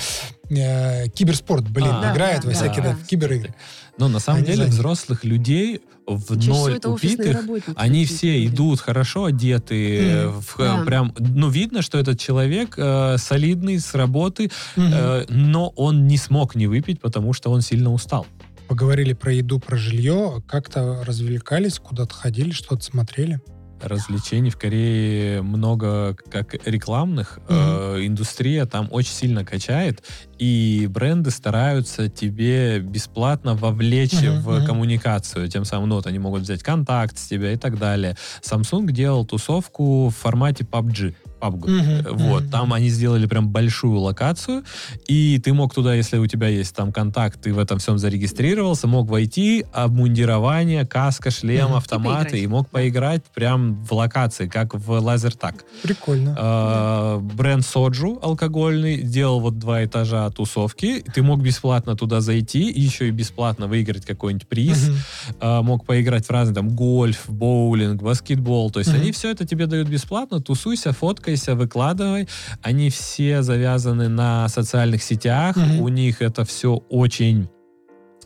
Э, 0.49 1.07
Киберспорт, 1.09 1.67
блин, 1.69 1.87
А, 1.91 2.13
да, 2.15 2.39
во 2.43 2.51
всякие 2.51 2.83
да. 2.83 2.91
да, 2.93 2.97
киберигры. 3.07 3.53
Но 3.97 4.07
на 4.07 4.19
самом 4.19 4.37
Они 4.39 4.45
деле 4.47 4.57
заняты. 4.59 4.73
взрослых 4.75 5.23
людей 5.25 5.81
в 6.07 6.35
Чаще 6.35 6.49
ноль 6.49 6.79
убитых, 6.85 7.37
они 7.75 8.05
все 8.05 8.45
идут 8.45 8.79
хорошо 8.81 9.25
одетые, 9.25 10.27
Мгм. 10.27 10.41
в, 10.41 10.55
Да. 10.57 10.83
прям, 10.85 11.13
ну, 11.19 11.49
видно, 11.49 11.81
что 11.81 11.99
этот 11.99 12.19
человек 12.19 12.73
э, 12.77 13.17
солидный 13.17 13.79
с 13.79 13.93
работы, 13.93 14.49
Мгм. 14.75 14.91
э, 14.93 15.25
но 15.29 15.69
он 15.69 16.07
не 16.07 16.17
смог 16.17 16.55
не 16.55 16.67
выпить, 16.67 16.99
потому 16.99 17.33
что 17.33 17.51
он 17.51 17.61
сильно 17.61 17.93
устал. 17.93 18.25
Поговорили 18.71 19.11
про 19.11 19.33
еду, 19.33 19.59
про 19.59 19.75
жилье. 19.75 20.41
Как-то 20.47 21.03
развлекались, 21.05 21.77
куда-то 21.77 22.13
ходили, 22.13 22.51
что-то 22.51 22.81
смотрели. 22.81 23.41
Развлечений 23.81 24.49
в 24.49 24.57
Корее 24.57 25.41
много 25.41 26.15
как 26.29 26.53
рекламных. 26.65 27.39
Э, 27.49 27.97
индустрия 28.01 28.65
там 28.65 28.87
очень 28.89 29.11
сильно 29.11 29.43
качает, 29.43 30.03
и 30.37 30.87
бренды 30.89 31.31
стараются 31.31 32.07
тебе 32.07 32.79
бесплатно 32.79 33.55
вовлечь 33.55 34.13
Мгм, 34.13 34.39
в 34.39 34.65
коммуникацию. 34.65 35.49
Тем 35.49 35.65
самым 35.65 35.89
ну, 35.89 35.95
вот 35.95 36.07
они 36.07 36.19
могут 36.19 36.43
взять 36.43 36.63
контакт 36.63 37.17
с 37.17 37.27
тебя 37.27 37.51
и 37.51 37.57
так 37.57 37.77
далее. 37.77 38.15
Samsung 38.41 38.89
делал 38.93 39.25
тусовку 39.25 40.07
в 40.07 40.15
формате 40.15 40.63
PUBG. 40.63 41.13
PUBG. 41.41 41.67
Мгм, 41.69 41.91
Э, 41.91 42.11
Вот, 42.11 42.43
мгм. 42.43 42.51
там 42.51 42.73
они 42.73 42.89
сделали 42.89 43.25
прям 43.25 43.49
большую 43.49 43.99
локацию, 43.99 44.63
и 45.07 45.39
ты 45.43 45.53
мог 45.53 45.73
туда, 45.73 45.95
если 45.95 46.17
у 46.17 46.27
тебя 46.27 46.47
есть 46.47 46.75
там 46.75 46.91
контакт, 46.91 47.41
ты 47.41 47.53
в 47.53 47.59
этом 47.59 47.79
всем 47.79 47.97
зарегистрировался, 47.97 48.87
мог 48.87 49.09
войти, 49.09 49.65
обмундирование, 49.73 50.85
каска, 50.85 51.31
шлем, 51.31 51.67
Мгм. 51.69 51.75
автоматы, 51.77 52.23
поиграть. 52.31 52.43
и 52.43 52.47
мог 52.47 52.69
поиграть 52.69 53.23
прям 53.33 53.83
в 53.83 53.93
локации, 53.93 54.47
как 54.47 54.75
в 54.75 54.89
лазертаг. 54.91 55.65
Прикольно. 55.83 56.35
Э, 56.37 57.19
Бренд 57.21 57.65
Соджу 57.65 58.19
алкогольный 58.21 59.01
делал 59.01 59.39
вот 59.39 59.57
два 59.59 59.83
этажа 59.83 60.29
тусовки, 60.31 61.03
ты 61.13 61.21
мог 61.23 61.41
бесплатно 61.41 61.95
туда 61.95 62.21
зайти, 62.21 62.69
и 62.69 62.81
еще 62.81 63.07
и 63.07 63.11
бесплатно 63.11 63.67
выиграть 63.67 64.05
какой-нибудь 64.05 64.47
приз, 64.47 64.87
Мгм. 64.89 64.97
а, 65.39 65.61
мог 65.61 65.85
поиграть 65.85 66.25
в 66.25 66.29
разные 66.31 66.55
там 66.55 66.69
гольф, 66.75 67.25
боулинг, 67.29 68.01
баскетбол. 68.01 68.71
То 68.71 68.79
есть 68.79 68.91
Мгм. 68.91 69.01
они 69.01 69.11
все 69.11 69.31
это 69.31 69.45
тебе 69.45 69.65
дают 69.67 69.87
бесплатно. 69.87 70.39
Тусуйся, 70.41 70.91
фоткайся, 71.31 71.55
выкладывай. 71.55 72.27
Они 72.61 72.89
все 72.89 73.41
завязаны 73.41 74.09
на 74.09 74.47
социальных 74.49 75.03
сетях. 75.03 75.55
Мгм. 75.55 75.81
У 75.81 75.87
них 75.89 76.21
это 76.21 76.43
все 76.43 76.75
очень 76.89 77.49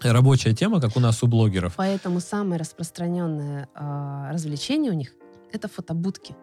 рабочая 0.02 0.54
тема, 0.54 0.82
как 0.82 0.98
у 0.98 1.00
нас 1.00 1.24
у 1.24 1.28
блогеров. 1.28 1.74
Поэтому 1.78 2.20
самое 2.20 2.60
распространенное 2.60 3.68
а, 3.76 4.32
развлечение 4.32 4.92
у 4.92 4.96
них 4.96 5.14
это 5.54 5.68
фотобудки. 5.68 6.36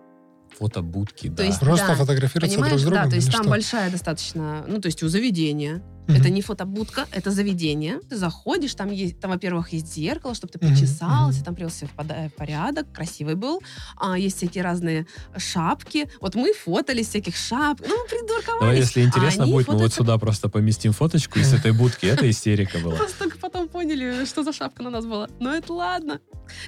Фотобудки, 0.58 1.28
да. 1.28 1.44
есть 1.44 1.60
Просто 1.60 1.88
да. 1.88 1.94
фотографироваться 1.94 2.58
друг 2.58 2.78
с 2.78 2.82
другом 2.82 3.04
да, 3.04 3.10
то 3.10 3.16
есть 3.16 3.32
там 3.32 3.42
что? 3.42 3.50
большая 3.50 3.90
достаточно, 3.90 4.64
ну 4.66 4.80
то 4.80 4.86
есть 4.86 5.02
у 5.02 5.08
заведения. 5.08 5.82
Мгм. 6.08 6.16
Это 6.16 6.30
не 6.30 6.42
фотобудка, 6.42 7.06
это 7.12 7.30
заведение. 7.30 8.00
Ты 8.08 8.16
заходишь, 8.16 8.74
там 8.74 8.90
есть, 8.90 9.20
там, 9.20 9.30
во-первых, 9.30 9.72
есть 9.72 9.92
зеркало, 9.92 10.34
чтобы 10.34 10.52
ты 10.52 10.58
причесался, 10.58 11.38
мгм. 11.38 11.44
там 11.44 11.54
привел 11.54 11.70
себя 11.70 11.88
в 11.96 12.30
порядок, 12.36 12.92
красивый 12.92 13.36
был. 13.36 13.62
А, 13.96 14.18
есть 14.18 14.38
всякие 14.38 14.64
разные 14.64 15.06
шапки. 15.36 16.08
Вот 16.20 16.34
мы 16.34 16.52
фотали 16.52 17.02
всяких 17.02 17.36
шап. 17.36 17.80
Ну, 17.80 18.02
мы 18.02 18.08
придурковались. 18.08 18.60
Давай, 18.60 18.76
если 18.78 19.02
интересно 19.02 19.44
а 19.44 19.46
будет, 19.46 19.68
мы 19.68 19.76
вот 19.76 19.92
сюда 19.92 20.18
просто 20.18 20.48
поместим 20.48 20.92
фоточку 20.92 21.38
из 21.38 21.52
этой 21.52 21.72
будки. 21.72 22.06
Это 22.06 22.28
истерика 22.28 22.78
была. 22.78 22.96
Просто 22.96 23.18
только 23.18 23.38
потом 23.38 23.68
поняли, 23.68 24.24
что 24.24 24.42
за 24.42 24.52
шапка 24.52 24.82
на 24.82 24.90
нас 24.90 25.06
была. 25.06 25.28
Но 25.38 25.54
это 25.54 25.72
ладно. 25.72 26.20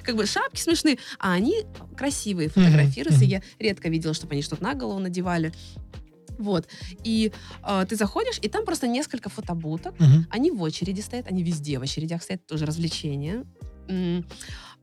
Как 0.03 0.15
бы 0.15 0.25
шапки 0.25 0.59
смешные, 0.59 0.97
а 1.19 1.33
они 1.33 1.63
красивые, 1.97 2.49
фотографируются. 2.49 3.25
Я 3.25 3.41
редко 3.59 3.89
видела, 3.89 4.13
чтобы 4.13 4.33
они 4.33 4.41
что-то 4.41 4.63
на 4.63 4.73
голову 4.73 4.99
надевали. 4.99 5.51
Вот. 6.37 6.67
И 7.03 7.31
э, 7.63 7.85
ты 7.87 7.95
заходишь, 7.95 8.39
и 8.41 8.49
там 8.49 8.65
просто 8.65 8.87
несколько 8.87 9.29
фотобуток. 9.29 9.99
Мгм. 9.99 10.27
Они 10.29 10.51
в 10.51 10.61
очереди 10.61 11.01
стоят, 11.01 11.27
они 11.27 11.43
везде 11.43 11.79
в 11.79 11.81
очередях 11.81 12.23
стоят, 12.23 12.45
тоже 12.45 12.65
развлечение. 12.65 13.45
М, 13.87 14.25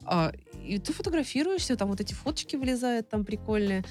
а, 0.05 0.33
И 0.65 0.79
ты 0.79 0.93
фотографируешься, 0.93 1.77
там 1.77 1.89
вот 1.89 2.01
эти 2.01 2.15
фоточки 2.15 2.57
вылезают, 2.57 3.09
там 3.09 3.25
прикольные. 3.25 3.85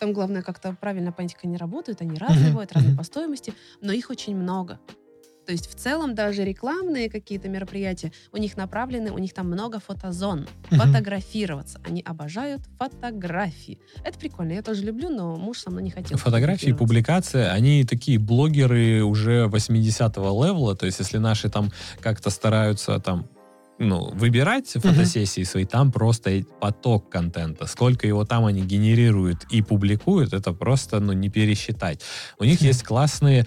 Там 0.00 0.12
главное 0.12 0.42
как-то 0.42 0.76
правильно 0.80 1.12
понять, 1.12 1.34
как 1.34 1.44
они 1.44 1.56
работают. 1.56 2.02
Они 2.02 2.18
разные 2.18 2.50
бывают, 2.50 2.72
разные 2.72 2.96
по 2.96 3.04
стоимости, 3.04 3.54
но 3.80 3.92
их 3.92 4.10
очень 4.10 4.36
много. 4.36 4.78
То 5.46 5.52
есть 5.52 5.70
в 5.70 5.74
целом 5.74 6.14
даже 6.14 6.44
рекламные 6.44 7.08
какие-то 7.08 7.48
мероприятия 7.48 8.12
у 8.32 8.36
них 8.36 8.56
направлены, 8.56 9.12
у 9.12 9.18
них 9.18 9.32
там 9.32 9.46
много 9.46 9.78
фотозон. 9.78 10.46
Фотографироваться. 10.70 11.80
Они 11.86 12.02
обожают 12.02 12.62
фотографии. 12.78 13.78
Это 14.04 14.18
прикольно, 14.18 14.52
я 14.52 14.62
тоже 14.62 14.82
люблю, 14.82 15.08
но 15.08 15.36
муж 15.36 15.60
со 15.60 15.70
мной 15.70 15.84
не 15.84 15.90
хотел. 15.90 16.18
Фотографии, 16.18 16.72
публикации, 16.72 17.44
они 17.44 17.84
такие 17.84 18.18
блогеры 18.18 19.02
уже 19.04 19.46
80-го 19.46 20.44
левела, 20.44 20.74
то 20.74 20.86
есть 20.86 20.98
если 20.98 21.18
наши 21.18 21.48
там 21.48 21.70
как-то 22.00 22.30
стараются 22.30 22.98
там 22.98 23.28
ну, 23.78 24.10
выбирать 24.14 24.68
фотосессии 24.68 25.42
свои, 25.42 25.64
там 25.64 25.92
просто 25.92 26.42
поток 26.60 27.10
контента. 27.10 27.66
Сколько 27.66 28.06
его 28.06 28.24
там 28.24 28.46
они 28.46 28.62
генерируют 28.62 29.44
и 29.50 29.62
публикуют, 29.62 30.32
это 30.32 30.52
просто, 30.52 31.00
ну, 31.00 31.12
не 31.12 31.28
пересчитать. 31.28 32.00
У 32.38 32.44
них 32.44 32.60
Хм. 32.60 32.64
есть 32.64 32.82
классные 32.84 33.46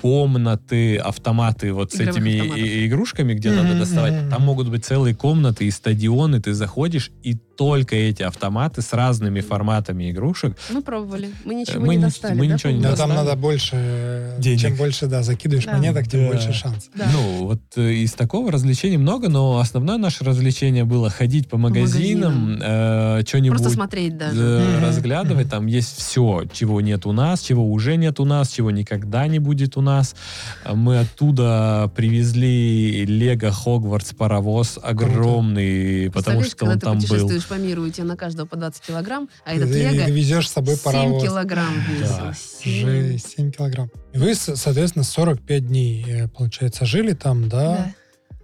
комнаты, 0.00 0.96
автоматы 0.96 1.72
вот 1.72 1.92
с 1.92 2.00
этими 2.00 2.36
автоматов. 2.38 2.64
игрушками, 2.86 3.34
где 3.34 3.50
Мгм, 3.50 3.62
надо 3.64 3.78
доставать. 3.78 4.30
Там 4.30 4.42
могут 4.42 4.68
быть 4.68 4.84
целые 4.84 5.14
комнаты 5.14 5.64
и 5.66 5.70
стадионы, 5.70 6.40
ты 6.40 6.52
заходишь, 6.54 7.10
и 7.22 7.34
только 7.56 7.96
эти 7.96 8.22
автоматы 8.22 8.82
с 8.82 8.92
разными 8.92 9.40
форматами 9.40 10.10
игрушек. 10.10 10.58
Мы 10.70 10.82
пробовали, 10.82 11.30
мы 11.46 11.54
ничего 11.54 11.80
мы 11.80 11.94
не 11.94 11.96
не- 11.96 12.02
достали. 12.04 12.34
мы 12.34 12.46
да, 12.48 12.54
ничего 12.54 12.70
не 12.72 12.82
помнишь? 12.82 12.98
там 12.98 13.08
достали. 13.08 13.26
надо 13.26 13.40
больше... 13.40 13.70
э, 13.76 14.36
Денег. 14.40 14.60
Чем 14.60 14.76
больше, 14.76 15.06
да, 15.06 15.22
закидываешь 15.22 15.64
Да. 15.64 15.72
монеток, 15.72 16.06
тем 16.06 16.20
Да. 16.20 16.32
больше 16.32 16.52
шанс. 16.52 16.90
Да. 16.94 17.06
Ну, 17.10 17.46
вот 17.46 17.60
э, 17.76 17.92
из 17.94 18.12
такого 18.12 18.52
развлечений 18.52 18.98
много, 18.98 19.30
но 19.30 19.58
основное 19.58 19.96
наше 19.96 20.22
развлечение 20.24 20.84
было 20.84 21.08
ходить 21.08 21.48
по 21.48 21.56
магазинам, 21.56 22.58
э, 22.62 23.22
что-нибудь 23.26 23.58
Просто 23.58 23.74
смотреть 23.74 24.18
даже. 24.18 24.38
э, 24.38 24.80
разглядывать. 24.86 25.48
Там 25.48 25.66
есть 25.66 25.96
все, 25.98 26.42
чего 26.52 26.82
нет 26.82 27.06
у 27.06 27.12
нас, 27.12 27.40
чего 27.40 27.66
уже 27.72 27.96
нет 27.96 28.20
у 28.20 28.26
нас, 28.26 28.50
чего 28.50 28.70
никогда 28.70 29.26
не 29.28 29.38
будет 29.38 29.78
у 29.78 29.80
нас. 29.80 29.85
А 29.88 30.74
Мы 30.74 30.98
оттуда 31.00 31.90
привезли 31.94 33.04
Лего 33.06 33.50
Хогвартс 33.50 34.12
паровоз 34.14 34.78
огромный, 34.82 36.10
потому 36.10 36.40
Представляешь, 36.40 36.50
что 36.52 36.64
он 36.64 36.70
когда 36.72 36.80
ты 36.80 36.86
там 36.86 36.94
был. 36.98 37.02
путешествуешь 37.06 37.46
по 37.46 37.54
миру, 37.54 37.86
и 37.86 37.90
тебе 37.90 38.04
на 38.04 38.16
каждого 38.16 38.46
по 38.46 38.56
20 38.56 38.82
килограмм, 38.82 39.28
а 39.44 39.52
этот 39.54 39.70
ты, 39.72 39.78
Лего 39.90 40.04
ты 40.04 40.10
везешь 40.10 40.48
с 40.48 40.52
собой 40.52 40.74
7 40.76 40.84
паровоз. 40.84 41.22
килограмм 41.22 41.74
весил. 41.90 42.06
Да. 42.18 42.34
Семь. 42.34 42.86
Жесть, 42.86 43.34
7 43.36 43.50
килограмм. 43.52 43.90
И 44.12 44.18
Вы, 44.18 44.34
соответственно, 44.34 45.04
45 45.04 45.66
дней, 45.68 46.04
э, 46.08 46.28
получается, 46.28 46.84
жили 46.86 47.12
там, 47.12 47.48
да? 47.48 47.76
Да. 47.76 47.94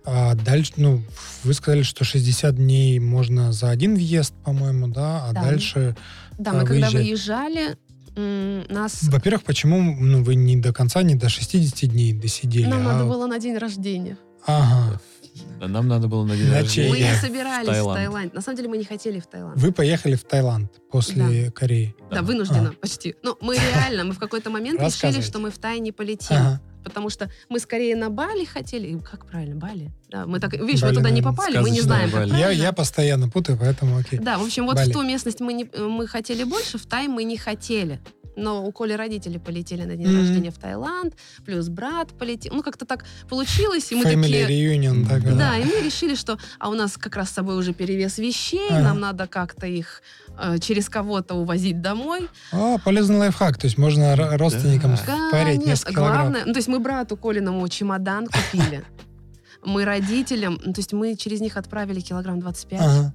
А 0.04 0.34
дальше, 0.34 0.72
ну, 0.78 1.02
вы 1.44 1.54
сказали, 1.54 1.82
что 1.82 2.04
60 2.04 2.56
дней 2.56 2.98
можно 2.98 3.52
за 3.52 3.70
один 3.70 3.94
въезд, 3.94 4.34
по-моему, 4.44 4.88
да? 4.88 5.26
А 5.28 5.32
Да. 5.32 5.42
дальше... 5.42 5.94
Да, 6.38 6.50
А, 6.50 6.54
мы 6.54 6.64
когда 6.64 6.86
выезжать. 6.90 6.94
выезжали, 7.04 7.66
м, 7.70 7.76
нас... 8.16 9.02
Во-первых, 9.04 9.42
почему 9.44 9.80
ну, 9.80 10.22
вы 10.22 10.34
не 10.34 10.56
до 10.56 10.72
конца, 10.72 11.02
не 11.02 11.14
до 11.14 11.28
60 11.28 11.90
дней 11.90 12.12
досидели? 12.12 12.66
Нам 12.66 12.86
а- 12.86 12.92
надо 12.92 13.04
было 13.06 13.26
на 13.26 13.38
день 13.38 13.56
рождения. 13.56 14.16
Ага. 14.46 15.00
Да, 15.58 15.66
Нам 15.68 15.88
надо 15.88 16.08
было 16.08 16.24
на 16.24 16.36
день 16.36 16.50
рождения. 16.50 16.90
Мы 16.90 16.98
не 16.98 17.14
собирались 17.14 17.68
в 17.68 17.70
в 17.70 17.72
Таиланд. 17.72 17.96
Таиланд. 17.98 18.34
На 18.34 18.40
самом 18.42 18.56
деле 18.56 18.68
мы 18.68 18.76
не 18.76 18.84
хотели 18.84 19.18
в 19.18 19.26
Таиланд. 19.26 19.56
Вы 19.56 19.72
поехали 19.72 20.14
в 20.14 20.24
Таиланд 20.24 20.70
после 20.90 21.50
Кореи. 21.50 21.94
Да, 22.10 22.16
Да. 22.16 22.22
вынужденно 22.22 22.70
А. 22.70 22.72
почти. 22.72 23.14
Но 23.22 23.38
мы 23.40 23.56
реально, 23.56 24.04
мы 24.04 24.12
в 24.12 24.18
какой-то 24.18 24.50
момент 24.50 24.80
решили, 24.80 25.22
что 25.22 25.38
мы 25.38 25.50
в 25.50 25.58
Тай 25.58 25.80
не 25.80 25.90
полетим. 25.92 26.36
Ага. 26.36 26.60
Потому 26.84 27.10
что 27.10 27.30
мы 27.48 27.58
скорее 27.58 27.96
на 27.96 28.10
Бали 28.10 28.44
хотели. 28.44 28.98
Как 28.98 29.26
правильно, 29.26 29.56
Бали? 29.56 29.90
Да, 30.08 30.26
мы 30.26 30.40
так, 30.40 30.52
видишь, 30.52 30.82
Бали, 30.82 30.92
мы 30.92 30.96
туда 30.96 31.10
не 31.10 31.22
попали, 31.22 31.58
мы 31.58 31.70
не 31.70 31.80
знаем, 31.80 32.10
как 32.10 32.28
Бали. 32.28 32.38
Я, 32.38 32.50
я 32.50 32.72
постоянно 32.72 33.28
путаю, 33.28 33.58
поэтому 33.58 33.96
окей. 33.98 34.18
Да, 34.18 34.38
в 34.38 34.44
общем, 34.44 34.66
вот 34.66 34.76
Бали. 34.76 34.90
в 34.90 34.92
ту 34.92 35.02
местность 35.02 35.40
мы, 35.40 35.52
не, 35.52 35.64
мы 35.64 36.06
хотели 36.06 36.44
больше, 36.44 36.78
в 36.78 36.86
Тай 36.86 37.08
мы 37.08 37.24
не 37.24 37.36
хотели. 37.36 38.00
Но 38.36 38.64
у 38.66 38.72
Коли 38.72 38.94
родители 38.94 39.38
полетели 39.38 39.82
на 39.84 39.94
день 39.96 40.08
Мгм. 40.08 40.18
рождения 40.18 40.50
в 40.50 40.58
Таиланд, 40.58 41.14
плюс 41.44 41.68
брат 41.68 42.08
полетел. 42.18 42.54
Ну, 42.54 42.62
как-то 42.62 42.86
так 42.86 43.04
получилось, 43.28 43.92
и 43.92 43.94
мы 43.96 44.04
Family 44.04 44.22
такие... 44.44 44.78
reunion. 44.78 45.06
Так, 45.08 45.22
Да. 45.24 45.34
Да, 45.34 45.58
и 45.58 45.64
мы 45.64 45.82
решили, 45.84 46.14
что 46.14 46.38
а 46.58 46.70
у 46.70 46.74
нас 46.74 46.96
как 46.96 47.16
раз 47.16 47.28
с 47.30 47.32
собой 47.32 47.56
уже 47.58 47.72
перевес 47.74 48.18
вещей, 48.18 48.68
Ага. 48.70 48.80
нам 48.82 49.00
надо 49.00 49.26
как-то 49.26 49.66
их 49.66 50.02
э, 50.38 50.58
через 50.60 50.88
кого-то 50.88 51.34
увозить 51.34 51.82
домой. 51.82 52.28
О, 52.52 52.78
полезный 52.78 53.16
лайфхак. 53.18 53.58
То 53.58 53.66
есть 53.66 53.76
можно 53.76 54.04
р- 54.14 54.38
родственникам 54.38 54.92
Да. 55.06 55.28
впарить 55.28 55.30
Конечно, 55.56 55.68
несколько 55.70 55.92
килограмм. 55.94 56.20
главное, 56.22 56.44
ну, 56.46 56.52
то 56.54 56.58
есть 56.58 56.68
мы 56.68 56.78
брату 56.78 57.16
Колиному 57.18 57.68
чемодан 57.68 58.26
купили. 58.28 58.82
Мы 59.64 59.84
родителям, 59.84 60.58
ну, 60.64 60.72
то 60.72 60.80
есть 60.80 60.92
мы 60.92 61.14
через 61.14 61.40
них 61.40 61.56
отправили 61.56 62.00
килограмм 62.00 62.40
25. 62.40 62.80
Ага. 62.80 63.14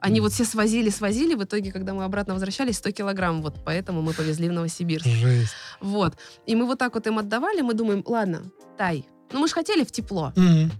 Они 0.00 0.20
вот 0.20 0.32
все 0.32 0.44
свозили, 0.44 0.90
свозили, 0.90 1.34
в 1.34 1.42
итоге, 1.42 1.72
когда 1.72 1.92
мы 1.92 2.04
обратно 2.04 2.34
возвращались, 2.34 2.76
100 2.76 2.92
килограмм, 2.92 3.42
вот 3.42 3.56
поэтому 3.64 4.00
мы 4.00 4.12
повезли 4.12 4.48
в 4.48 4.52
Новосибирск. 4.52 5.06
Жесть. 5.06 5.52
Вот. 5.80 6.16
И 6.46 6.54
мы 6.54 6.66
вот 6.66 6.78
так 6.78 6.94
вот 6.94 7.06
им 7.06 7.18
отдавали, 7.18 7.62
мы 7.62 7.74
думаем, 7.74 8.02
ладно, 8.06 8.44
Тай, 8.76 9.04
ну 9.32 9.40
мы 9.40 9.48
же 9.48 9.54
хотели 9.54 9.84
в 9.84 9.90
тепло. 9.90 10.32
Мгм. 10.36 10.70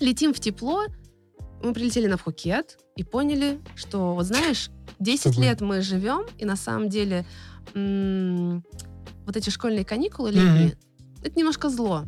Летим 0.00 0.34
в 0.34 0.40
тепло, 0.40 0.86
мы 1.62 1.72
прилетели 1.72 2.06
на 2.08 2.18
Пхукет 2.18 2.78
и 2.96 3.04
поняли, 3.04 3.60
что, 3.76 4.14
вот 4.14 4.26
знаешь, 4.26 4.70
10 4.98 5.32
Что 5.32 5.40
вы? 5.40 5.46
лет 5.46 5.60
мы 5.60 5.80
живем, 5.80 6.26
и 6.38 6.44
на 6.44 6.56
самом 6.56 6.88
деле 6.88 7.24
м, 7.74 8.64
вот 9.24 9.36
эти 9.36 9.50
школьные 9.50 9.84
каникулы 9.84 10.32
летние, 10.32 10.76
это 11.22 11.38
немножко 11.38 11.68
зло. 11.68 12.04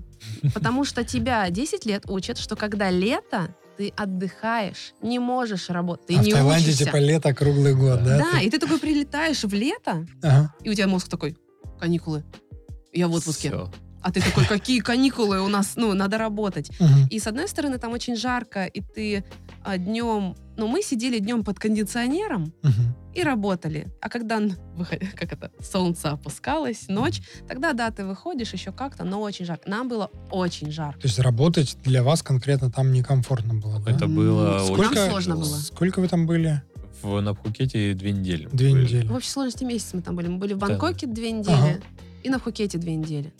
Потому 0.54 0.84
что 0.84 1.04
тебя 1.04 1.48
10 1.50 1.84
лет 1.86 2.04
учат, 2.08 2.38
что 2.38 2.56
когда 2.56 2.90
лето, 2.90 3.54
ты 3.80 3.94
отдыхаешь, 3.96 4.92
не 5.00 5.18
можешь 5.18 5.70
работать, 5.70 6.06
ты 6.08 6.16
а 6.16 6.18
в 6.18 6.26
не 6.26 6.32
Таиланде 6.32 6.66
учишься. 6.66 6.84
типа 6.84 6.96
лето 6.96 7.32
круглый 7.32 7.74
год, 7.74 8.04
да? 8.04 8.18
да, 8.18 8.38
Ты- 8.38 8.44
и 8.44 8.50
ты 8.50 8.58
такой 8.58 8.78
прилетаешь 8.78 9.42
в 9.42 9.54
лето, 9.54 10.06
Ага. 10.22 10.54
и 10.62 10.68
у 10.68 10.74
тебя 10.74 10.86
мозг 10.86 11.08
такой, 11.08 11.34
каникулы, 11.80 12.22
я 12.92 13.08
в 13.08 13.14
отпуске. 13.14 13.48
Всё. 13.48 13.72
А 14.02 14.12
ты 14.12 14.20
такой, 14.20 14.44
какие 14.44 14.80
каникулы 14.80 15.40
у 15.40 15.48
нас, 15.48 15.76
ну, 15.76 15.94
надо 15.94 16.18
работать. 16.18 16.70
Мгм. 16.78 17.06
И 17.08 17.18
с 17.18 17.26
одной 17.26 17.48
стороны, 17.48 17.78
там 17.78 17.92
очень 17.92 18.16
жарко, 18.16 18.66
и 18.66 18.82
ты 18.82 19.24
днем... 19.78 20.36
Ну, 20.60 20.66
мы 20.66 20.82
сидели 20.82 21.20
днем 21.20 21.42
под 21.42 21.58
кондиционером 21.58 22.52
Мгм. 22.62 22.94
и 23.14 23.22
работали. 23.22 23.88
А 24.02 24.10
когда, 24.10 24.38
как 25.16 25.32
это, 25.32 25.50
солнце 25.58 26.10
опускалось, 26.10 26.86
ночь, 26.88 27.22
тогда, 27.48 27.72
да, 27.72 27.90
ты 27.90 28.04
выходишь 28.04 28.52
еще 28.52 28.70
как-то, 28.70 29.04
но 29.04 29.22
очень 29.22 29.46
жарко. 29.46 29.70
Нам 29.70 29.88
было 29.88 30.10
очень 30.30 30.70
жарко. 30.70 31.00
То 31.00 31.06
есть 31.06 31.18
работать 31.18 31.78
для 31.82 32.02
вас 32.02 32.22
конкретно 32.22 32.70
там 32.70 32.92
некомфортно 32.92 33.54
было, 33.54 33.80
да? 33.80 33.90
Это 33.90 34.06
было 34.06 34.58
Ну, 34.58 34.64
очень 34.74 34.74
Сколько- 34.84 35.08
сложно 35.08 35.36
было. 35.36 35.44
Сколько 35.56 36.00
вы 36.00 36.08
там 36.08 36.26
были? 36.26 36.60
В, 37.02 37.20
на 37.22 37.32
Пхукете 37.34 37.94
две 37.94 38.12
недели. 38.12 38.46
Две 38.52 38.72
были. 38.72 38.82
недели. 38.84 39.06
В 39.06 39.14
общей 39.14 39.30
сложности 39.30 39.64
месяц 39.64 39.94
мы 39.94 40.02
там 40.02 40.14
были. 40.14 40.28
Мы 40.28 40.36
были 40.36 40.52
в 40.52 40.58
Да. 40.58 40.66
Бангкоке 40.66 41.06
две 41.06 41.30
недели 41.32 41.54
Ага. 41.54 41.80
и 42.22 42.28
на 42.28 42.38
Пхукете 42.38 42.76
две 42.76 42.96
недели. 42.96 43.32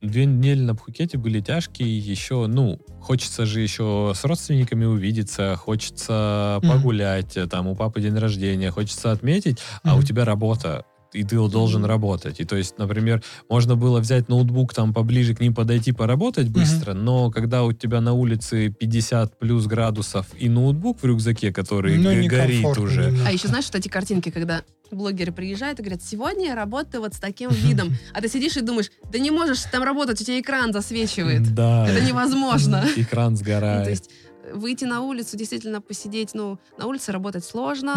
Две 0.00 0.24
недели 0.24 0.62
на 0.62 0.74
Пхукете 0.74 1.18
были 1.18 1.40
тяжкие, 1.40 1.98
еще, 1.98 2.46
ну, 2.46 2.78
хочется 3.02 3.44
же 3.44 3.60
еще 3.60 4.12
с 4.16 4.24
родственниками 4.24 4.86
увидеться, 4.86 5.56
хочется 5.56 6.58
Мгм. 6.62 6.70
погулять, 6.72 7.36
э, 7.36 7.46
там, 7.46 7.66
у 7.66 7.76
папы 7.76 8.00
день 8.00 8.16
рождения, 8.16 8.70
хочется 8.70 9.12
отметить, 9.12 9.58
а 9.82 9.96
у 9.96 10.02
тебя 10.02 10.24
работа, 10.24 10.86
и 11.12 11.24
ты 11.24 11.36
должен 11.48 11.80
Мгм. 11.82 11.88
работать. 11.88 12.40
И 12.40 12.44
то 12.44 12.56
есть, 12.56 12.78
например, 12.78 13.22
можно 13.48 13.76
было 13.76 14.00
взять 14.00 14.28
ноутбук, 14.28 14.74
там, 14.74 14.92
поближе 14.94 15.34
к 15.34 15.40
ним 15.40 15.54
подойти, 15.54 15.92
поработать 15.92 16.48
быстро, 16.48 16.94
но 16.94 17.30
когда 17.30 17.64
у 17.64 17.72
тебя 17.72 18.00
на 18.00 18.12
улице 18.12 18.68
50 18.68 19.38
плюс 19.38 19.66
градусов 19.66 20.26
и 20.38 20.48
ноутбук 20.48 21.00
в 21.02 21.04
рюкзаке, 21.04 21.52
который 21.52 21.96
Ну, 21.98 22.10
г- 22.12 22.28
горит 22.28 22.78
уже, 22.78 23.06
немного. 23.06 23.28
А 23.28 23.32
еще 23.32 23.48
знаешь, 23.48 23.66
вот 23.66 23.74
эти 23.76 23.88
картинки, 23.88 24.30
когда 24.30 24.62
блогеры 24.90 25.32
приезжают 25.32 25.78
и 25.78 25.82
говорят, 25.82 26.02
сегодня 26.02 26.46
я 26.48 26.54
работаю 26.54 27.02
вот 27.02 27.14
с 27.14 27.18
таким 27.20 27.50
видом. 27.84 27.92
А 28.12 28.20
ты 28.20 28.28
сидишь 28.28 28.56
и 28.56 28.60
думаешь, 28.60 28.90
да 29.12 29.18
не 29.18 29.30
можешь 29.30 29.62
там 29.72 29.82
работать, 29.82 30.20
у 30.20 30.24
тебя 30.24 30.40
экран 30.40 30.72
засвечивает. 30.72 31.54
Да. 31.54 31.88
Это 31.88 32.04
невозможно. 32.04 32.84
Экран 32.96 33.32
Ну, 33.32 33.36
сгорает. 33.36 33.84
то 33.84 33.90
есть 33.90 34.10
э, 34.44 34.54
выйти 34.54 34.84
на 34.84 35.00
улицу, 35.02 35.36
действительно 35.36 35.80
посидеть, 35.80 36.30
ну, 36.34 36.58
на 36.78 36.86
улице 36.86 37.12
работать 37.12 37.44
сложно. 37.44 37.94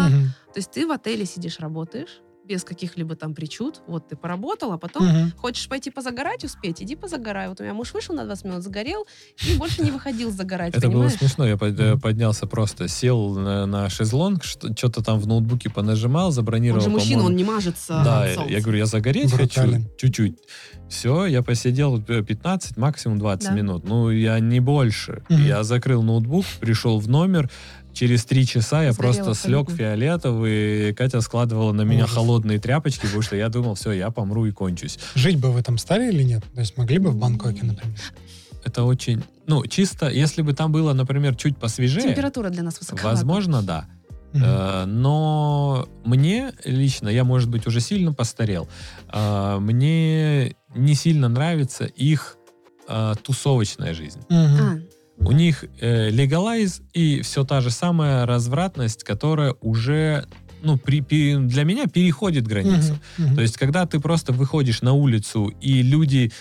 То 0.52 0.58
есть 0.60 0.70
ты 0.70 0.86
в 0.86 0.92
отеле 0.92 1.24
сидишь, 1.26 1.58
работаешь, 1.58 2.20
без 2.46 2.62
каких-либо 2.64 3.16
там 3.16 3.34
причуд. 3.34 3.80
Вот 3.86 4.08
ты 4.08 4.16
поработал, 4.16 4.72
а 4.72 4.78
потом 4.78 5.06
Мгм. 5.06 5.32
хочешь 5.36 5.68
пойти 5.68 5.90
позагорать, 5.90 6.44
успеть, 6.44 6.82
иди 6.82 6.94
позагорай. 6.94 7.48
Вот 7.48 7.60
у 7.60 7.64
меня 7.64 7.72
муж 7.74 7.92
вышел 7.94 8.14
на 8.14 8.24
20 8.24 8.44
минут, 8.44 8.62
загорел 8.62 9.06
и 9.46 9.56
больше 9.56 9.82
не 9.82 9.90
выходил 9.90 10.30
загорать, 10.30 10.74
Это 10.74 10.88
было 10.88 10.92
понимаешь? 11.04 11.14
смешно. 11.18 11.46
Я 11.46 11.56
под- 11.56 12.00
поднялся 12.02 12.46
просто, 12.46 12.88
сел 12.88 13.34
на, 13.34 13.66
на 13.66 13.88
шезлонг, 13.88 14.44
что-то 14.44 15.02
там 15.02 15.18
в 15.18 15.26
ноутбуке 15.26 15.70
понажимал, 15.70 16.26
Он 16.26 16.32
забронировал. 16.32 16.82
же 16.82 16.90
мужчина, 16.90 17.22
он 17.24 17.34
не 17.36 17.44
мажется 17.44 18.02
Да, 18.04 18.26
я, 18.26 18.60
говорю, 18.60 18.78
я 18.78 18.86
загореть 18.86 19.32
Брутален. 19.34 19.84
хочу 19.84 19.96
чуть-чуть. 19.98 20.38
Все, 20.90 21.24
я 21.26 21.42
посидел 21.42 22.02
э, 22.08 22.22
15, 22.22 22.76
максимум 22.76 23.18
20 23.18 23.48
Да. 23.48 23.54
минут. 23.54 23.84
Ну, 23.84 24.10
я 24.10 24.38
не 24.38 24.60
больше. 24.60 25.24
Мгм. 25.28 25.42
Я 25.44 25.62
закрыл 25.64 26.02
ноутбук, 26.02 26.44
пришел 26.60 26.98
в 27.00 27.08
номер. 27.08 27.50
Через 27.94 28.24
три 28.24 28.44
часа 28.46 28.82
я 28.82 28.92
просто 28.92 29.34
слег 29.34 29.70
фиолетовый. 29.70 30.90
и 30.90 30.92
Катя 30.92 31.20
складывала 31.20 31.72
на 31.72 31.82
меня 31.82 32.04
Ужас. 32.04 32.16
холодные 32.16 32.58
тряпочки, 32.58 33.02
потому 33.06 33.22
что 33.22 33.36
я 33.36 33.48
думал, 33.48 33.74
все, 33.76 33.92
я 33.92 34.10
помру 34.10 34.46
и 34.46 34.50
кончусь. 34.50 34.98
Жить 35.14 35.38
бы 35.38 35.52
в 35.52 35.56
этом 35.56 35.78
стали 35.78 36.10
или 36.12 36.22
нет? 36.24 36.44
То 36.54 36.60
есть 36.60 36.76
могли 36.76 36.98
бы 36.98 37.10
в 37.10 37.16
Бангкоке, 37.16 37.64
например? 37.64 37.96
Это 38.64 38.84
очень... 38.84 39.22
Ну, 39.46 39.64
чисто, 39.66 40.08
если 40.08 40.42
бы 40.42 40.54
там 40.54 40.72
было, 40.72 40.92
например, 40.92 41.36
чуть 41.36 41.56
посвежее, 41.56 42.08
Температура 42.08 42.48
для 42.50 42.62
нас 42.62 42.78
высоковата. 42.80 43.08
возможно, 43.08 43.62
да. 43.62 43.86
Э, 44.32 44.84
Но 44.86 45.86
мне 46.04 46.52
лично, 46.64 47.08
я, 47.08 47.24
может 47.24 47.48
быть, 47.50 47.66
уже 47.66 47.80
сильно 47.80 48.12
постарел, 48.12 48.68
э, 49.12 49.58
мне 49.60 50.56
не 50.74 50.94
сильно 50.94 51.28
нравится 51.28 51.84
их 51.84 52.36
э, 52.88 53.14
тусовочная 53.22 53.94
жизнь. 53.94 54.20
Мгм. 54.28 54.82
У 55.18 55.32
них 55.32 55.64
э, 55.80 56.10
легалайз 56.10 56.82
и 56.92 57.22
все 57.22 57.44
та 57.44 57.60
же 57.60 57.70
самая 57.70 58.26
развратность, 58.26 59.04
которая 59.04 59.54
уже 59.60 60.26
ну, 60.62 60.78
при, 60.78 61.00
пе- 61.02 61.38
для 61.38 61.64
меня 61.64 61.86
переходит 61.86 62.46
границу. 62.46 62.98
Мгм. 63.18 63.26
Мгм. 63.26 63.36
То 63.36 63.42
есть, 63.42 63.56
когда 63.56 63.86
ты 63.86 64.00
просто 64.00 64.32
выходишь 64.32 64.82
на 64.82 64.92
улицу, 64.92 65.52
и 65.60 65.82
люди 65.82 66.32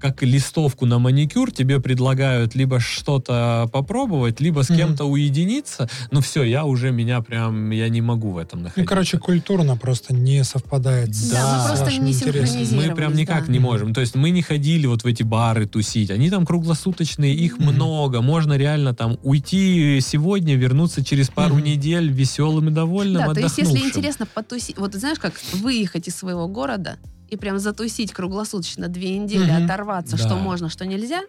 как 0.00 0.22
листовку 0.22 0.86
на 0.86 0.98
маникюр 0.98 1.52
тебе 1.52 1.78
предлагают 1.80 2.54
либо 2.54 2.80
что-то 2.80 3.68
попробовать, 3.72 4.40
либо 4.40 4.62
с 4.62 4.68
кем-то 4.68 5.04
уединиться, 5.04 5.88
ну 6.10 6.20
все, 6.20 6.42
я 6.42 6.64
уже, 6.64 6.90
меня 6.90 7.20
прям, 7.20 7.70
я 7.70 7.88
не 7.88 8.00
могу 8.00 8.30
в 8.30 8.38
этом 8.38 8.62
находиться. 8.62 8.80
Ну, 8.80 8.86
короче, 8.86 9.18
культурно 9.18 9.76
просто 9.76 10.14
не 10.14 10.42
совпадает 10.44 11.14
с 11.14 11.30
Да, 11.30 11.58
мы 11.68 11.68
просто 11.76 11.98
не 12.00 12.12
интересом. 12.12 12.76
мы 12.76 12.94
прям 12.94 13.14
никак 13.14 13.46
да. 13.46 13.52
не 13.52 13.58
можем. 13.58 13.92
То 13.94 14.00
есть 14.00 14.14
мы 14.14 14.30
не 14.30 14.42
ходили 14.42 14.86
вот 14.86 15.04
в 15.04 15.06
эти 15.06 15.22
бары 15.22 15.66
тусить. 15.66 16.10
Они 16.10 16.30
там 16.30 16.46
круглосуточные, 16.46 17.34
их 17.34 17.58
Мгм. 17.58 17.74
много. 17.74 18.22
Можно 18.22 18.56
реально 18.56 18.94
там 18.94 19.18
уйти 19.22 19.98
сегодня, 20.00 20.54
вернуться 20.56 21.04
через 21.04 21.28
пару 21.28 21.56
Мгм. 21.56 21.64
недель 21.64 22.10
веселым 22.10 22.68
и 22.68 22.70
довольным, 22.70 23.26
Да, 23.26 23.34
то 23.34 23.40
есть 23.40 23.58
если 23.58 23.78
интересно 23.78 24.26
потусить, 24.26 24.78
вот 24.78 24.94
знаешь, 24.94 25.18
как 25.18 25.34
выехать 25.52 26.08
из 26.08 26.16
своего 26.16 26.48
города 26.48 26.98
и 27.30 27.36
прям 27.36 27.58
затусить 27.58 28.12
круглосуточно 28.12 28.88
две 28.88 29.16
недели, 29.16 29.50
Мгм. 29.50 29.64
оторваться, 29.64 30.16
Да. 30.16 30.22
что 30.22 30.36
можно, 30.36 30.68
что 30.68 30.84
нельзя, 30.86 31.20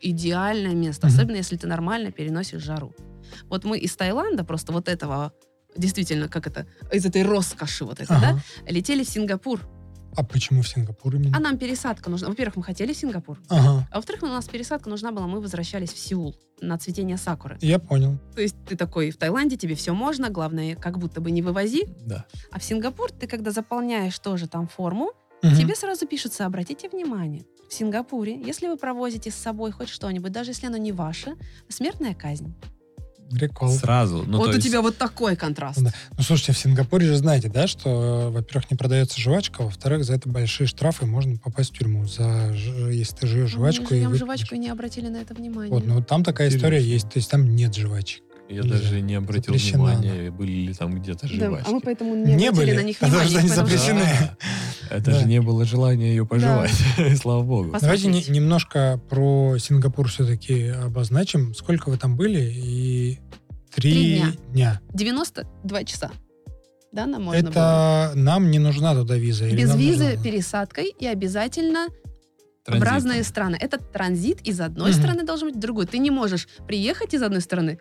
идеальное 0.00 0.74
место, 0.74 1.06
Мгм. 1.06 1.14
особенно 1.16 1.36
если 1.36 1.56
ты 1.56 1.66
нормально 1.66 2.12
переносишь 2.12 2.62
жару. 2.62 2.94
Вот 3.48 3.64
мы 3.64 3.78
из 3.78 3.96
Таиланда 3.96 4.44
просто 4.44 4.72
вот 4.72 4.88
этого 4.88 5.32
действительно, 5.76 6.28
как 6.28 6.46
это, 6.46 6.66
из 6.92 7.04
этой 7.04 7.22
роскоши 7.22 7.84
вот 7.84 8.00
этой, 8.00 8.16
Ага. 8.16 8.40
да, 8.66 8.70
летели 8.72 9.04
в 9.04 9.08
Сингапур. 9.08 9.60
А 10.16 10.24
почему 10.24 10.62
в 10.62 10.68
Сингапур 10.68 11.14
именно? 11.16 11.36
А 11.36 11.40
нам 11.40 11.58
пересадка 11.58 12.08
нужна. 12.08 12.28
Во-первых, 12.28 12.56
мы 12.56 12.62
хотели 12.62 12.94
в 12.94 12.96
Сингапур. 12.96 13.38
Ага, 13.50 13.86
А 13.90 13.96
во-вторых, 13.96 14.22
у 14.22 14.26
нас 14.26 14.46
пересадка 14.48 14.88
нужна 14.88 15.12
была, 15.12 15.26
мы 15.26 15.40
возвращались 15.40 15.92
в 15.92 15.98
Сеул 15.98 16.34
на 16.62 16.78
цветение 16.78 17.18
сакуры. 17.18 17.58
я 17.60 17.78
понял. 17.78 18.18
То 18.34 18.40
есть 18.40 18.56
ты 18.66 18.76
такой 18.76 19.10
в 19.10 19.18
Таиланде, 19.18 19.56
тебе 19.58 19.74
все 19.74 19.92
можно, 19.92 20.30
главное, 20.30 20.74
как 20.74 20.98
будто 20.98 21.20
бы 21.20 21.30
не 21.30 21.42
вывози. 21.42 21.84
Да. 22.06 22.24
А 22.50 22.58
в 22.58 22.64
Сингапур 22.64 23.10
ты, 23.12 23.26
когда 23.26 23.50
заполняешь 23.50 24.18
тоже 24.18 24.48
там 24.48 24.68
форму, 24.68 25.12
Мгм. 25.42 25.56
тебе 25.56 25.74
сразу 25.74 26.06
пишется, 26.06 26.46
обратите 26.46 26.88
внимание, 26.88 27.44
в 27.68 27.74
Сингапуре, 27.74 28.40
если 28.44 28.66
вы 28.68 28.76
провозите 28.76 29.30
с 29.30 29.34
собой 29.34 29.70
хоть 29.72 29.88
что-нибудь, 29.88 30.32
даже 30.32 30.50
если 30.52 30.66
оно 30.66 30.76
не 30.76 30.92
ваше, 30.92 31.32
смертная 31.68 32.14
казнь. 32.14 32.54
Прикол. 33.28 33.70
Сразу. 33.70 34.22
Ну, 34.24 34.38
вот 34.38 34.50
у 34.50 34.52
есть- 34.52 34.64
тебя 34.68 34.80
вот 34.82 34.96
такой 34.98 35.34
контраст. 35.34 35.82
Да. 35.82 35.92
Ну, 36.16 36.22
слушайте, 36.22 36.52
в 36.52 36.58
Сингапуре 36.58 37.06
же 37.08 37.16
знаете, 37.16 37.48
да, 37.48 37.66
что, 37.66 38.28
э, 38.28 38.30
во-первых, 38.30 38.70
не 38.70 38.76
продается 38.76 39.20
жвачка, 39.20 39.62
во-вторых, 39.62 40.04
за 40.04 40.14
это 40.14 40.28
большие 40.28 40.68
штрафы, 40.68 41.06
можно 41.06 41.36
попасть 41.36 41.74
в 41.74 41.78
тюрьму, 41.78 42.06
за, 42.06 42.52
ж- 42.54 42.92
если 42.92 43.16
ты 43.16 43.26
жуешь 43.26 43.54
Мы 43.54 43.58
жвачку. 43.72 43.86
живем 43.88 44.02
и 44.02 44.06
выпьешь. 44.06 44.20
жвачку 44.20 44.54
и 44.54 44.58
не 44.58 44.68
обратили 44.68 45.08
на 45.08 45.16
это 45.16 45.34
внимание. 45.34 45.72
Вот, 45.74 45.84
ну 45.84 45.94
вот 45.96 46.06
там 46.06 46.22
такая 46.22 46.48
история 46.50 46.76
Интересно. 46.78 46.92
есть, 46.94 47.08
то 47.10 47.18
есть 47.18 47.28
там 47.30 47.56
нет 47.56 47.74
жвачек. 47.74 48.22
Я 48.48 48.62
Нельзя. 48.62 48.76
даже 48.78 49.00
не 49.00 49.14
обратил 49.16 49.54
Запрещена 49.54 49.82
внимания, 49.96 50.30
были 50.30 50.52
ли 50.52 50.72
там 50.74 50.94
где-то 51.00 51.26
Да, 51.26 51.46
жвачки. 51.48 51.68
а 51.68 51.72
мы 51.72 51.80
поэтому 51.80 52.14
не, 52.14 52.36
Не 52.36 52.46
обратили 52.46 52.54
были, 52.74 52.76
на 52.76 52.82
них 52.86 52.98
потому 52.98 53.22
внимания. 53.24 53.30
что 53.30 53.38
они 53.40 53.48
потому 53.48 53.68
что- 53.68 53.76
запрещены. 53.76 54.04
Да. 54.20 54.36
Это 54.90 55.10
Да. 55.12 55.20
же 55.20 55.26
не 55.26 55.40
было 55.40 55.64
желания 55.64 56.10
ее 56.10 56.26
пожевать, 56.26 56.72
слава 57.20 57.42
богу. 57.42 57.70
Пос- 57.70 57.80
Давайте 57.80 58.08
не- 58.08 58.24
немножко 58.28 59.00
про 59.08 59.56
Сингапур 59.58 60.08
все-таки 60.08 60.68
обозначим. 60.68 61.54
Сколько 61.54 61.88
вы 61.90 61.98
там 61.98 62.16
были? 62.16 62.40
И 62.54 63.18
три, 63.74 63.92
Три 63.92 64.18
дня. 64.18 64.32
дня. 64.52 64.80
92 64.94 65.84
часа. 65.84 66.10
Да, 66.92 67.06
нам 67.06 67.24
можно 67.24 67.42
было. 67.42 67.50
Это 67.50 68.12
нам 68.14 68.50
не 68.50 68.58
нужна 68.58 68.94
туда 68.94 69.16
виза? 69.16 69.50
Без 69.50 69.74
визы, 69.74 70.04
нужна? 70.10 70.22
пересадкой 70.22 70.94
и 70.98 71.06
обязательно 71.06 71.88
в 71.88 72.64
Транзитом. 72.66 72.92
разные 72.94 73.22
страны. 73.24 73.56
Это 73.60 73.78
транзит 73.78 74.40
из 74.42 74.60
одной 74.60 74.92
Мгм. 74.92 74.98
страны 75.00 75.24
должен 75.24 75.48
быть 75.48 75.56
в 75.56 75.60
другой. 75.60 75.86
Ты 75.86 75.98
не 75.98 76.10
можешь 76.10 76.48
приехать 76.66 77.12
из 77.14 77.22
одной 77.22 77.40
страны 77.42 77.78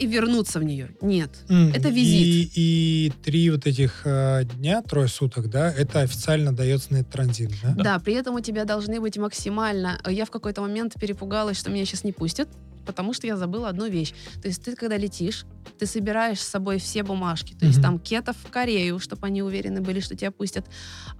и 0.00 0.06
вернуться 0.06 0.58
в 0.58 0.64
нее. 0.64 0.90
Нет. 1.02 1.30
М, 1.48 1.72
это 1.74 1.90
визит. 1.90 2.50
И, 2.54 3.06
и 3.06 3.12
три 3.22 3.50
вот 3.50 3.66
этих 3.66 4.02
э, 4.06 4.44
дня, 4.56 4.82
трое 4.82 5.08
суток, 5.08 5.50
да, 5.50 5.70
это 5.70 6.00
официально 6.00 6.54
дается 6.56 6.92
на 6.92 6.98
этот 6.98 7.12
транзит, 7.12 7.50
да? 7.62 7.74
Да. 7.76 7.98
при 7.98 8.14
этом 8.14 8.34
у 8.34 8.40
тебя 8.40 8.64
должны 8.64 9.00
быть 9.00 9.18
максимально... 9.18 10.00
Я 10.08 10.24
в 10.24 10.30
какой-то 10.30 10.62
момент 10.62 10.94
перепугалась, 10.98 11.58
что 11.58 11.70
меня 11.70 11.84
сейчас 11.84 12.02
не 12.02 12.12
пустят, 12.12 12.48
потому 12.90 13.12
что 13.14 13.26
я 13.26 13.36
забыла 13.36 13.68
одну 13.68 13.88
вещь. 13.88 14.12
То 14.42 14.48
есть 14.48 14.64
ты, 14.64 14.74
когда 14.76 14.96
летишь, 14.96 15.44
ты 15.78 15.86
собираешь 15.86 16.40
с 16.40 16.48
собой 16.48 16.78
все 16.78 17.02
бумажки. 17.02 17.54
То 17.54 17.64
есть 17.66 17.78
Мгм. 17.78 17.82
там 17.84 17.98
кетов 17.98 18.36
в 18.44 18.50
Корею, 18.50 18.98
чтобы 18.98 19.26
они 19.26 19.42
уверены 19.42 19.80
были, 19.80 20.00
что 20.00 20.16
тебя 20.16 20.30
пустят. 20.30 20.66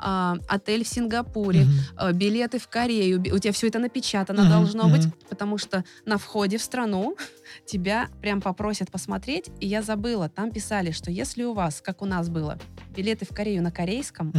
а, 0.03 0.37
отель 0.49 0.83
в 0.85 0.89
Сингапуре, 0.89 1.65
Мгм. 1.65 1.73
э, 2.01 2.13
билеты 2.13 2.59
в 2.59 2.69
Корею. 2.69 3.21
У 3.21 3.39
тебя 3.39 3.53
все 3.53 3.69
это 3.69 3.79
напечатано 3.79 4.43
Мгм, 4.43 4.51
должно 4.51 4.89
быть, 4.89 5.03
потому 5.29 5.59
что 5.59 5.85
на 6.07 6.17
входе 6.17 6.57
в 6.57 6.63
страну 6.63 7.17
тебя 7.67 8.09
прям 8.23 8.41
попросят 8.41 8.91
посмотреть. 8.91 9.51
И 9.61 9.67
я 9.67 9.83
забыла, 9.83 10.29
там 10.31 10.51
писали, 10.51 10.91
что 10.91 11.11
если 11.11 11.45
у 11.45 11.53
вас, 11.53 11.81
как 11.83 12.01
у 12.03 12.07
нас 12.07 12.29
было, 12.31 12.59
билеты 12.97 13.25
в 13.27 13.29
Корею 13.35 13.63
на 13.63 13.71
корейском, 13.71 14.33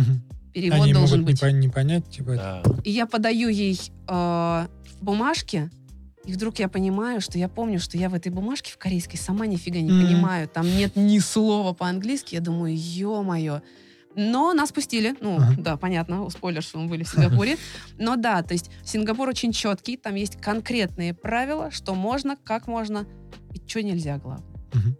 перевод 0.51 0.81
Они 0.81 0.93
должен 0.93 1.19
могут 1.21 1.27
не, 1.27 1.33
быть. 1.33 1.43
пон- 1.43 1.59
не 1.59 1.69
понять, 1.69 2.09
типа, 2.09 2.35
Да. 2.35 2.63
И 2.83 2.89
я 2.91 3.05
подаю 3.05 3.49
ей 3.49 3.79
э, 4.07 4.67
бумажки, 4.99 5.69
и 6.25 6.33
вдруг 6.33 6.59
я 6.59 6.67
понимаю, 6.69 7.21
что 7.21 7.37
я 7.37 7.47
помню, 7.49 7.79
что 7.79 7.97
я 7.97 8.09
в 8.09 8.13
этой 8.13 8.31
бумажке 8.31 8.71
в 8.71 8.77
корейской 8.77 9.17
сама 9.17 9.47
нифига 9.47 9.79
не 9.79 9.91
Мгм. 9.91 10.05
понимаю. 10.05 10.47
Там 10.47 10.65
нет 10.67 10.95
ни 10.95 11.19
слова 11.19 11.73
по-английски. 11.73 12.35
Я 12.35 12.41
думаю, 12.41 12.75
ё-моё. 12.77 13.61
Но 14.15 14.53
нас 14.53 14.71
пустили. 14.73 15.15
Ну, 15.21 15.37
Ага. 15.37 15.55
да, 15.57 15.77
понятно, 15.77 16.29
спойлер, 16.29 16.61
что 16.61 16.79
мы 16.79 16.87
были 16.89 17.03
в 17.03 17.09
Сингапуре. 17.09 17.57
Но 17.97 18.17
да, 18.17 18.43
то 18.43 18.53
есть 18.53 18.69
Сингапур 18.83 19.29
очень 19.29 19.53
четкий, 19.53 19.95
там 19.97 20.15
есть 20.15 20.35
конкретные 20.41 21.13
правила, 21.13 21.71
что 21.71 21.95
можно, 21.95 22.35
как 22.43 22.67
можно 22.67 23.05
и 23.53 23.61
что 23.65 23.81
нельзя, 23.81 24.17
главное. 24.17 24.45
Мгм. 24.73 24.97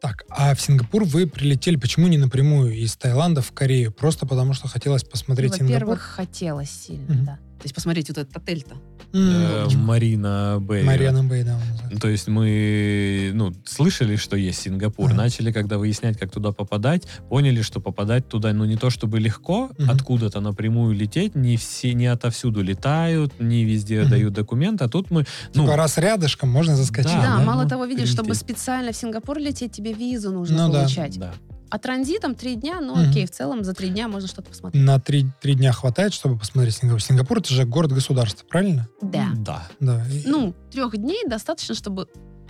Так, 0.00 0.24
а 0.30 0.54
в 0.54 0.60
Сингапур 0.60 1.04
вы 1.04 1.26
прилетели 1.28 1.76
почему 1.76 2.08
не 2.08 2.18
напрямую 2.18 2.72
из 2.74 2.96
Таиланда 2.96 3.40
в 3.40 3.52
Корею? 3.52 3.92
Просто 3.92 4.26
потому 4.26 4.52
что 4.52 4.66
хотелось 4.68 5.04
посмотреть 5.04 5.54
Сингапур? 5.54 5.72
Во-первых, 5.74 6.00
хотелось 6.02 6.70
сильно, 6.70 7.14
Мгм. 7.14 7.24
да. 7.24 7.38
То 7.62 7.66
есть 7.66 7.74
посмотреть 7.76 8.08
вот 8.08 8.18
этот 8.18 8.36
отель-то. 8.36 8.74
Э, 9.14 9.68
Марина 9.76 10.58
Бэй. 10.60 10.82
Мариана 10.82 11.22
Бэй, 11.22 11.44
да. 11.44 11.56
То 12.00 12.08
есть 12.08 12.26
мы 12.26 13.30
ну, 13.34 13.52
слышали, 13.64 14.16
что 14.16 14.36
есть 14.36 14.62
Сингапур, 14.62 15.06
Ага. 15.10 15.14
начали, 15.16 15.52
когда 15.52 15.78
выяснять, 15.78 16.18
как 16.18 16.32
туда 16.32 16.50
попадать, 16.50 17.06
поняли, 17.28 17.62
что 17.62 17.78
попадать 17.80 18.26
туда, 18.28 18.52
ну, 18.52 18.64
не 18.64 18.76
то 18.76 18.90
чтобы 18.90 19.20
легко, 19.20 19.70
Мгм. 19.78 19.90
откуда-то 19.90 20.40
напрямую 20.40 20.96
лететь, 20.96 21.36
не 21.36 21.56
все, 21.56 21.94
не 21.94 22.06
отовсюду 22.06 22.62
летают, 22.62 23.38
не 23.38 23.64
везде 23.64 24.00
Мгм. 24.00 24.10
дают 24.10 24.32
документы, 24.32 24.84
а 24.84 24.88
тут 24.88 25.12
мы, 25.12 25.24
ну, 25.54 25.62
Типа 25.64 25.76
раз 25.76 25.98
рядышком, 25.98 26.48
можно 26.50 26.74
заскочить. 26.74 27.12
Да, 27.12 27.22
Да, 27.22 27.36
да, 27.38 27.44
мало 27.44 27.62
ну, 27.62 27.68
того, 27.68 27.84
видишь, 27.84 28.08
чтобы 28.08 28.30
прилететь. 28.30 28.42
специально 28.56 28.90
в 28.90 28.96
Сингапур 28.96 29.38
лететь, 29.38 29.70
тебе 29.70 29.92
визу 29.92 30.32
нужно 30.32 30.66
Ну 30.66 30.72
да. 30.72 30.80
получать. 30.80 31.16
да. 31.18 31.32
А 31.72 31.78
транзитом 31.78 32.34
три 32.34 32.56
дня, 32.56 32.82
ну 32.82 32.94
Мгм. 32.94 33.08
окей, 33.08 33.24
в 33.24 33.30
целом 33.30 33.64
за 33.64 33.72
три 33.72 33.88
дня 33.88 34.06
можно 34.06 34.28
что-то 34.28 34.50
посмотреть. 34.50 34.84
На 34.84 35.00
три, 35.00 35.26
три 35.40 35.54
дня 35.54 35.72
хватает, 35.72 36.12
чтобы 36.12 36.38
посмотреть 36.38 36.74
Сингапур. 36.74 37.00
Сингапур 37.00 37.38
это 37.38 37.54
же 37.54 37.64
город-государство, 37.64 38.44
правильно? 38.46 38.88
Да. 39.00 39.30
Да. 39.38 39.66
Да. 39.80 40.04
Ну, 40.26 40.54
трех 40.70 40.94
дней 40.98 41.24
достаточно, 41.26 41.74
чтобы 41.74 42.08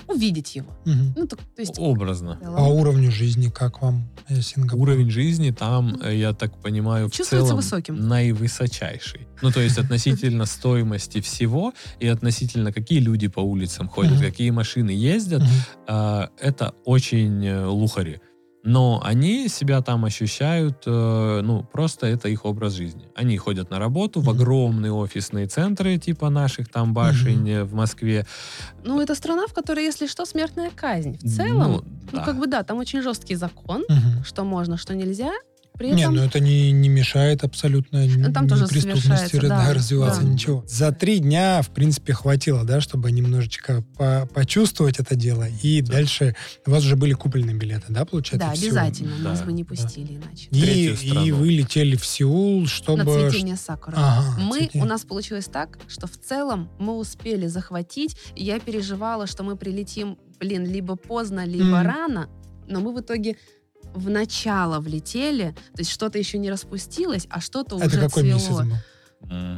увидеть 0.08 0.56
его. 0.56 0.76
Мгм. 0.84 1.14
Ну, 1.16 1.26
так, 1.28 1.38
то 1.38 1.60
есть... 1.60 1.78
Образно. 1.78 2.34
в 2.34 2.40
целом 2.40 2.56
По 2.56 2.62
уровню 2.62 3.12
жизни, 3.12 3.48
как 3.48 3.80
вам 3.80 4.10
э, 4.28 4.40
Сингапур? 4.40 4.88
Уровень 4.88 5.12
жизни 5.12 5.52
там, 5.52 6.00
э, 6.02 6.16
я 6.16 6.32
так 6.32 6.60
понимаю, 6.60 7.08
в 7.08 7.12
Чувствуется 7.12 7.50
целом 7.50 7.62
высоким. 7.62 8.08
наивысочайший. 8.08 9.28
Ну, 9.40 9.52
то 9.52 9.60
есть 9.60 9.78
относительно 9.78 10.46
стоимости 10.46 11.20
всего 11.20 11.72
и 12.00 12.08
относительно 12.08 12.72
какие 12.72 12.98
люди 12.98 13.28
по 13.28 13.38
улицам 13.38 13.88
ходят, 13.88 14.18
какие 14.20 14.50
машины 14.50 14.90
ездят, 14.90 15.42
а, 15.86 16.30
это 16.40 16.74
очень 16.84 17.46
э, 17.46 17.64
лухари. 17.66 18.20
Но 18.64 19.00
они 19.02 19.48
себя 19.48 19.82
там 19.82 20.04
ощущают, 20.04 20.84
э, 20.86 21.40
ну, 21.42 21.64
просто 21.64 22.06
это 22.06 22.28
их 22.28 22.44
образ 22.44 22.74
жизни. 22.74 23.08
Они 23.16 23.36
ходят 23.36 23.70
на 23.70 23.78
работу 23.78 24.20
в 24.20 24.30
огромные 24.30 24.92
офисные 24.92 25.46
центры, 25.46 25.98
типа 25.98 26.30
наших 26.30 26.68
там 26.68 26.94
башень 26.94 27.48
э, 27.50 27.64
в 27.64 27.74
Москве. 27.74 28.24
Ну, 28.84 29.00
это 29.00 29.14
страна, 29.16 29.46
в 29.48 29.52
которой, 29.52 29.84
если 29.84 30.06
что, 30.06 30.24
смертная 30.26 30.70
казнь. 30.70 31.18
В 31.18 31.36
целом, 31.36 31.72
ну, 31.72 31.84
да. 32.12 32.24
как 32.24 32.38
бы 32.38 32.46
да, 32.46 32.62
там 32.62 32.78
очень 32.78 33.02
жесткий 33.02 33.34
закон, 33.34 33.84
что 34.24 34.44
можно, 34.44 34.76
что 34.76 34.94
нельзя. 34.94 35.32
При 35.82 35.90
Не, 35.94 36.02
этом... 36.02 36.14
ну 36.14 36.22
это 36.22 36.38
не, 36.38 36.70
не 36.70 36.88
мешает 36.88 37.42
абсолютно 37.42 38.06
Ну, 38.06 38.32
там 38.32 38.46
тоже 38.48 38.68
преступности 38.68 39.34
да, 39.40 39.48
да, 39.48 39.74
развиваться, 39.74 40.20
да. 40.22 40.28
ничего. 40.28 40.64
За 40.68 40.92
три 40.92 41.18
дня, 41.18 41.60
в 41.60 41.70
принципе, 41.70 42.12
хватило, 42.12 42.62
да, 42.62 42.80
чтобы 42.80 43.10
немножечко 43.10 43.82
по- 43.98 44.28
почувствовать 44.32 45.00
это 45.00 45.16
дело. 45.16 45.48
И 45.64 45.82
дальше 45.82 46.36
у 46.64 46.70
вас 46.70 46.84
уже 46.84 46.94
были 46.94 47.14
купленные 47.14 47.56
билеты, 47.56 47.86
да, 47.88 48.04
получается? 48.04 48.46
да, 48.46 48.52
обязательно. 48.52 49.18
Нас 49.18 49.40
Да, 49.40 49.46
бы 49.46 49.52
не 49.52 49.64
да. 49.64 49.70
пустили 49.70 50.14
иначе. 50.14 50.46
И, 50.52 50.94
и 51.24 51.32
вы 51.32 51.48
летели 51.50 51.96
в 51.96 52.06
Сеул, 52.06 52.60
На 52.60 52.66
чтобы... 52.68 53.28
цветение 53.30 53.56
сакуры. 53.56 53.96
Ага, 53.98 54.36
Мы, 54.40 54.58
цветение. 54.58 54.84
у 54.84 54.88
нас 54.88 55.02
получилось 55.02 55.46
так, 55.46 55.80
что 55.88 56.06
в 56.06 56.16
целом 56.16 56.70
мы 56.78 56.96
успели 56.96 57.48
захватить, 57.48 58.16
и 58.36 58.44
я 58.44 58.60
переживала, 58.60 59.26
что 59.26 59.42
мы 59.42 59.56
прилетим, 59.56 60.16
блин, 60.38 60.64
либо 60.64 60.94
поздно, 60.94 61.44
либо 61.44 61.64
Мгм. 61.78 61.86
рано, 61.88 62.28
но 62.68 62.78
мы 62.78 62.94
в 62.94 63.00
итоге 63.00 63.36
в 63.94 64.10
начало 64.10 64.80
влетели, 64.80 65.54
то 65.74 65.78
есть 65.80 65.90
что-то 65.90 66.18
еще 66.18 66.38
не 66.38 66.50
распустилось, 66.50 67.26
а 67.30 67.40
что-то 67.40 67.76
Это 67.76 67.86
уже 67.86 68.00
какой 68.00 68.22
цвело. 68.22 68.34
месяц 68.34 68.48
был? 68.50 68.76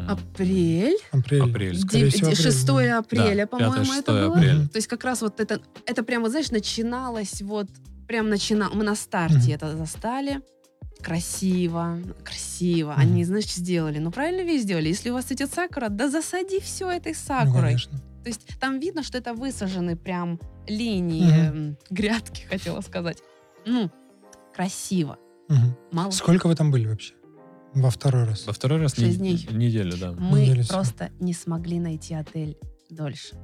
Апрель, 0.09 0.97
Апрель. 1.12 1.43
Апрель. 1.43 1.78
Скорее 1.78 2.11
всего, 2.11 2.28
апрель, 2.28 2.43
6 2.43 2.66
да. 2.66 2.99
апреля, 2.99 3.43
Да, 3.45 3.47
по-моему, 3.47 3.85
5-6 3.85 3.99
это 3.99 4.12
было. 4.12 4.37
апреля. 4.37 4.68
То 4.68 4.76
есть 4.76 4.87
как 4.89 5.05
раз 5.05 5.22
вот 5.22 5.41
это, 5.41 5.61
это 5.87 6.03
прямо, 6.03 6.28
знаешь, 6.28 6.51
начиналось 6.51 7.41
вот, 7.43 7.66
прям 8.07 8.28
начина... 8.28 8.68
мы 8.72 8.85
на 8.85 8.95
старте 8.95 9.37
Мгм. 9.39 9.53
это 9.53 9.76
застали. 9.76 10.41
Красиво, 11.03 11.99
красиво. 12.24 12.93
Мгм. 12.93 13.01
Они, 13.01 13.24
значит, 13.24 13.51
сделали. 13.53 13.99
Ну, 13.99 14.11
правильно 14.11 14.43
ведь 14.43 14.62
сделали. 14.62 14.89
Если 14.89 15.11
у 15.11 15.14
вас 15.14 15.24
цветет 15.26 15.53
сакура, 15.53 15.89
да 15.89 16.09
засади 16.09 16.61
все 16.61 16.91
этой 16.91 17.12
Ну, 17.12 17.18
сакурой. 17.26 17.62
конечно. 17.62 17.99
То 18.22 18.28
есть 18.28 18.47
там 18.59 18.80
видно, 18.80 19.03
что 19.03 19.18
это 19.18 19.35
высажены 19.35 19.97
прям 19.97 20.41
линии, 20.66 21.30
м, 21.49 21.76
грядки, 21.91 22.43
хотела 22.49 22.80
сказать. 22.80 23.18
Ну, 23.66 23.91
красиво. 24.55 25.18
Мгм. 25.48 25.76
Мало. 25.92 26.11
Сколько 26.11 26.46
вы 26.46 26.55
там 26.55 26.70
были 26.70 26.86
вообще? 26.86 27.14
Во 27.74 27.90
второй 27.90 28.24
раз. 28.24 28.46
Во 28.46 28.52
второй 28.52 28.78
раз 28.80 28.94
Шесть 28.94 29.20
не- 29.20 29.34
дней. 29.36 29.48
неделю, 29.50 29.96
да. 29.98 30.12
Мы 30.12 30.42
Неделю 30.42 30.64
просто 30.66 31.11
не 31.20 31.34
смогли 31.34 31.78
найти 31.80 32.14
отель 32.14 32.57
дольше. 32.88 33.36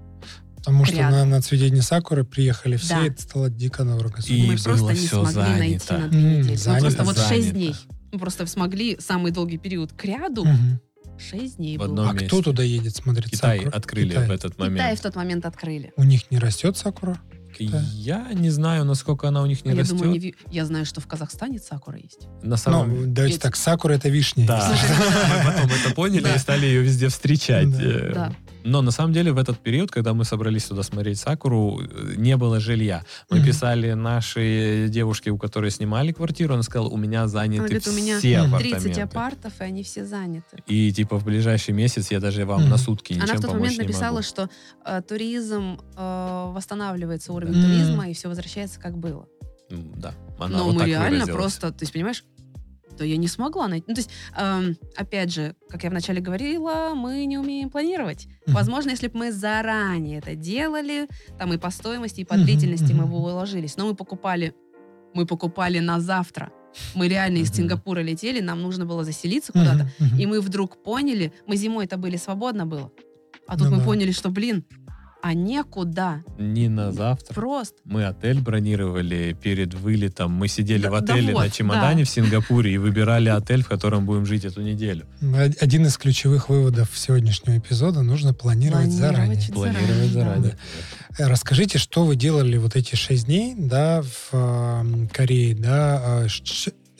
Потому 0.56 0.84
что 0.84 0.96
рядом. 0.96 1.12
на, 1.12 1.24
на 1.24 1.42
цветение 1.42 1.82
Сакуры 1.82 2.22
приехали 2.24 2.76
все, 2.76 2.94
Да. 2.94 3.04
и 3.06 3.08
это 3.08 3.22
стало 3.22 3.50
дико 3.50 3.82
дорого. 3.84 4.20
И 4.28 4.42
мы 4.46 4.54
было 4.56 4.62
просто 4.62 4.92
не 4.92 4.94
всё 4.94 5.24
смогли 5.26 5.54
найти 5.58 5.78
занято. 5.78 5.98
на 5.98 6.08
две 6.08 6.20
М, 6.20 6.38
недели. 6.40 6.54
Занято. 6.56 6.80
просто 6.82 7.04
вот 7.04 7.16
Занято. 7.16 7.34
шесть 7.34 7.52
дней. 7.52 7.74
Мы 8.12 8.18
просто 8.18 8.46
смогли 8.46 8.96
самый 9.00 9.32
долгий 9.32 9.58
период 9.58 9.92
к 9.92 10.04
ряду. 10.04 10.44
Мгм. 10.44 10.80
Шесть 11.18 11.56
дней 11.56 11.76
В 11.76 11.80
было. 11.80 11.88
одном 11.88 12.08
А 12.08 12.12
месте. 12.12 12.28
кто 12.28 12.42
туда 12.42 12.62
едет 12.62 12.94
смотреть 12.94 13.32
Китай 13.32 13.58
Сакуру? 13.58 13.76
открыли 13.76 14.11
Китай. 14.11 14.28
в 14.28 14.30
этот 14.30 14.52
Китай 14.54 14.68
момент. 14.70 14.98
в 14.98 15.02
тот 15.02 15.16
момент 15.16 15.44
открыли. 15.46 15.92
У 15.96 16.04
них 16.04 16.30
не 16.30 16.38
растет 16.38 16.76
Сакура? 16.76 17.18
Я 17.64 18.26
не 18.32 18.50
знаю, 18.50 18.84
насколько 18.84 19.28
она 19.28 19.42
у 19.42 19.46
них 19.46 19.64
не 19.64 19.72
А 19.72 19.74
я 19.74 19.80
растет. 19.80 19.96
думаю, 19.96 20.12
не 20.12 20.18
ви- 20.18 20.34
я 20.50 20.64
знаю, 20.66 20.84
что 20.86 21.00
в 21.00 21.06
Казахстане 21.06 21.58
сакура 21.58 21.98
есть. 21.98 22.26
На 22.42 22.56
самом 22.56 22.88
Ну, 22.88 23.06
давайте 23.06 23.34
Ведь- 23.34 23.42
так, 23.42 23.56
Сакура 23.56 23.92
это 23.94 24.08
вишня. 24.08 24.46
Да, 24.46 24.72
мы 25.28 25.52
потом 25.52 25.70
это 25.70 25.94
поняли 25.94 26.28
и 26.34 26.38
стали 26.38 26.66
ее 26.66 26.82
везде 26.82 27.08
встречать. 27.08 27.70
Да. 27.70 28.32
Но 28.64 28.82
на 28.82 28.90
самом 28.90 29.12
деле 29.12 29.32
в 29.32 29.38
этот 29.38 29.58
период, 29.58 29.90
когда 29.90 30.12
мы 30.14 30.24
собрались 30.24 30.64
туда 30.64 30.82
смотреть 30.82 31.18
Сакуру, 31.18 31.80
не 32.16 32.36
было 32.36 32.61
жилья. 32.61 33.02
Мы 33.30 33.38
Мгм. 33.38 33.46
писали 33.46 33.92
нашей 33.92 34.88
девушке, 34.88 35.30
у 35.30 35.38
которой 35.38 35.70
снимали 35.70 36.12
квартиру, 36.12 36.54
она 36.54 36.62
сказала, 36.62 36.88
у 36.88 36.96
меня 36.96 37.26
заняты 37.26 37.58
Она 37.61 37.68
говорит, 37.68 37.86
у 37.88 37.92
меня 37.92 38.18
все 38.18 38.42
Мгм. 38.42 38.58
30 38.58 38.74
апартаменты. 38.74 39.00
апартов, 39.00 39.52
и 39.61 39.64
они 39.64 39.82
все 39.82 40.04
заняты. 40.04 40.58
И 40.66 40.92
типа 40.92 41.18
в 41.18 41.24
ближайший 41.24 41.72
месяц 41.72 42.11
я 42.11 42.20
даже 42.20 42.44
вам 42.44 42.62
Мгм. 42.62 42.70
на 42.70 42.76
сутки 42.76 43.12
ничем 43.14 43.24
Она 43.24 43.34
в 43.38 43.40
тот 43.40 43.52
момент 43.52 43.78
написала, 43.78 44.12
могу. 44.16 44.22
что 44.22 44.48
э, 44.84 45.02
туризм 45.02 45.78
э, 45.96 46.52
восстанавливается, 46.54 47.32
уровень 47.32 47.54
Мгм. 47.54 47.62
туризма, 47.62 48.08
и 48.11 48.14
все 48.14 48.28
возвращается 48.28 48.78
как 48.80 48.98
было. 48.98 49.26
Да, 49.70 50.14
она 50.38 50.58
Но 50.58 50.64
вот 50.64 50.74
мы 50.74 50.84
реально 50.86 51.11
выразилась. 51.11 51.30
просто, 51.34 51.70
то 51.70 51.82
есть, 51.82 51.92
понимаешь, 51.92 52.24
да 53.01 53.07
я 53.07 53.16
не 53.16 53.28
смогла 53.28 53.66
найти. 53.66 53.84
Ну, 53.88 53.94
то 53.94 54.01
есть, 54.01 54.11
эм, 54.36 54.76
опять 54.94 55.32
же, 55.32 55.57
как 55.70 55.84
я 55.84 55.90
вначале 55.90 56.20
говорила, 56.20 56.92
мы 56.94 57.24
не 57.24 57.38
умеем 57.38 57.70
планировать. 57.70 58.26
Мгм. 58.46 58.55
Возможно, 58.55 58.90
если 58.90 59.09
бы 59.09 59.18
мы 59.18 59.32
заранее 59.32 60.18
это 60.18 60.34
делали, 60.34 61.09
там 61.38 61.53
и 61.55 61.57
по 61.59 61.70
стоимости, 61.70 62.20
и 62.20 62.24
по 62.24 62.34
Мгм, 62.34 62.44
длительности 62.44 62.92
мы 62.92 63.07
бы 63.07 63.16
уложились. 63.16 63.76
Но 63.78 63.86
мы 63.86 63.94
покупали, 63.94 64.55
мы 65.14 65.24
покупали 65.26 65.78
на 65.78 65.98
завтра. 66.01 66.51
Мы 66.94 67.09
реально 67.09 67.38
из. 67.38 67.51
Сингапура 67.53 68.01
летели, 68.01 68.40
нам 68.40 68.61
нужно 68.61 68.84
было 68.84 69.03
заселиться 69.03 69.53
куда-то. 69.53 69.90
И 70.18 70.26
мы 70.26 70.40
вдруг 70.42 70.82
поняли, 70.82 71.32
мы 71.46 71.57
зимой-то 71.57 71.96
были 71.96 72.16
свободно 72.18 72.66
было. 72.66 72.92
А 73.46 73.57
тут 73.57 73.68
Ну 73.68 73.72
мы 73.72 73.78
да. 73.78 73.84
поняли, 73.84 74.12
что, 74.12 74.28
блин, 74.28 74.64
а 75.22 75.34
некуда. 75.34 76.22
Не 76.38 76.68
на 76.68 76.92
завтра. 76.92 77.34
Просто. 77.34 77.76
Мы 77.84 78.04
отель 78.06 78.40
бронировали 78.40 79.36
перед 79.40 79.74
вылетом. 79.74 80.32
Мы 80.32 80.48
сидели 80.48 80.82
Да- 80.82 80.90
в 80.90 81.00
да 81.02 81.14
отеле 81.14 81.32
вот, 81.34 81.44
на 81.44 81.50
чемодане 81.50 82.04
да. 82.04 82.06
в 82.06 82.10
Сингапуре 82.12 82.72
и 82.74 82.78
выбирали 82.78 83.28
отель, 83.28 83.62
в 83.62 83.68
котором 83.68 84.06
будем 84.06 84.26
жить 84.26 84.44
эту 84.44 84.62
неделю. 84.62 85.06
Од- 85.22 85.62
Один 85.62 85.86
из 85.86 85.96
ключевых 85.98 86.48
выводов 86.48 86.88
сегодняшнего 86.94 87.58
эпизода 87.58 88.02
нужно 88.02 88.34
планировать, 88.34 88.86
Планировать 88.96 89.42
заранее. 89.42 89.52
Планировать 89.52 89.86
заранее, 89.88 90.08
заранее. 90.12 90.58
Э, 91.18 91.26
Расскажите, 91.28 91.78
что 91.78 92.04
вы 92.04 92.16
делали 92.16 92.56
вот 92.56 92.76
эти 92.76 92.94
шесть 92.94 93.26
дней, 93.26 93.54
да, 93.56 94.02
в 94.02 94.28
э, 94.32 95.06
Корее, 95.12 95.54
да? 95.54 96.00
а, 96.02 96.26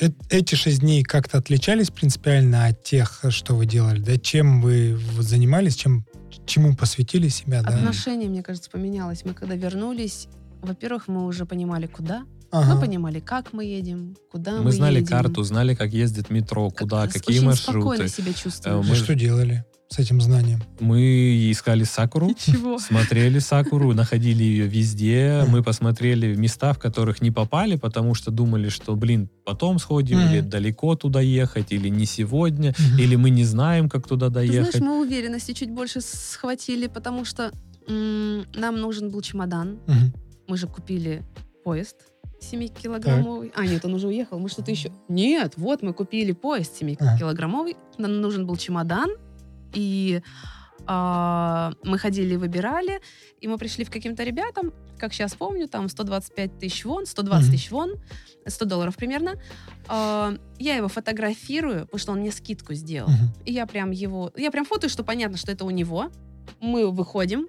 э- 0.01 0.11
Эти 0.31 0.55
шесть 0.55 0.81
дней 0.81 1.03
как-то 1.03 1.39
отличались 1.39 1.91
принципиально 1.91 2.67
от 2.67 2.83
тех, 2.83 3.23
что 3.31 3.55
вы 3.55 3.67
делали, 3.67 4.01
да? 4.01 4.17
Чем 4.19 4.61
вы 4.63 4.99
занимались, 5.21 5.77
чем 5.77 6.05
чему 6.47 6.75
посвятили 6.77 7.29
себя, 7.29 7.63
да? 7.63 7.69
Отношение, 7.71 8.29
мне 8.29 8.43
кажется, 8.43 8.71
поменялось. 8.71 9.25
Мы 9.25 9.35
когда 9.35 9.55
вернулись, 9.55 10.29
во-первых, 10.63 11.09
мы 11.09 11.27
уже 11.27 11.47
понимали, 11.47 11.87
куда. 11.87 12.23
Ага. 12.53 12.75
Мы 12.75 12.81
понимали, 12.81 13.21
как 13.21 13.53
мы 13.53 13.65
едем, 13.65 14.17
куда 14.33 14.59
мы, 14.59 14.65
Мы 14.65 14.73
знали 14.73 14.97
едем. 14.97 15.07
карту, 15.09 15.43
знали, 15.45 15.75
как 15.75 15.93
ездит 15.93 16.31
метро, 16.31 16.69
Как- 16.71 16.81
куда, 16.81 17.07
какие 17.07 17.37
очень 17.39 17.47
маршруты. 17.47 17.81
спокойно 17.81 18.09
себя 18.09 18.31
Э, 18.33 18.35
чувствуем. 18.35 18.81
И 18.81 18.89
мы- 18.89 18.95
что 18.97 19.15
делали 19.15 19.65
с 19.93 19.99
этим 19.99 20.21
знанием? 20.21 20.63
Мы 20.79 21.51
искали 21.51 21.83
Сакуру, 21.83 22.29
Ничего. 22.29 22.79
смотрели 22.79 23.41
Сакуру, 23.41 23.93
находили 23.93 24.45
ее 24.45 24.67
везде. 24.69 25.45
Мы 25.49 25.65
посмотрели 25.65 26.35
места, 26.37 26.73
в 26.73 26.79
которых 26.79 27.21
не 27.21 27.33
попали, 27.33 27.75
потому 27.77 28.15
что 28.15 28.31
думали, 28.31 28.69
что, 28.69 28.95
блин, 28.95 29.29
потом 29.45 29.81
сходим, 29.81 30.19
Мгм. 30.21 30.29
или 30.31 30.41
далеко 30.43 30.95
туда 30.95 31.21
ехать, 31.21 31.73
или 31.73 31.89
не 31.89 32.07
сегодня, 32.07 32.73
Мгм. 32.79 32.99
или 33.01 33.17
мы 33.17 33.31
не 33.31 33.43
знаем, 33.45 33.89
как 33.89 34.07
туда 34.07 34.29
Ты 34.29 34.35
доехать. 34.35 34.77
знаешь, 34.77 34.87
мы 34.87 35.01
уверенности 35.01 35.53
чуть 35.53 35.71
больше 35.71 36.01
схватили, 36.01 36.87
потому 36.87 37.25
что 37.25 37.51
м, 37.89 38.45
нам 38.55 38.77
нужен 38.81 39.11
был 39.11 39.21
чемодан. 39.23 39.81
Мгм. 39.89 40.15
Мы 40.47 40.57
же 40.57 40.69
купили 40.69 41.25
поезд 41.65 41.97
7-килограммовый. 42.41 43.51
А, 43.57 43.67
нет, 43.67 43.85
он 43.85 43.95
уже 43.95 44.07
уехал. 44.07 44.39
Мы 44.39 44.49
что-то 44.49 44.71
еще... 44.71 44.93
Нет, 45.09 45.55
вот 45.57 45.83
мы 45.83 45.93
купили 45.93 46.31
поезд 46.33 46.81
7-килограммовый. 46.81 47.77
Нам 47.99 48.21
нужен 48.21 48.47
был 48.47 48.57
чемодан. 48.57 49.11
И 49.75 50.23
а, 50.87 51.73
мы 51.85 51.99
ходили, 51.99 52.37
выбирали. 52.37 53.01
И 53.41 53.49
мы 53.49 53.59
пришли 53.59 53.85
к 53.85 53.91
каким-то 53.91 54.23
ребятам, 54.25 54.73
как 54.99 55.13
сейчас 55.13 55.35
помню, 55.35 55.69
там 55.69 55.89
125 55.89 56.59
тысяч 56.59 56.85
вон, 56.85 57.07
120 57.07 57.45
Мгм. 57.47 57.53
тысяч 57.53 57.71
вон, 57.71 57.95
100 58.47 58.65
долларов 58.65 58.97
примерно. 58.97 59.35
А, 59.89 60.35
я 60.59 60.77
его 60.77 60.89
фотографирую, 60.89 61.83
потому 61.87 61.99
что 61.99 62.13
он 62.13 62.21
мне 62.21 62.33
скидку 62.33 62.75
сделал. 62.75 63.09
Мгм. 63.09 63.33
И 63.45 63.53
я 63.53 63.67
прям 63.67 63.91
его... 63.91 64.33
Я 64.37 64.51
прям 64.51 64.65
фотою, 64.65 64.91
что 64.91 65.05
понятно, 65.05 65.37
что 65.37 65.53
это 65.53 65.65
у 65.65 65.71
него. 65.71 66.11
Мы 66.61 66.91
выходим, 66.91 67.49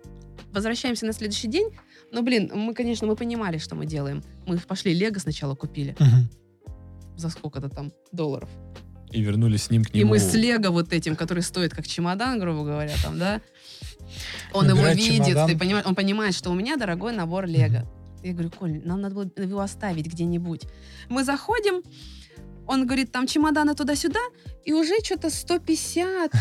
возвращаемся 0.53 1.05
на 1.05 1.13
следующий 1.13 1.47
день. 1.47 1.69
Но, 2.11 2.21
блин, 2.21 2.51
мы, 2.53 2.73
конечно, 2.73 3.07
мы 3.07 3.15
понимали, 3.15 3.57
что 3.57 3.75
мы 3.75 3.85
делаем. 3.85 4.21
Мы 4.45 4.57
пошли 4.59 4.93
Лего 4.93 5.17
сначала 5.19 5.55
купили. 5.55 5.95
Мгм. 5.99 6.29
За 7.17 7.29
сколько-то 7.29 7.69
там 7.69 7.91
долларов. 8.11 8.49
И 9.11 9.21
вернулись 9.21 9.63
с 9.63 9.69
ним 9.69 9.83
к 9.83 9.89
И 9.93 9.99
нему. 9.99 10.11
мы 10.11 10.19
с 10.19 10.33
Лего 10.33 10.69
вот 10.69 10.93
этим, 10.93 11.15
который 11.15 11.43
стоит 11.43 11.73
как 11.73 11.87
чемодан, 11.87 12.39
грубо 12.39 12.63
говоря, 12.63 12.93
там, 13.03 13.19
да. 13.19 13.41
Он 14.53 14.67
его 14.69 14.87
видит, 14.89 15.25
чемодан. 15.25 15.47
ты 15.49 15.57
понимаешь, 15.57 15.85
он 15.85 15.95
понимает, 15.95 16.33
что 16.35 16.49
у 16.49 16.53
меня 16.53 16.77
дорогой 16.77 17.13
набор 17.13 17.45
Лего. 17.45 17.85
Я 18.23 18.33
говорю, 18.33 18.51
Коль, 18.51 18.81
нам 18.85 19.01
надо 19.01 19.15
было 19.15 19.29
его 19.37 19.59
оставить 19.61 20.05
где-нибудь. 20.07 20.63
Мы 21.09 21.23
заходим, 21.23 21.81
он 22.67 22.85
говорит, 22.85 23.11
там 23.11 23.25
чемоданы 23.27 23.73
туда-сюда, 23.75 24.19
и 24.63 24.73
уже 24.73 24.93
что-то 25.03 25.29
150 25.29 26.31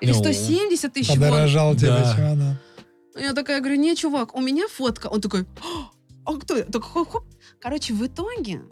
или 0.00 0.12
Ну, 0.12 0.18
170 0.18 0.92
тысяч 0.92 1.08
вон. 1.10 1.18
Подорожал 1.18 1.74
тебе 1.76 1.88
Да. 1.90 2.14
чемодан. 2.16 2.56
Я 3.18 3.32
такая 3.34 3.60
говорю, 3.60 3.76
не, 3.76 3.94
чувак, 3.96 4.34
у 4.34 4.40
меня 4.40 4.66
фотка. 4.68 5.06
Он 5.08 5.20
такой, 5.20 5.44
а 6.24 6.34
кто? 6.36 6.56
это?» 6.56 6.72
Так, 6.72 6.84
хоп, 6.84 7.08
хоп. 7.10 7.24
Короче, 7.60 7.92
в 7.92 8.04
итоге 8.06 8.62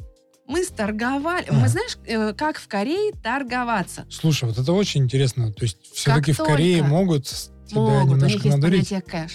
мы 0.49 0.65
сторговали. 0.65 1.45
Ага. 1.49 1.61
Мы 1.61 1.69
знаешь, 1.69 1.97
э, 2.07 2.33
как 2.33 2.59
в 2.59 2.67
Корее 2.69 3.13
торговаться? 3.23 4.07
Слушай, 4.11 4.49
вот 4.49 4.59
это 4.59 4.73
очень 4.73 5.05
интересно. 5.05 5.53
То 5.53 5.65
есть 5.65 5.79
все-таки 5.95 6.33
в 6.33 6.39
Корее 6.39 6.83
могут 6.83 7.27
тебя 7.27 7.79
Могут, 7.81 8.23
у 8.23 8.27
них 8.27 8.35
немножко 8.35 8.49
есть 8.49 8.57
надурить? 8.57 8.89
понятие 8.89 9.03
кэш. 9.03 9.33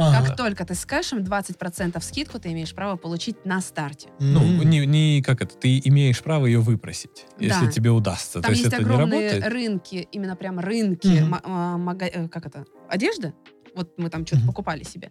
Ага. 0.00 0.26
Как 0.28 0.36
только 0.36 0.64
ты 0.64 0.74
с 0.76 0.84
кэшем 0.84 1.20
20% 1.24 2.00
скидку 2.04 2.38
ты 2.38 2.52
имеешь 2.52 2.72
право 2.72 2.96
получить 2.96 3.44
на 3.44 3.60
старте. 3.60 4.08
Ну, 4.20 4.40
М. 4.42 4.68
не, 4.70 4.86
не 4.86 5.22
как 5.22 5.42
это, 5.42 5.56
ты 5.56 5.80
имеешь 5.84 6.22
право 6.22 6.46
ее 6.46 6.60
выпросить, 6.60 7.26
если 7.40 7.66
Да. 7.66 7.72
тебе 7.72 7.90
удастся. 7.90 8.34
Там 8.34 8.42
То 8.42 8.50
есть 8.50 8.62
есть 8.62 8.74
это 8.74 8.82
не 8.84 8.88
огромные 8.90 9.28
работает. 9.32 9.52
рынки, 9.52 10.08
именно 10.12 10.36
прям 10.36 10.60
рынки, 10.60 11.24
а, 11.42 11.76
мага- 11.78 12.06
э, 12.12 12.28
как 12.28 12.46
это, 12.46 12.64
одежды. 12.88 13.32
Вот 13.74 13.92
мы 13.98 14.08
там 14.08 14.24
что-то 14.24 14.42
Мгм. 14.42 14.48
покупали 14.48 14.84
себе. 14.84 15.10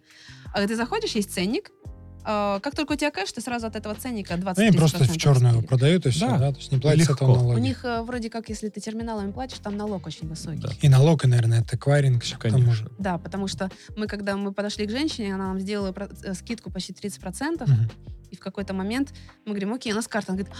А 0.54 0.66
ты 0.66 0.74
заходишь, 0.74 1.12
есть 1.12 1.32
ценник. 1.34 1.70
А, 2.24 2.58
Как 2.60 2.74
только 2.74 2.92
у 2.92 2.96
тебя 2.96 3.10
кэш, 3.10 3.32
ты 3.32 3.40
сразу 3.40 3.66
от 3.66 3.76
этого 3.76 3.94
ценника 3.94 4.36
20 4.36 4.58
Ну, 4.58 4.68
Они 4.68 4.76
просто 4.78 5.04
в 5.04 5.16
черную 5.16 5.54
скидки. 5.54 5.68
продают 5.68 6.06
и 6.06 6.10
все, 6.10 6.26
Да. 6.28 6.38
да? 6.38 6.52
То 6.52 6.58
есть 6.58 6.72
не 6.72 6.78
платят 6.78 7.06
с 7.06 7.10
этого 7.10 7.36
налоги. 7.36 7.58
У 7.58 7.62
них 7.62 7.84
э, 7.84 8.02
вроде 8.02 8.28
как, 8.30 8.48
если 8.48 8.68
ты 8.68 8.80
терминалами 8.80 9.32
платишь, 9.32 9.58
там 9.58 9.76
налог 9.76 10.06
очень 10.06 10.28
высокий. 10.28 10.58
Да. 10.60 10.70
И 10.80 10.88
налог, 10.88 11.24
и, 11.24 11.28
наверное, 11.28 11.60
это 11.62 11.76
эквайринг 11.76 12.22
еще 12.22 12.36
к 12.36 12.42
тому 12.42 12.54
Конечно. 12.58 12.74
же. 12.74 12.90
Да, 12.98 13.18
потому 13.18 13.48
что 13.48 13.70
мы, 13.96 14.06
когда 14.06 14.36
мы 14.36 14.52
подошли 14.52 14.86
к 14.86 14.90
женщине, 14.90 15.34
она 15.34 15.48
нам 15.48 15.60
сделала 15.60 15.92
про- 15.92 16.08
э, 16.22 16.34
скидку 16.34 16.70
почти 16.70 16.92
30%, 16.92 17.68
Мгм. 17.68 17.88
и 18.30 18.36
в 18.36 18.40
какой-то 18.40 18.74
момент 18.74 19.14
мы 19.46 19.52
говорим, 19.52 19.72
окей, 19.72 19.92
у 19.92 19.96
нас 19.96 20.06
карта. 20.08 20.32
Она 20.32 20.42
говорит, 20.42 20.54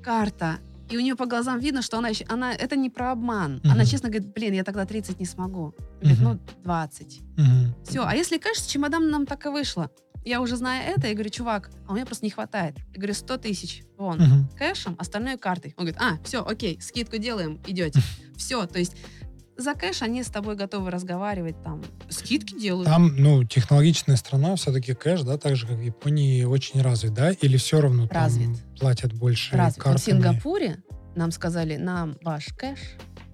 «А, 0.00 0.02
карта. 0.04 0.58
И 0.90 0.96
у 0.96 1.00
нее 1.00 1.14
по 1.14 1.26
глазам 1.26 1.60
видно, 1.60 1.82
что 1.82 1.98
она 1.98 2.08
еще, 2.08 2.24
она, 2.28 2.52
это 2.52 2.74
не 2.74 2.90
про 2.90 3.12
обман. 3.12 3.60
Она 3.62 3.74
Мгм. 3.74 3.84
честно 3.86 4.08
говорит, 4.08 4.32
блин, 4.34 4.54
я 4.54 4.64
тогда 4.64 4.84
30 4.84 5.20
не 5.20 5.26
смогу. 5.26 5.72
Говорит, 6.00 6.18
Мгм. 6.20 6.24
ну, 6.32 6.40
20. 6.64 7.20
Мгм. 7.36 7.74
Все, 7.84 8.02
а 8.04 8.14
если 8.16 8.38
кэш 8.38 8.58
с 8.58 8.66
чемоданом 8.66 9.08
нам 9.10 9.24
так 9.26 9.46
и 9.46 9.50
вышло? 9.50 9.88
Я 10.24 10.40
уже 10.40 10.56
знаю 10.56 10.92
это, 10.94 11.06
я 11.08 11.14
говорю, 11.14 11.30
чувак, 11.30 11.70
а 11.86 11.92
у 11.92 11.94
меня 11.94 12.04
просто 12.04 12.24
не 12.26 12.30
хватает. 12.30 12.76
Я 12.92 12.96
говорю, 12.96 13.14
100 13.14 13.38
тысяч, 13.38 13.82
вон, 13.96 14.18
Мгм. 14.18 14.48
кэшем, 14.58 14.94
остальное 14.98 15.38
картой. 15.38 15.74
Он 15.78 15.86
говорит, 15.86 16.00
а, 16.00 16.22
все, 16.24 16.44
окей, 16.44 16.78
скидку 16.80 17.16
делаем, 17.18 17.60
идете. 17.66 18.00
Все, 18.36 18.66
то 18.66 18.78
есть 18.78 18.96
за 19.56 19.74
кэш 19.74 20.02
они 20.02 20.22
с 20.22 20.28
тобой 20.28 20.56
готовы 20.56 20.90
разговаривать, 20.90 21.62
там, 21.62 21.82
скидки 22.08 22.58
делают. 22.58 22.86
Там, 22.86 23.14
ну, 23.16 23.44
технологичная 23.44 24.16
страна, 24.16 24.56
все-таки 24.56 24.94
кэш, 24.94 25.22
да, 25.22 25.36
так 25.38 25.56
же, 25.56 25.66
как 25.66 25.76
в 25.76 25.82
Японии, 25.82 26.44
очень 26.44 26.80
развит, 26.82 27.14
да? 27.14 27.30
Или 27.32 27.56
все 27.56 27.80
равно 27.80 28.06
там 28.06 28.22
Развит. 28.24 28.58
платят 28.78 29.12
больше 29.14 29.56
Разве 29.56 29.80
в 29.80 29.84
картами? 29.84 30.04
Сингапуре 30.20 30.82
нам 31.16 31.30
сказали, 31.30 31.76
нам 31.76 32.16
ваш 32.22 32.46
кэш, 32.56 32.78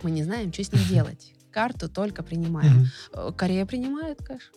мы 0.02 0.10
не 0.12 0.22
знаем, 0.24 0.52
что 0.52 0.62
с 0.64 0.72
ним 0.72 0.82
делать. 0.88 1.32
Карту 1.52 1.88
только 1.88 2.22
принимаем. 2.22 2.86
Э, 3.12 3.32
Корея 3.36 3.64
принимает 3.66 4.18
кэш. 4.18 4.50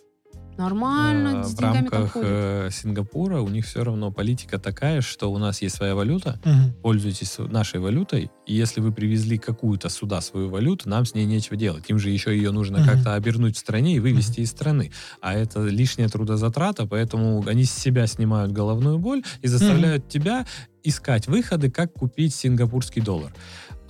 Нормально, 0.60 1.40
Э, 1.40 1.44
с 1.44 1.52
в 1.52 1.56
деньгами 1.56 1.88
там 1.88 2.00
рамках 2.00 2.12
ходят. 2.12 2.28
э, 2.30 2.68
Сингапура 2.70 3.40
у 3.40 3.48
них 3.48 3.64
все 3.66 3.82
равно 3.82 4.12
политика 4.12 4.58
такая, 4.58 5.00
что 5.00 5.32
у 5.32 5.38
нас 5.38 5.62
есть 5.62 5.76
своя 5.76 5.94
валюта, 5.94 6.38
Мгм. 6.44 6.74
пользуйтесь 6.82 7.38
нашей 7.38 7.80
валютой, 7.80 8.30
и 8.46 8.54
если 8.54 8.80
вы 8.82 8.92
привезли 8.92 9.38
какую-то 9.38 9.88
сюда 9.88 10.20
свою 10.20 10.50
валюту, 10.50 10.88
нам 10.88 11.04
с 11.06 11.14
ней 11.14 11.24
нечего 11.24 11.56
делать. 11.56 11.88
Им 11.88 11.98
же 11.98 12.10
еще 12.10 12.36
ее 12.36 12.50
нужно 12.50 12.78
Мгм. 12.78 12.86
как-то 12.88 13.14
обернуть 13.14 13.56
в 13.56 13.58
стране 13.58 13.96
и 13.96 14.00
вывести 14.00 14.40
из 14.40 14.50
страны. 14.50 14.92
А 15.22 15.32
это 15.34 15.64
лишняя 15.66 16.08
трудозатрата, 16.08 16.86
поэтому 16.86 17.42
они 17.46 17.64
с 17.64 17.72
себя 17.72 18.06
снимают 18.06 18.52
головную 18.52 18.98
боль 18.98 19.22
и 19.42 19.48
заставляют 19.48 20.08
тебя 20.08 20.44
искать 20.82 21.26
выходы, 21.26 21.70
как 21.70 21.92
купить 21.92 22.34
сингапурский 22.34 23.02
доллар. 23.02 23.32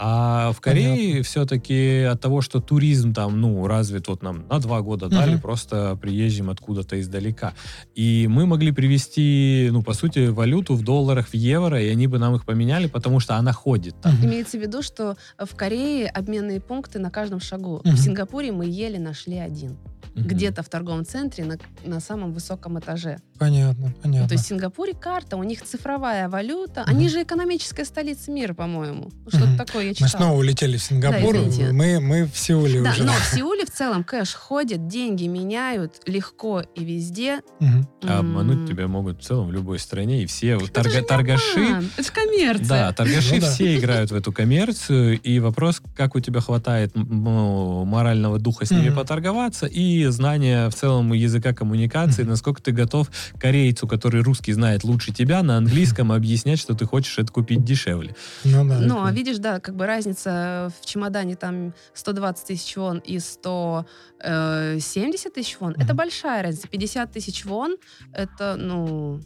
А 0.03 0.53
в 0.53 0.61
Корее 0.62 1.22
все-таки 1.22 2.05
от 2.05 2.22
того, 2.22 2.40
что 2.40 2.61
туризм 2.61 3.12
там, 3.12 3.38
ну, 3.38 3.66
развит 3.66 4.09
вот 4.09 4.22
нам 4.22 4.46
на 4.48 4.59
два 4.59 4.80
года 4.80 5.07
Мгм. 5.07 5.14
дали 5.14 5.36
просто 5.36 5.98
приезжим 6.01 6.48
откуда-то 6.48 6.98
издалека. 6.98 7.53
И 7.94 8.26
мы 8.26 8.46
могли 8.46 8.72
привести, 8.72 9.68
ну, 9.70 9.82
по 9.82 9.92
сути, 9.92 10.28
валюту 10.28 10.74
в 10.74 10.82
долларах, 10.82 11.28
в 11.28 11.34
евро, 11.34 11.78
и 11.82 11.88
они 11.88 12.07
бы 12.07 12.18
нам 12.18 12.34
их 12.34 12.46
поменяли, 12.46 12.86
потому 12.86 13.20
что 13.20 13.36
она 13.36 13.53
ходит 13.53 13.94
там. 14.01 14.14
Имеется 14.24 14.57
в 14.57 14.62
виду, 14.62 14.80
что 14.80 15.16
в 15.38 15.55
Корее 15.55 16.09
обменные 16.09 16.61
пункты 16.61 16.98
на 16.98 17.11
каждом 17.11 17.40
шагу. 17.40 17.82
Мгм. 17.84 17.94
В 17.94 17.98
Сингапуре 17.98 18.53
мы 18.53 18.64
еле 18.64 18.98
нашли 18.98 19.36
один. 19.36 19.76
Мгм. 20.14 20.26
Где-то 20.28 20.62
в 20.62 20.68
торговом 20.68 21.05
центре 21.05 21.44
на, 21.44 21.57
на 21.84 22.01
самом 22.01 22.32
высоком 22.32 22.78
этаже. 22.78 23.18
Понятно, 23.38 23.92
понятно. 24.03 24.22
Ну, 24.22 24.28
то 24.28 24.34
есть 24.34 24.44
в 24.44 24.48
Сингапуре 24.48 24.92
карта, 24.94 25.36
у 25.36 25.42
них 25.44 25.62
цифровая 25.62 26.28
валюта. 26.28 26.82
Мгм. 26.82 26.90
Они 26.90 27.09
же 27.09 27.22
экономическая 27.22 27.84
столица 27.84 28.30
мира, 28.30 28.53
по-моему. 28.55 29.11
Ну, 29.24 29.30
Что-то 29.30 29.46
Мгм. 29.46 29.57
такое 29.57 29.82
я 29.84 29.88
Мы 29.90 29.94
читала. 29.94 30.11
снова 30.11 30.38
улетели 30.38 30.76
в 30.76 30.82
Сингапур, 30.82 31.34
Да, 31.34 31.48
извините. 31.48 31.72
мы, 31.72 32.01
мы 32.01 32.26
в 32.26 32.36
Сеуле 32.38 32.82
Да, 32.82 32.90
уже. 32.90 33.05
но 33.05 33.12
в 33.12 33.24
Сеуле 33.34 33.64
в 33.64 33.70
целом 33.70 34.05
кэш 34.05 34.34
ходит, 34.34 34.88
деньги 34.88 35.24
меняют 35.26 36.01
легко 36.07 36.61
и 36.74 36.84
везде. 36.84 37.40
Мгм. 37.61 37.88
А 38.03 38.18
обмануть 38.18 38.68
тебя 38.68 38.88
могут 38.88 39.20
в 39.22 39.24
целом 39.24 39.48
в 39.48 39.53
любой 39.53 39.78
стране, 39.78 40.22
и 40.22 40.26
все 40.26 40.57
Это 40.57 40.66
торга- 40.82 40.90
же 40.90 41.01
не 41.01 41.07
торгаши... 41.07 41.61
обман, 41.64 41.90
Это 41.96 42.03
же 42.03 42.12
коммерция. 42.12 42.68
Да, 42.68 42.92
торгаши 42.92 43.34
Ну 43.36 43.40
да. 43.40 43.51
все 43.53 43.78
играют 43.78 44.11
в 44.11 44.14
эту 44.14 44.32
коммерцию, 44.32 45.18
и 45.20 45.38
вопрос, 45.38 45.80
как 45.96 46.14
у 46.14 46.20
тебя 46.20 46.40
хватает 46.40 46.92
ну, 46.94 47.84
морального 47.84 48.38
духа 48.38 48.66
с 48.66 48.70
ними 48.70 48.88
Мгм. 48.88 48.96
поторговаться, 48.98 49.66
и 49.66 49.80
знания 50.11 50.68
в 50.70 50.74
целом 50.74 51.12
языка 51.12 51.53
коммуникации, 51.53 52.22
насколько 52.24 52.62
ты 52.62 52.72
готов 52.72 53.09
корейцу, 53.38 53.86
который 53.88 54.22
русский 54.22 54.53
знает 54.53 54.84
лучше 54.84 55.12
тебя, 55.12 55.43
на 55.43 55.57
английском 55.57 56.12
объяснять, 56.12 56.59
что 56.59 56.74
ты 56.74 56.84
хочешь 56.86 57.18
это 57.18 57.32
купить 57.32 57.64
дешевле. 57.64 58.14
Ну 58.45 58.66
да. 58.68 58.78
Ну, 58.80 59.03
а 59.03 59.07
это- 59.09 59.16
видишь, 59.16 59.38
да, 59.38 59.61
как 59.61 59.74
бы 59.76 59.86
разница 59.86 60.70
в 60.80 60.86
чемодане 60.86 61.36
там 61.36 61.72
120 61.95 62.47
тысяч 62.47 62.76
вон 62.76 62.99
и 62.99 63.18
170 63.18 65.34
тысяч 65.34 65.57
вон, 65.61 65.72
это 65.74 65.84
Мгм. 65.93 65.97
большая 65.97 66.43
разница. 66.43 66.68
50 66.68 67.12
тысяч 67.12 67.45
вон, 67.45 67.76
это, 68.12 68.57
ну... 68.59 69.20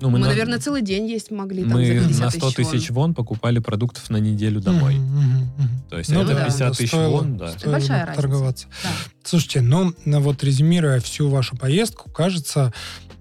Ну, 0.00 0.10
Мы, 0.10 0.18
на- 0.20 0.28
наверное, 0.28 0.58
целый 0.58 0.82
день 0.82 1.06
есть 1.08 1.30
могли 1.32 1.62
там 1.62 1.70
за 1.72 1.76
мы 1.76 1.84
50 1.84 2.20
на 2.20 2.30
100 2.30 2.50
тысяч 2.52 2.90
вон. 2.90 2.94
вон 3.08 3.14
покупали 3.14 3.58
продуктов 3.58 4.08
на 4.10 4.18
неделю 4.18 4.60
домой. 4.60 4.94
Мгм, 4.94 5.50
мгм. 5.58 5.68
То 5.90 5.98
есть 5.98 6.10
Ну 6.10 6.20
это 6.22 6.34
да, 6.34 6.44
50 6.44 6.76
тысяч 6.76 6.90
стоило- 6.90 7.10
вон, 7.10 7.36
да. 7.36 7.50
стоило 7.50 7.72
Большая 7.72 8.06
разница. 8.06 8.22
торговаться. 8.22 8.66
Да. 8.84 8.88
Слушайте, 9.24 9.60
ну, 9.62 9.92
ну 10.04 10.20
вот 10.20 10.44
резюмируя 10.44 11.00
всю 11.00 11.28
вашу 11.28 11.56
поездку, 11.56 12.10
кажется, 12.10 12.72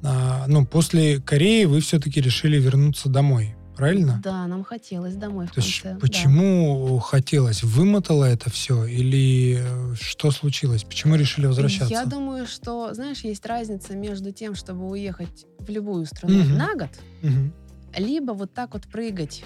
а, 0.03 0.45
ну, 0.47 0.65
после 0.67 1.19
Кореи 1.19 1.65
вы 1.65 1.81
все-таки 1.81 2.21
решили 2.21 2.59
вернуться 2.59 3.09
домой. 3.09 3.55
Правильно? 3.77 4.19
Да, 4.23 4.45
нам 4.47 4.63
хотелось 4.63 5.15
домой 5.15 5.47
в 5.47 5.51
То 5.51 5.61
есть 5.61 5.81
конце. 5.81 5.93
да. 5.93 5.99
почему 6.01 6.97
хотелось? 6.99 7.63
Вымотало 7.63 8.25
это 8.25 8.49
все? 8.49 8.85
Или 8.85 9.59
э, 9.61 9.95
что 9.95 10.31
случилось? 10.31 10.83
Почему 10.83 11.15
решили 11.15 11.45
возвращаться? 11.45 11.93
Я 11.93 12.05
думаю, 12.05 12.45
что, 12.47 12.93
знаешь, 12.93 13.21
есть 13.21 13.45
разница 13.45 13.95
между 13.95 14.31
тем, 14.31 14.55
чтобы 14.55 14.89
уехать 14.89 15.45
в 15.59 15.69
любую 15.69 16.05
страну 16.05 16.39
Мгм. 16.43 16.57
на 16.57 16.75
год, 16.75 16.89
Мгм. 17.21 17.53
либо 17.95 18.31
вот 18.33 18.53
так 18.53 18.73
вот 18.73 18.87
прыгать. 18.87 19.43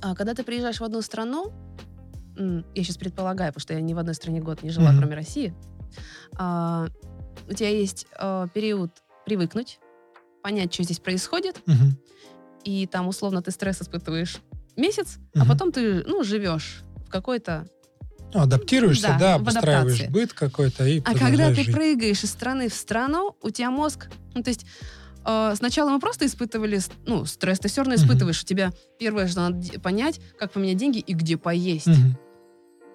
А 0.00 0.14
когда 0.14 0.34
ты 0.34 0.42
приезжаешь 0.44 0.80
в 0.80 0.84
одну 0.84 1.02
страну, 1.02 1.52
я 2.36 2.82
сейчас 2.84 2.96
предполагаю, 2.96 3.52
потому 3.52 3.62
что 3.62 3.74
я 3.74 3.80
ни 3.80 3.94
в 3.94 3.98
одной 3.98 4.14
стране 4.14 4.40
год 4.40 4.62
не 4.62 4.70
жила, 4.70 4.90
Мгм. 4.90 4.98
кроме 5.00 5.14
России, 5.16 5.54
а, 6.36 6.86
у 7.48 7.52
тебя 7.52 7.68
есть 7.70 8.06
а, 8.18 8.48
период 8.48 8.90
привыкнуть, 9.24 9.78
понять, 10.42 10.74
что 10.74 10.82
здесь 10.82 10.98
происходит, 10.98 11.62
Мгм. 11.66 11.96
И 12.64 12.86
там 12.86 13.08
условно 13.08 13.42
ты 13.42 13.50
стресс 13.50 13.82
испытываешь 13.82 14.38
месяц, 14.76 15.18
а 15.34 15.40
Мгм. 15.40 15.48
потом 15.48 15.72
ты, 15.72 16.02
ну, 16.06 16.24
живешь 16.24 16.82
в 17.06 17.10
какой-то... 17.10 17.66
Ну, 18.32 18.40
адаптируешься, 18.40 19.08
Да, 19.08 19.18
да, 19.18 19.34
обустраиваешь 19.34 20.08
быт 20.08 20.32
какой-то 20.32 20.84
и 20.86 21.00
А 21.04 21.14
когда 21.14 21.50
ты 21.50 21.62
жить. 21.62 21.72
прыгаешь 21.72 22.24
из 22.24 22.30
страны 22.30 22.68
в 22.68 22.74
страну, 22.74 23.36
у 23.42 23.50
тебя 23.50 23.70
мозг... 23.70 24.08
Ну, 24.34 24.42
то 24.42 24.50
есть 24.50 24.66
э, 25.24 25.52
сначала 25.56 25.90
мы 25.90 26.00
просто 26.00 26.26
испытывали, 26.26 26.80
ну, 27.06 27.24
стресс, 27.26 27.60
ты 27.60 27.68
все 27.68 27.82
равно 27.82 27.94
испытываешь. 27.94 28.42
У 28.42 28.46
тебя 28.46 28.72
первое, 28.98 29.28
что 29.28 29.48
надо 29.48 29.78
понять, 29.80 30.20
как 30.38 30.50
поменять 30.52 30.78
деньги 30.78 30.98
и 30.98 31.12
где 31.14 31.36
поесть. 31.36 31.86
Мгм. 31.86 32.18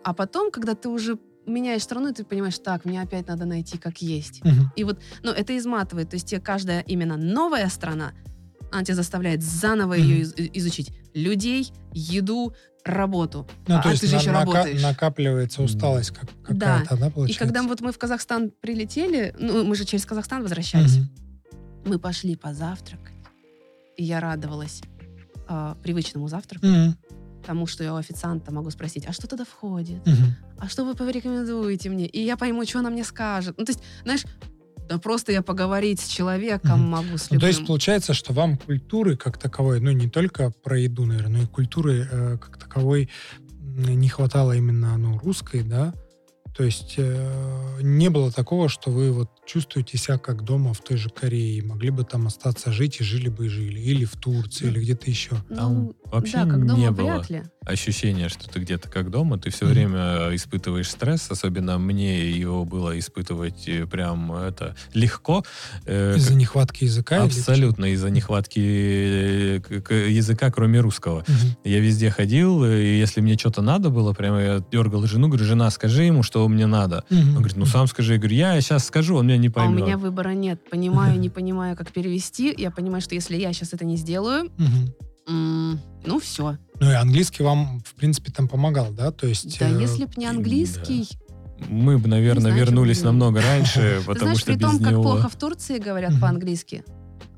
А 0.04 0.14
потом, 0.14 0.52
когда 0.52 0.76
ты 0.76 0.90
уже 0.90 1.18
меняешь 1.46 1.84
страну, 1.84 2.14
ты 2.14 2.26
понимаешь, 2.26 2.60
так, 2.60 2.84
мне 2.84 3.02
опять 3.02 3.28
надо 3.28 3.46
найти, 3.46 3.78
как 3.78 4.02
есть. 4.02 4.44
Мгм. 4.44 4.72
И 4.76 4.84
вот, 4.84 5.00
ну, 5.24 5.32
это 5.32 5.58
изматывает. 5.58 6.10
То 6.10 6.16
есть 6.16 6.28
тебе 6.28 6.42
каждая 6.42 6.82
именно 6.82 7.16
новая 7.16 7.70
страна, 7.70 8.12
она 8.72 8.84
тебя 8.84 8.96
заставляет 8.96 9.42
заново 9.44 9.94
Мгм. 9.96 10.04
ее 10.04 10.20
из- 10.22 10.34
изучить. 10.38 10.92
Людей, 11.14 11.72
еду, 11.94 12.54
работу. 12.86 13.48
Ну, 13.68 13.76
а 13.76 13.82
то 13.84 13.90
есть 13.90 14.02
ты 14.02 14.08
же 14.08 14.16
на- 14.16 14.20
еще 14.22 14.32
нака- 14.32 14.40
работаешь. 14.54 14.82
накапливается 14.82 15.62
усталость 15.62 16.12
как- 16.12 16.30
какая-то, 16.44 16.96
да, 16.98 17.08
И 17.08 17.12
получается? 17.12 17.40
когда 17.44 17.64
вот 17.64 17.82
мы 17.82 17.92
в 17.92 17.98
Казахстан 17.98 18.52
прилетели, 18.62 19.36
ну, 19.38 19.64
мы 19.66 19.76
же 19.76 19.84
через 19.86 20.06
Казахстан 20.06 20.42
возвращались, 20.44 20.98
Мгм. 20.98 21.10
мы 21.86 22.00
пошли 22.00 22.36
позавтракать. 22.36 23.14
И 23.98 24.04
я 24.04 24.20
радовалась 24.20 24.82
а, 25.52 25.74
привычному 25.82 26.28
завтраку, 26.28 26.68
Мгм. 26.68 26.96
тому, 27.44 27.66
что 27.66 27.84
я 27.84 27.94
у 27.94 27.98
официанта 27.98 28.54
могу 28.54 28.70
спросить, 28.70 29.06
а 29.08 29.14
что 29.14 29.26
туда 29.28 29.46
входит? 29.46 30.06
Мгм. 30.06 30.36
А 30.60 30.70
что 30.70 30.86
вы 30.86 30.94
порекомендуете 30.94 31.90
мне? 31.90 32.06
И 32.06 32.24
я 32.24 32.38
пойму, 32.38 32.64
что 32.66 32.80
она 32.80 32.92
мне 32.92 33.04
скажет. 33.04 33.56
Ну, 33.58 33.66
то 33.66 33.72
есть, 33.72 33.82
знаешь, 34.04 34.26
да 34.90 34.98
просто 34.98 35.32
я 35.32 35.42
поговорить 35.44 36.00
с 36.02 36.08
человеком 36.08 36.80
Мгм. 36.82 36.90
могу, 36.90 37.18
с 37.18 37.30
Ну, 37.30 37.40
то 37.40 37.48
есть 37.48 37.60
любым. 37.60 37.68
получается, 37.68 38.14
что 38.14 38.34
вам 38.34 38.58
культуры 38.58 39.16
как 39.16 39.38
таковой, 39.38 39.80
ну 39.80 39.92
не 39.92 40.10
только 40.10 40.52
про 40.64 40.80
еду, 40.80 41.06
наверное, 41.06 41.38
но 41.38 41.44
и 41.44 41.46
культуры 41.46 42.08
э, 42.12 42.38
как 42.38 42.58
таковой 42.58 43.10
не 43.62 44.10
хватало 44.10 44.54
именно 44.54 44.98
ну, 44.98 45.18
русской, 45.20 45.62
да? 45.62 45.94
То 46.58 46.64
есть 46.64 46.96
э, 46.98 47.80
не 47.82 48.10
было 48.10 48.32
такого, 48.32 48.68
что 48.68 48.90
вы 48.90 49.12
вот 49.14 49.30
чувствуете 49.54 49.98
себя 49.98 50.20
как 50.20 50.44
дома 50.44 50.74
в 50.76 50.82
той 50.82 50.98
же 50.98 51.10
Корее, 51.10 51.64
могли 51.64 51.90
бы 51.90 52.04
там 52.04 52.28
остаться 52.28 52.72
жить 52.72 53.00
и 53.00 53.04
жили 53.04 53.30
бы 53.30 53.48
и 53.48 53.50
жили, 53.50 53.80
или 53.80 54.06
в 54.06 54.16
Турции, 54.16 54.68
или 54.68 54.80
где-то 54.80 55.10
еще. 55.10 55.32
Там 55.56 55.74
Ну, 55.74 55.96
вообще 56.06 56.38
да, 56.38 56.46
как 56.46 56.68
дома 56.68 56.80
не 56.80 56.92
было. 56.92 57.06
вряд 57.14 57.30
ли. 57.32 57.44
ощущение, 57.66 58.30
что 58.30 58.50
ты 58.50 58.60
где-то 58.62 58.90
как 58.90 59.12
дома, 59.12 59.38
ты 59.38 59.50
все 59.52 59.66
Мгм. 59.66 59.74
время 59.74 60.36
испытываешь 60.36 60.90
стресс, 60.90 61.30
особенно 61.30 61.78
мне 61.78 62.30
его 62.32 62.66
было 62.66 62.98
испытывать 62.98 63.68
э, 63.68 63.86
прям 63.86 64.32
это 64.34 64.76
легко. 64.94 65.44
Э, 65.86 66.16
Из-за 66.18 66.34
нехватки 66.36 66.86
языка? 66.86 67.24
Абсолютно 67.24 67.86
из-за 67.94 68.10
нехватки 68.10 68.60
э, 68.60 70.10
языка, 70.10 70.52
кроме 70.52 70.80
русского. 70.80 71.24
Мгм. 71.28 71.58
Я 71.64 71.80
везде 71.80 72.10
ходил, 72.10 72.66
и 72.66 72.98
если 72.98 73.22
мне 73.22 73.38
что-то 73.38 73.62
надо 73.62 73.90
было, 73.90 74.14
прямо 74.14 74.42
я 74.42 74.64
дергал 74.72 75.06
жену, 75.06 75.28
говорю, 75.28 75.46
жена, 75.46 75.70
скажи 75.70 76.04
ему, 76.04 76.24
что 76.24 76.48
мне 76.48 76.66
надо. 76.66 77.04
Мгм. 77.10 77.30
Он 77.30 77.36
говорит, 77.36 77.58
ну 77.58 77.66
сам 77.66 77.88
скажи. 77.88 78.14
Я 78.14 78.20
говорю, 78.20 78.36
я 78.36 78.60
сейчас 78.62 78.86
скажу, 78.88 79.16
он 79.16 79.28
меня 79.28 79.38
не 79.40 79.48
А 79.48 79.52
у 79.52 79.54
поймет. 79.54 79.86
меня 79.86 79.98
выбора 79.98 80.30
нет. 80.30 80.60
Понимаю, 80.70 81.20
не 81.20 81.30
понимаю, 81.40 81.76
как 81.76 81.92
перевести. 81.92 82.54
Я 82.58 82.72
понимаю, 82.72 83.02
что 83.02 83.16
если 83.16 83.38
я 83.38 83.52
сейчас 83.54 83.74
это 83.74 83.86
не 83.86 83.98
сделаю, 83.98 84.52
ну 85.28 86.20
все. 86.20 86.58
Ну 86.80 86.90
и 86.90 86.94
английский 86.94 87.44
вам, 87.44 87.82
в 87.86 87.94
принципе, 87.96 88.32
там 88.32 88.48
помогал, 88.48 88.92
да? 88.92 89.12
То 89.12 89.28
есть... 89.28 89.60
Да, 89.60 89.70
э, 89.70 89.80
если 89.82 90.06
б 90.06 90.12
не 90.18 90.26
английский, 90.26 91.08
Мы 91.68 91.98
бы, 91.98 92.08
наверное, 92.08 92.42
знаю, 92.52 92.58
вернулись 92.58 93.00
бы 93.00 93.06
намного 93.06 93.42
раньше, 93.42 93.98
Ты 94.00 94.06
потому 94.06 94.20
знаешь, 94.20 94.40
что 94.40 94.54
при 94.54 94.60
том, 94.60 94.80
как 94.80 94.92
него... 94.92 95.04
плохо 95.04 95.30
в 95.30 95.36
Турции 95.36 95.78
говорят 95.78 96.20
по-английски, 96.22 96.84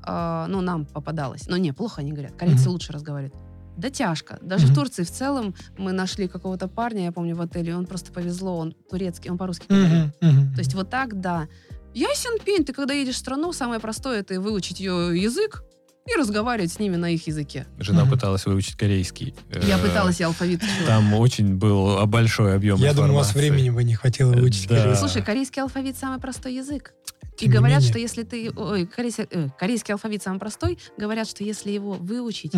а, 0.04 0.46
ну, 0.48 0.60
нам 0.60 0.86
попадалось. 0.86 1.48
Но 1.48 1.56
не, 1.56 1.72
плохо 1.72 2.00
они 2.00 2.12
говорят. 2.12 2.32
Корейцы 2.36 2.70
лучше 2.70 2.92
разговаривают. 2.92 3.34
Да 3.76 3.90
тяжко. 3.90 4.38
Даже 4.42 4.66
Мгм. 4.66 4.72
в 4.72 4.76
Турции 4.76 5.02
в 5.02 5.10
целом 5.10 5.54
мы 5.78 5.92
нашли 5.92 6.28
какого-то 6.28 6.68
парня, 6.68 7.04
я 7.04 7.12
помню, 7.12 7.34
в 7.34 7.40
отеле, 7.40 7.74
он 7.76 7.86
просто 7.86 8.12
повезло, 8.12 8.56
он 8.58 8.74
турецкий, 8.90 9.30
он 9.30 9.38
по-русски 9.38 9.66
говорит. 9.68 10.18
То 10.20 10.58
есть 10.58 10.74
вот 10.74 10.88
так, 10.90 11.20
да. 11.20 11.48
Ясен 11.94 12.38
пень, 12.44 12.64
ты 12.64 12.72
когда 12.72 12.94
едешь 12.94 13.16
в 13.16 13.18
страну, 13.18 13.52
самое 13.52 13.80
простое 13.80 14.20
это 14.20 14.40
выучить 14.40 14.80
ее 14.80 15.10
язык 15.20 15.62
и 16.06 16.18
разговаривать 16.18 16.72
с 16.72 16.78
ними 16.78 16.96
на 16.96 17.10
их 17.10 17.26
языке. 17.26 17.66
Жена 17.78 18.02
Мгм. 18.04 18.12
пыталась 18.14 18.44
выучить 18.46 18.76
корейский. 18.76 19.34
Я 19.62 19.78
Э, 19.78 19.82
пыталась, 19.82 20.18
я 20.18 20.26
алфавит 20.26 20.62
учила. 20.62 20.86
Там 20.86 21.14
очень 21.14 21.56
был 21.56 22.04
большой 22.06 22.54
объем 22.56 22.78
Я 22.78 22.92
думаю, 22.94 23.12
у 23.12 23.16
вас 23.16 23.34
времени 23.34 23.70
бы 23.70 23.84
не 23.84 23.94
хватило 23.94 24.32
выучить 24.32 24.68
да. 24.68 24.78
корейский. 24.80 24.98
Слушай, 25.00 25.22
корейский 25.22 25.62
алфавит 25.62 25.96
самый 25.96 26.18
простой 26.18 26.54
язык. 26.54 26.92
И 27.38 27.46
Тем 27.46 27.52
говорят, 27.52 27.78
менее. 27.78 27.90
что 27.90 27.98
если 27.98 28.22
ты... 28.24 28.52
Ой, 28.54 28.86
корейский, 28.86 29.26
э, 29.30 29.48
корейский 29.58 29.92
алфавит 29.94 30.22
самый 30.22 30.38
простой. 30.38 30.78
Говорят, 30.98 31.28
что 31.28 31.44
если 31.44 31.70
его 31.70 31.92
выучить. 31.94 32.52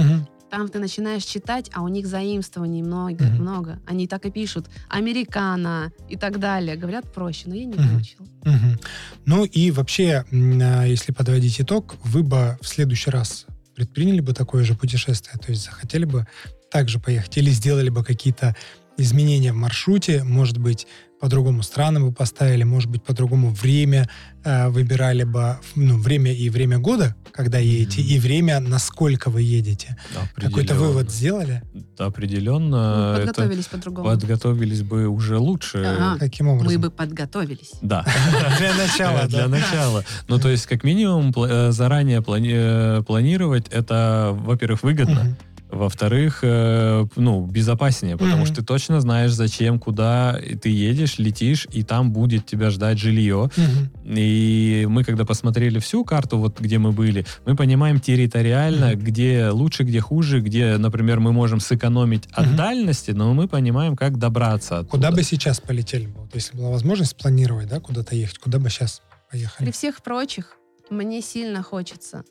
Там 0.56 0.68
ты 0.68 0.78
начинаешь 0.78 1.24
читать, 1.24 1.68
а 1.74 1.82
у 1.82 1.88
них 1.88 2.06
заимствований 2.06 2.80
много, 2.82 3.24
Мгм. 3.24 3.42
много. 3.42 3.80
Они 3.86 4.06
так 4.06 4.24
и 4.24 4.30
пишут. 4.30 4.66
Американо 4.88 5.90
и 6.08 6.16
так 6.16 6.38
далее. 6.38 6.76
Говорят 6.76 7.12
проще, 7.12 7.44
но 7.46 7.56
я 7.56 7.64
не 7.64 7.76
выучила. 7.76 8.24
Мгм. 8.44 8.78
Ну 9.26 9.44
и 9.44 9.72
вообще, 9.72 10.24
а, 10.30 10.84
если 10.84 11.10
подводить 11.10 11.60
итог, 11.60 11.96
вы 12.04 12.22
бы 12.22 12.56
в 12.62 12.68
следующий 12.68 13.10
раз 13.10 13.46
предприняли 13.74 14.20
бы 14.20 14.32
такое 14.32 14.62
же 14.62 14.74
путешествие, 14.76 15.36
то 15.44 15.50
есть 15.50 15.64
захотели 15.64 16.04
бы 16.04 16.24
также 16.70 17.00
поехать 17.00 17.36
или 17.36 17.50
сделали 17.50 17.88
бы 17.90 18.04
какие-то 18.04 18.54
изменения 18.96 19.52
в 19.52 19.56
маршруте, 19.56 20.22
может 20.24 20.58
быть, 20.58 20.86
по-другому 21.20 21.62
страны 21.62 22.00
бы 22.00 22.12
поставили, 22.12 22.64
может 22.64 22.90
быть, 22.90 23.02
по-другому 23.02 23.48
время 23.50 24.10
э, 24.44 24.68
выбирали 24.68 25.24
бы, 25.24 25.56
ну, 25.74 25.96
время 25.98 26.32
и 26.34 26.50
время 26.50 26.78
года, 26.78 27.14
когда 27.32 27.58
едете, 27.58 28.02
Мгм. 28.02 28.10
и 28.10 28.18
время, 28.18 28.60
насколько 28.60 29.30
вы 29.30 29.40
едете. 29.40 29.96
Какой-то 30.36 30.74
вывод 30.74 31.10
сделали? 31.10 31.62
Определенно. 31.96 33.12
Мы 33.16 33.18
это 33.22 33.26
подготовились 33.32 33.66
по-другому. 33.66 34.08
подготовились 34.10 34.82
бы 34.82 35.08
уже 35.08 35.38
лучше. 35.38 35.78
Ага. 35.78 36.18
Каким 36.18 36.48
образом? 36.48 36.72
Мы 36.72 36.78
бы 36.78 36.90
подготовились. 36.90 37.72
Да. 37.80 38.04
Для 38.58 38.74
начала, 38.74 39.20
Э, 39.24 39.28
Для 39.28 39.42
да. 39.44 39.48
начала. 39.48 40.04
Ну, 40.28 40.38
то 40.38 40.50
есть, 40.50 40.66
как 40.66 40.84
минимум, 40.84 41.32
э, 41.36 41.70
заранее 41.72 42.18
э, 42.18 43.02
планировать 43.02 43.68
это, 43.70 44.36
во-первых, 44.38 44.82
выгодно. 44.82 45.36
Во-вторых, 45.74 46.40
э, 46.42 47.06
ну, 47.16 47.44
безопаснее, 47.46 48.16
потому 48.16 48.42
Мгм. 48.42 48.46
что 48.46 48.56
ты 48.56 48.62
точно 48.64 49.00
знаешь, 49.00 49.32
зачем, 49.32 49.78
куда 49.78 50.38
ты 50.62 50.68
едешь, 50.68 51.18
летишь, 51.18 51.66
и 51.72 51.82
там 51.82 52.12
будет 52.12 52.46
тебя 52.46 52.70
ждать 52.70 52.98
жилье. 52.98 53.50
Мгм. 53.56 53.90
И 54.04 54.86
мы, 54.88 55.02
когда 55.04 55.24
посмотрели 55.24 55.78
всю 55.80 56.04
карту, 56.04 56.38
вот 56.38 56.60
где 56.60 56.78
мы 56.78 56.92
были, 56.92 57.26
мы 57.44 57.56
понимаем 57.56 57.98
территориально, 58.00 58.92
Мгм. 58.92 59.00
где 59.00 59.48
лучше, 59.48 59.82
где 59.82 60.00
хуже, 60.00 60.40
где, 60.40 60.76
например, 60.76 61.18
мы 61.20 61.32
можем 61.32 61.58
сэкономить 61.60 62.28
от 62.32 62.46
Мгм. 62.46 62.56
дальности, 62.56 63.10
но 63.10 63.34
мы 63.34 63.48
понимаем, 63.48 63.96
как 63.96 64.18
добраться 64.18 64.78
оттуда. 64.78 64.90
Куда 64.90 65.10
бы 65.10 65.22
сейчас 65.24 65.60
полетели 65.60 66.06
бы? 66.06 66.20
Вот 66.20 66.34
если 66.34 66.56
была 66.56 66.70
возможность 66.70 67.16
планировать, 67.16 67.68
да, 67.68 67.80
куда-то 67.80 68.14
ехать, 68.14 68.38
куда 68.38 68.58
бы 68.58 68.70
сейчас 68.70 69.02
При 69.30 69.38
поехали? 69.38 69.70
всех 69.72 70.02
прочих, 70.02 70.56
мне 70.90 71.20
сильно 71.20 71.62
хочется 71.62 72.22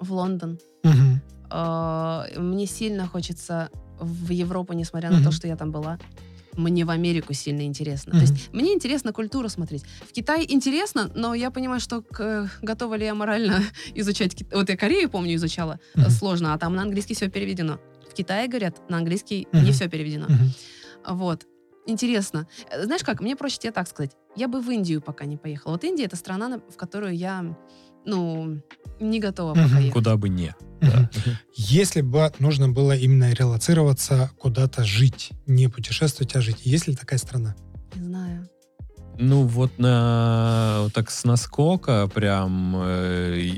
в 0.00 0.12
Лондон. 0.12 0.58
Мгм. 0.84 1.17
А, 1.50 2.26
Мне 2.36 2.66
сильно 2.66 3.06
хочется 3.06 3.70
в 4.00 4.30
Европу, 4.30 4.72
несмотря 4.74 5.10
на 5.10 5.22
то, 5.22 5.30
что 5.32 5.46
я 5.48 5.56
там 5.56 5.70
была. 5.72 5.98
Мне 6.54 6.84
в 6.84 6.90
Америку 6.90 7.34
сильно 7.34 7.62
интересно. 7.62 8.14
Мгм. 8.14 8.24
То 8.26 8.32
есть 8.32 8.52
мне 8.52 8.72
интересно 8.74 9.12
культуру 9.12 9.48
смотреть. 9.48 9.84
В 10.08 10.12
Китай 10.12 10.44
интересно, 10.48 11.08
но 11.14 11.34
я 11.34 11.50
понимаю, 11.52 11.78
что 11.80 12.02
к- 12.02 12.50
готова 12.62 12.96
ли 12.96 13.04
я 13.04 13.14
морально 13.14 13.62
изучать. 13.94 14.34
Вот 14.52 14.68
я 14.68 14.76
Корею, 14.76 15.08
помню, 15.08 15.34
изучала. 15.36 15.78
э, 15.94 16.00
Мгм. 16.00 16.10
Сложно, 16.10 16.54
а 16.54 16.58
там 16.58 16.74
на 16.74 16.82
английский 16.82 17.14
все 17.14 17.28
переведено. 17.30 17.78
В 18.10 18.14
Китае, 18.14 18.48
говорят, 18.48 18.88
на 18.90 18.96
английский 18.96 19.46
Мгм. 19.52 19.64
не 19.64 19.70
все 19.72 19.88
переведено. 19.88 20.26
Мгм. 20.28 20.50
Вот. 21.16 21.46
Интересно. 21.86 22.46
Э, 22.70 22.84
Знаешь 22.84 23.04
как, 23.04 23.20
мне 23.20 23.36
проще 23.36 23.58
тебе 23.58 23.72
так 23.72 23.86
сказать. 23.88 24.12
Я 24.36 24.48
бы 24.48 24.60
в 24.60 24.68
Индию 24.70 25.00
пока 25.00 25.26
не 25.26 25.36
поехала. 25.36 25.72
Вот 25.72 25.84
Индия— 25.84 26.04
это 26.06 26.16
страна, 26.16 26.48
на- 26.48 26.58
в 26.58 26.76
которую 26.76 27.16
я, 27.16 27.56
ну, 28.04 28.60
не 29.00 29.20
готова 29.20 29.54
пока 29.54 29.78
ехать. 29.78 29.92
Куда 29.92 30.16
бы 30.16 30.28
не. 30.28 30.54
Мгм. 30.80 31.08
Если 31.54 32.00
бы 32.02 32.32
нужно 32.38 32.68
было 32.68 32.96
именно 32.96 33.32
релацироваться, 33.32 34.30
куда-то 34.38 34.84
жить, 34.84 35.30
не 35.46 35.68
путешествовать, 35.68 36.36
а 36.36 36.40
жить, 36.40 36.64
есть 36.64 36.86
ли 36.88 36.94
такая 36.94 37.18
страна? 37.18 37.54
Не 37.96 38.04
знаю. 38.04 38.48
Ну, 39.18 39.42
вот 39.42 39.78
на 39.78 40.78
вот 40.82 40.92
так 40.92 41.10
с 41.10 41.24
наскока 41.24 42.06
прям, 42.08 42.76
э, 42.76 43.50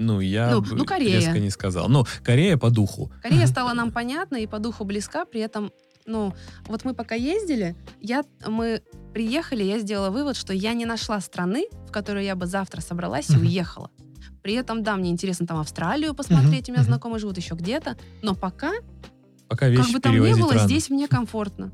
Ну, 0.00 0.20
я 0.20 0.50
Ну, 0.52 0.60
бы 0.62 0.76
ну, 0.76 0.84
Корея. 0.84 1.16
резко 1.16 1.40
не 1.40 1.50
сказал. 1.50 1.88
Ну, 1.88 2.06
Корея 2.22 2.56
по 2.56 2.70
духу. 2.70 3.10
Корея 3.20 3.48
стала 3.48 3.74
нам 3.74 3.90
понятна 3.90 4.36
и 4.36 4.46
по 4.46 4.60
духу 4.60 4.84
близка, 4.84 5.24
при 5.24 5.40
этом, 5.40 5.72
ну, 6.08 6.34
вот 6.66 6.84
мы 6.84 6.94
пока 6.94 7.14
ездили, 7.14 7.76
я, 8.00 8.24
мы 8.46 8.82
приехали, 9.12 9.62
я 9.62 9.78
сделала 9.78 10.10
вывод, 10.10 10.36
что 10.36 10.52
я 10.52 10.72
не 10.72 10.86
нашла 10.86 11.20
страны, 11.20 11.66
в 11.86 11.92
которую 11.92 12.24
я 12.24 12.34
бы 12.34 12.46
завтра 12.46 12.80
собралась 12.80 13.30
и 13.30 13.36
уехала. 13.36 13.90
При 14.42 14.54
этом, 14.54 14.82
да, 14.82 14.96
мне 14.96 15.10
интересно 15.10 15.46
там 15.46 15.58
Австралию 15.58 16.14
посмотреть, 16.14 16.68
у 16.68 16.72
меня 16.72 16.82
знакомые 16.82 17.20
живут 17.20 17.36
еще 17.36 17.54
где-то, 17.54 17.96
но 18.22 18.34
пока, 18.34 18.72
Пока 19.48 19.66
как 19.66 19.70
вещи 19.76 19.92
бы 19.92 20.00
там 20.00 20.14
ни 20.14 20.32
было, 20.34 20.54
рано. 20.54 20.66
здесь 20.66 20.90
мне 20.90 21.08
комфортно. 21.08 21.70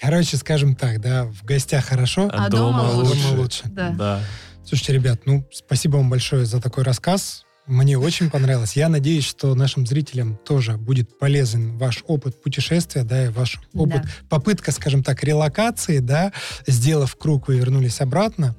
Короче, 0.00 0.36
скажем 0.36 0.76
так, 0.76 1.00
да, 1.00 1.24
в 1.24 1.44
гостях 1.44 1.86
хорошо, 1.86 2.28
А 2.32 2.48
дома 2.50 2.82
лучше. 2.92 3.22
дома 3.22 3.40
лучше. 3.40 3.62
Да. 3.66 3.90
Да. 3.90 4.20
Слушайте, 4.64 4.92
ребят, 4.94 5.20
ну, 5.24 5.46
спасибо 5.52 5.96
вам 5.96 6.10
большое 6.10 6.44
за 6.44 6.60
такой 6.60 6.84
рассказ. 6.84 7.45
Мне 7.66 7.98
очень 7.98 8.30
понравилось. 8.30 8.76
Я 8.76 8.88
надеюсь, 8.88 9.24
что 9.24 9.54
нашим 9.56 9.86
зрителям 9.86 10.36
тоже 10.44 10.76
будет 10.76 11.18
полезен 11.18 11.76
ваш 11.78 12.04
опыт 12.06 12.40
путешествия, 12.40 13.02
да, 13.02 13.26
и 13.26 13.28
ваш 13.28 13.58
опыт, 13.74 14.02
Да. 14.02 14.08
попытка, 14.28 14.70
скажем 14.70 15.02
так, 15.02 15.24
релокации, 15.24 15.98
да, 15.98 16.32
сделав 16.66 17.16
круг, 17.16 17.48
вы 17.48 17.56
вернулись 17.58 18.00
обратно. 18.00 18.54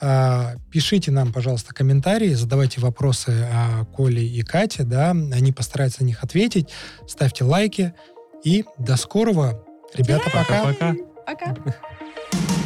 А, 0.00 0.56
пишите 0.72 1.12
нам, 1.12 1.32
пожалуйста, 1.32 1.72
комментарии, 1.72 2.34
задавайте 2.34 2.80
вопросы 2.80 3.46
о 3.52 3.84
Коле 3.84 4.26
и 4.26 4.42
Кате, 4.42 4.82
да, 4.82 5.10
они 5.10 5.52
постараются 5.52 6.02
на 6.02 6.06
них 6.06 6.24
ответить. 6.24 6.68
Ставьте 7.06 7.44
лайки 7.44 7.94
и 8.44 8.64
до 8.76 8.96
скорого. 8.96 9.62
Ребята, 9.94 10.30
пока. 10.30 10.64
Пока-пока. 10.64 10.94
Пока. 11.26 12.56